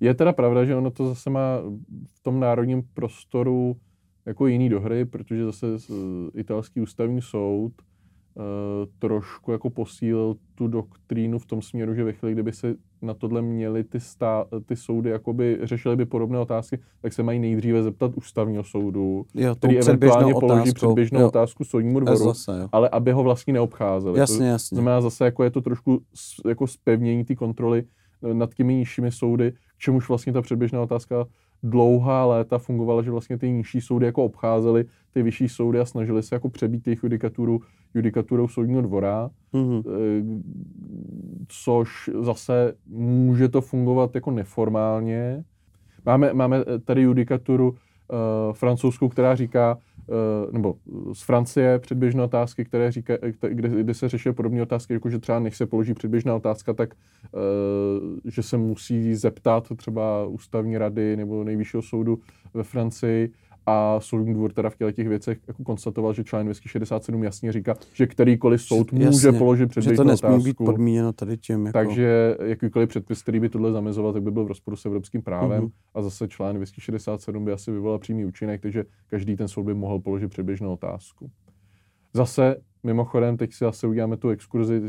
Je 0.00 0.14
teda 0.14 0.32
pravda, 0.32 0.64
že 0.64 0.76
ono 0.76 0.90
to 0.90 1.08
zase 1.08 1.30
má 1.30 1.58
v 2.06 2.20
tom 2.22 2.40
národním 2.40 2.82
prostoru 2.94 3.76
jako 4.26 4.46
jiný 4.46 4.68
dohry, 4.68 5.04
protože 5.04 5.44
zase 5.44 5.66
italský 6.34 6.80
ústavní 6.80 7.22
soud 7.22 7.72
Eh, 7.82 7.87
trošku 8.98 9.52
jako 9.52 9.70
posílil 9.70 10.36
tu 10.54 10.68
doktrínu 10.68 11.38
v 11.38 11.46
tom 11.46 11.62
směru, 11.62 11.94
že 11.94 12.04
ve 12.04 12.12
chvíli, 12.12 12.32
kdyby 12.32 12.52
se 12.52 12.74
na 13.02 13.14
tohle 13.14 13.42
měly 13.42 13.84
ty, 13.84 14.00
stá, 14.00 14.46
ty 14.66 14.76
soudy, 14.76 15.10
jakoby 15.10 15.58
řešily 15.62 15.96
by 15.96 16.06
podobné 16.06 16.38
otázky, 16.38 16.78
tak 17.02 17.12
se 17.12 17.22
mají 17.22 17.38
nejdříve 17.38 17.82
zeptat 17.82 18.10
ústavního 18.14 18.64
soudu, 18.64 19.26
jo, 19.34 19.54
který 19.54 19.78
eventuálně 19.78 20.34
otázkou. 20.34 20.46
položí 20.46 20.72
předběžnou 20.72 21.20
jo. 21.20 21.28
otázku 21.28 21.64
soudnímu 21.64 22.00
dvoru, 22.00 22.16
zase, 22.18 22.68
ale 22.72 22.88
aby 22.88 23.12
ho 23.12 23.22
vlastně 23.22 23.52
neobcházeli. 23.52 24.18
Jasně, 24.18 24.48
jasně. 24.48 24.76
To 24.76 24.80
znamená 24.80 25.00
zase, 25.00 25.24
jako 25.24 25.44
je 25.44 25.50
to 25.50 25.60
trošku 25.60 26.00
jako 26.48 26.66
spevnění 26.66 27.24
ty 27.24 27.36
kontroly 27.36 27.84
eh, 28.30 28.34
nad 28.34 28.54
těmi 28.54 28.74
nižšími 28.74 29.12
soudy, 29.12 29.52
k 29.52 29.78
čemuž 29.78 30.08
vlastně 30.08 30.32
ta 30.32 30.42
předběžná 30.42 30.82
otázka 30.82 31.26
dlouhá 31.62 32.26
léta 32.26 32.58
fungovala, 32.58 33.02
že 33.02 33.10
vlastně 33.10 33.38
ty 33.38 33.50
nižší 33.50 33.80
soudy 33.80 34.06
jako 34.06 34.24
obcházely 34.24 34.84
ty 35.10 35.22
vyšší 35.22 35.48
soudy 35.48 35.80
a 35.80 35.84
snažili 35.84 36.22
se 36.22 36.34
jako 36.34 36.48
přebít 36.48 36.86
jejich 36.86 37.02
judikaturu 37.02 37.60
judikaturou 37.94 38.48
soudního 38.48 38.82
dvora, 38.82 39.30
mm-hmm. 39.54 39.82
což 41.48 42.10
zase 42.20 42.72
může 42.86 43.48
to 43.48 43.60
fungovat 43.60 44.14
jako 44.14 44.30
neformálně. 44.30 45.44
Máme, 46.06 46.34
máme 46.34 46.64
tady 46.84 47.02
judikaturu 47.02 47.68
uh, 47.68 47.76
francouzskou, 48.52 49.08
která 49.08 49.34
říká, 49.34 49.78
nebo 50.52 50.74
z 51.12 51.22
Francie 51.22 51.78
předběžné 51.78 52.22
otázky, 52.22 52.64
které 52.64 52.92
říká, 52.92 53.14
kde, 53.48 53.68
kde 53.68 53.94
se 53.94 54.08
řeší 54.08 54.32
podobné 54.32 54.62
otázky, 54.62 54.92
jako 54.92 55.10
že 55.10 55.18
třeba 55.18 55.38
než 55.38 55.56
se 55.56 55.66
položí 55.66 55.94
předběžná 55.94 56.34
otázka, 56.34 56.74
tak 56.74 56.94
že 58.24 58.42
se 58.42 58.56
musí 58.56 59.14
zeptat 59.14 59.68
třeba 59.76 60.26
ústavní 60.26 60.78
rady 60.78 61.16
nebo 61.16 61.44
nejvyššího 61.44 61.82
soudu 61.82 62.18
ve 62.54 62.62
Francii, 62.62 63.32
a 63.68 64.00
soudní 64.00 64.34
dvůr 64.34 64.52
teda 64.52 64.70
v 64.70 64.76
těch 64.92 65.08
věcech 65.08 65.38
jako 65.48 65.64
konstatoval, 65.64 66.12
že 66.12 66.24
článek 66.24 66.46
267 66.46 67.24
jasně 67.24 67.52
říká, 67.52 67.74
že 67.92 68.06
kterýkoliv 68.06 68.62
soud 68.62 68.92
Jasně, 68.92 69.06
může 69.06 69.32
položit 69.38 69.66
předběžnou 69.66 69.92
že 69.92 69.96
to 69.96 70.04
nesmí 70.04 70.28
otázku. 70.28 70.44
být 70.44 70.56
podmíněno 70.56 71.12
tady 71.12 71.36
tím. 71.36 71.66
Jako... 71.66 71.78
Takže 71.78 72.36
jakýkoliv 72.44 72.88
předpis, 72.88 73.22
který 73.22 73.40
by 73.40 73.48
tohle 73.48 73.72
zamezoval, 73.72 74.12
tak 74.12 74.22
by 74.22 74.30
byl 74.30 74.44
v 74.44 74.48
rozporu 74.48 74.76
s 74.76 74.86
evropským 74.86 75.22
právem 75.22 75.64
uh-huh. 75.64 75.70
a 75.94 76.02
zase 76.02 76.28
článek 76.28 76.56
267 76.56 77.44
by 77.44 77.52
asi 77.52 77.70
vyvolal 77.70 77.98
přímý 77.98 78.24
účinek, 78.24 78.60
takže 78.60 78.84
každý 79.06 79.36
ten 79.36 79.48
soud 79.48 79.64
by 79.64 79.74
mohl 79.74 79.98
položit 79.98 80.28
předběžnou 80.28 80.72
otázku. 80.72 81.30
Zase 82.14 82.56
mimochodem, 82.82 83.36
teď 83.36 83.52
si 83.52 83.64
zase 83.64 83.86
uděláme 83.86 84.16
tu 84.16 84.28
exkurzi, 84.28 84.82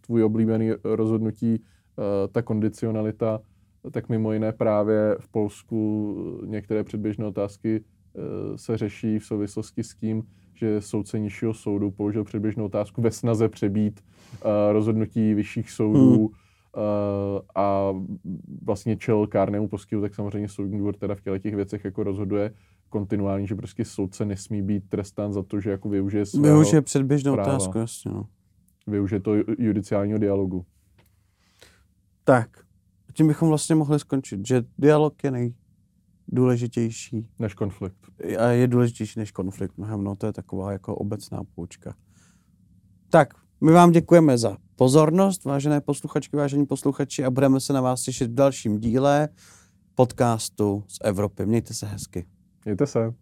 tvůj 0.00 0.24
oblíbený 0.24 0.70
rozhodnutí, 0.84 1.62
eh, 1.62 2.28
ta 2.28 2.42
kondicionalita, 2.42 3.40
tak 3.90 4.08
mimo 4.08 4.32
jiné 4.32 4.52
právě 4.52 5.16
v 5.20 5.28
Polsku 5.28 6.16
některé 6.46 6.84
předběžné 6.84 7.26
otázky 7.26 7.84
eh, 7.84 8.58
se 8.58 8.78
řeší 8.78 9.18
v 9.18 9.26
souvislosti 9.26 9.82
s 9.82 9.94
tím, 9.94 10.22
že 10.54 10.80
soudce 10.80 11.18
nižšího 11.18 11.54
soudu 11.54 11.90
položil 11.90 12.24
předběžnou 12.24 12.64
otázku 12.64 13.02
ve 13.02 13.10
snaze 13.10 13.48
přebít 13.48 14.00
uh, 14.44 14.50
rozhodnutí 14.72 15.34
vyšších 15.34 15.70
soudů 15.70 16.14
hmm. 16.16 16.24
uh, 16.24 16.30
a 17.54 17.94
vlastně 18.62 18.96
čel 18.96 19.26
kárnému 19.26 19.68
postihu, 19.68 20.02
tak 20.02 20.14
samozřejmě 20.14 20.48
soudní 20.48 20.78
dvůr 20.78 20.96
teda 20.96 21.14
v 21.14 21.38
těch 21.38 21.54
věcech 21.54 21.84
jako 21.84 22.02
rozhoduje 22.02 22.54
kontinuálně, 22.88 23.46
že 23.46 23.54
prostě 23.54 23.84
soudce 23.84 24.24
nesmí 24.24 24.62
být 24.62 24.88
trestán 24.88 25.32
za 25.32 25.42
to, 25.42 25.60
že 25.60 25.70
jako 25.70 25.88
využije 25.88 26.26
svého 26.26 26.44
Využije 26.44 26.82
předběžnou 26.82 27.34
práva. 27.34 27.48
otázku, 27.48 27.78
jasně. 27.78 28.12
No. 28.12 28.26
Využije 28.86 29.20
to 29.20 29.34
judiciálního 29.58 30.18
dialogu. 30.18 30.64
Tak, 32.24 32.48
tím 33.12 33.26
bychom 33.26 33.48
vlastně 33.48 33.74
mohli 33.74 33.98
skončit, 33.98 34.46
že 34.46 34.62
dialog 34.78 35.24
je 35.24 35.30
nejdůležitější. 35.30 37.28
Než 37.38 37.54
konflikt. 37.54 37.96
A 38.38 38.46
je 38.46 38.66
důležitější 38.66 39.18
než 39.18 39.30
konflikt 39.30 39.78
mnohem, 39.78 40.04
no 40.04 40.16
to 40.16 40.26
je 40.26 40.32
taková 40.32 40.72
jako 40.72 40.94
obecná 40.94 41.40
poučka. 41.54 41.94
Tak, 43.10 43.34
my 43.60 43.72
vám 43.72 43.90
děkujeme 43.90 44.38
za 44.38 44.56
pozornost, 44.76 45.44
vážené 45.44 45.80
posluchačky, 45.80 46.36
vážení 46.36 46.66
posluchači, 46.66 47.24
a 47.24 47.30
budeme 47.30 47.60
se 47.60 47.72
na 47.72 47.80
vás 47.80 48.02
těšit 48.02 48.30
v 48.30 48.34
dalším 48.34 48.78
díle 48.78 49.28
podcastu 49.94 50.84
z 50.88 50.98
Evropy. 51.04 51.46
Mějte 51.46 51.74
se 51.74 51.86
hezky. 51.86 52.26
Mějte 52.64 52.86
se. 52.86 53.21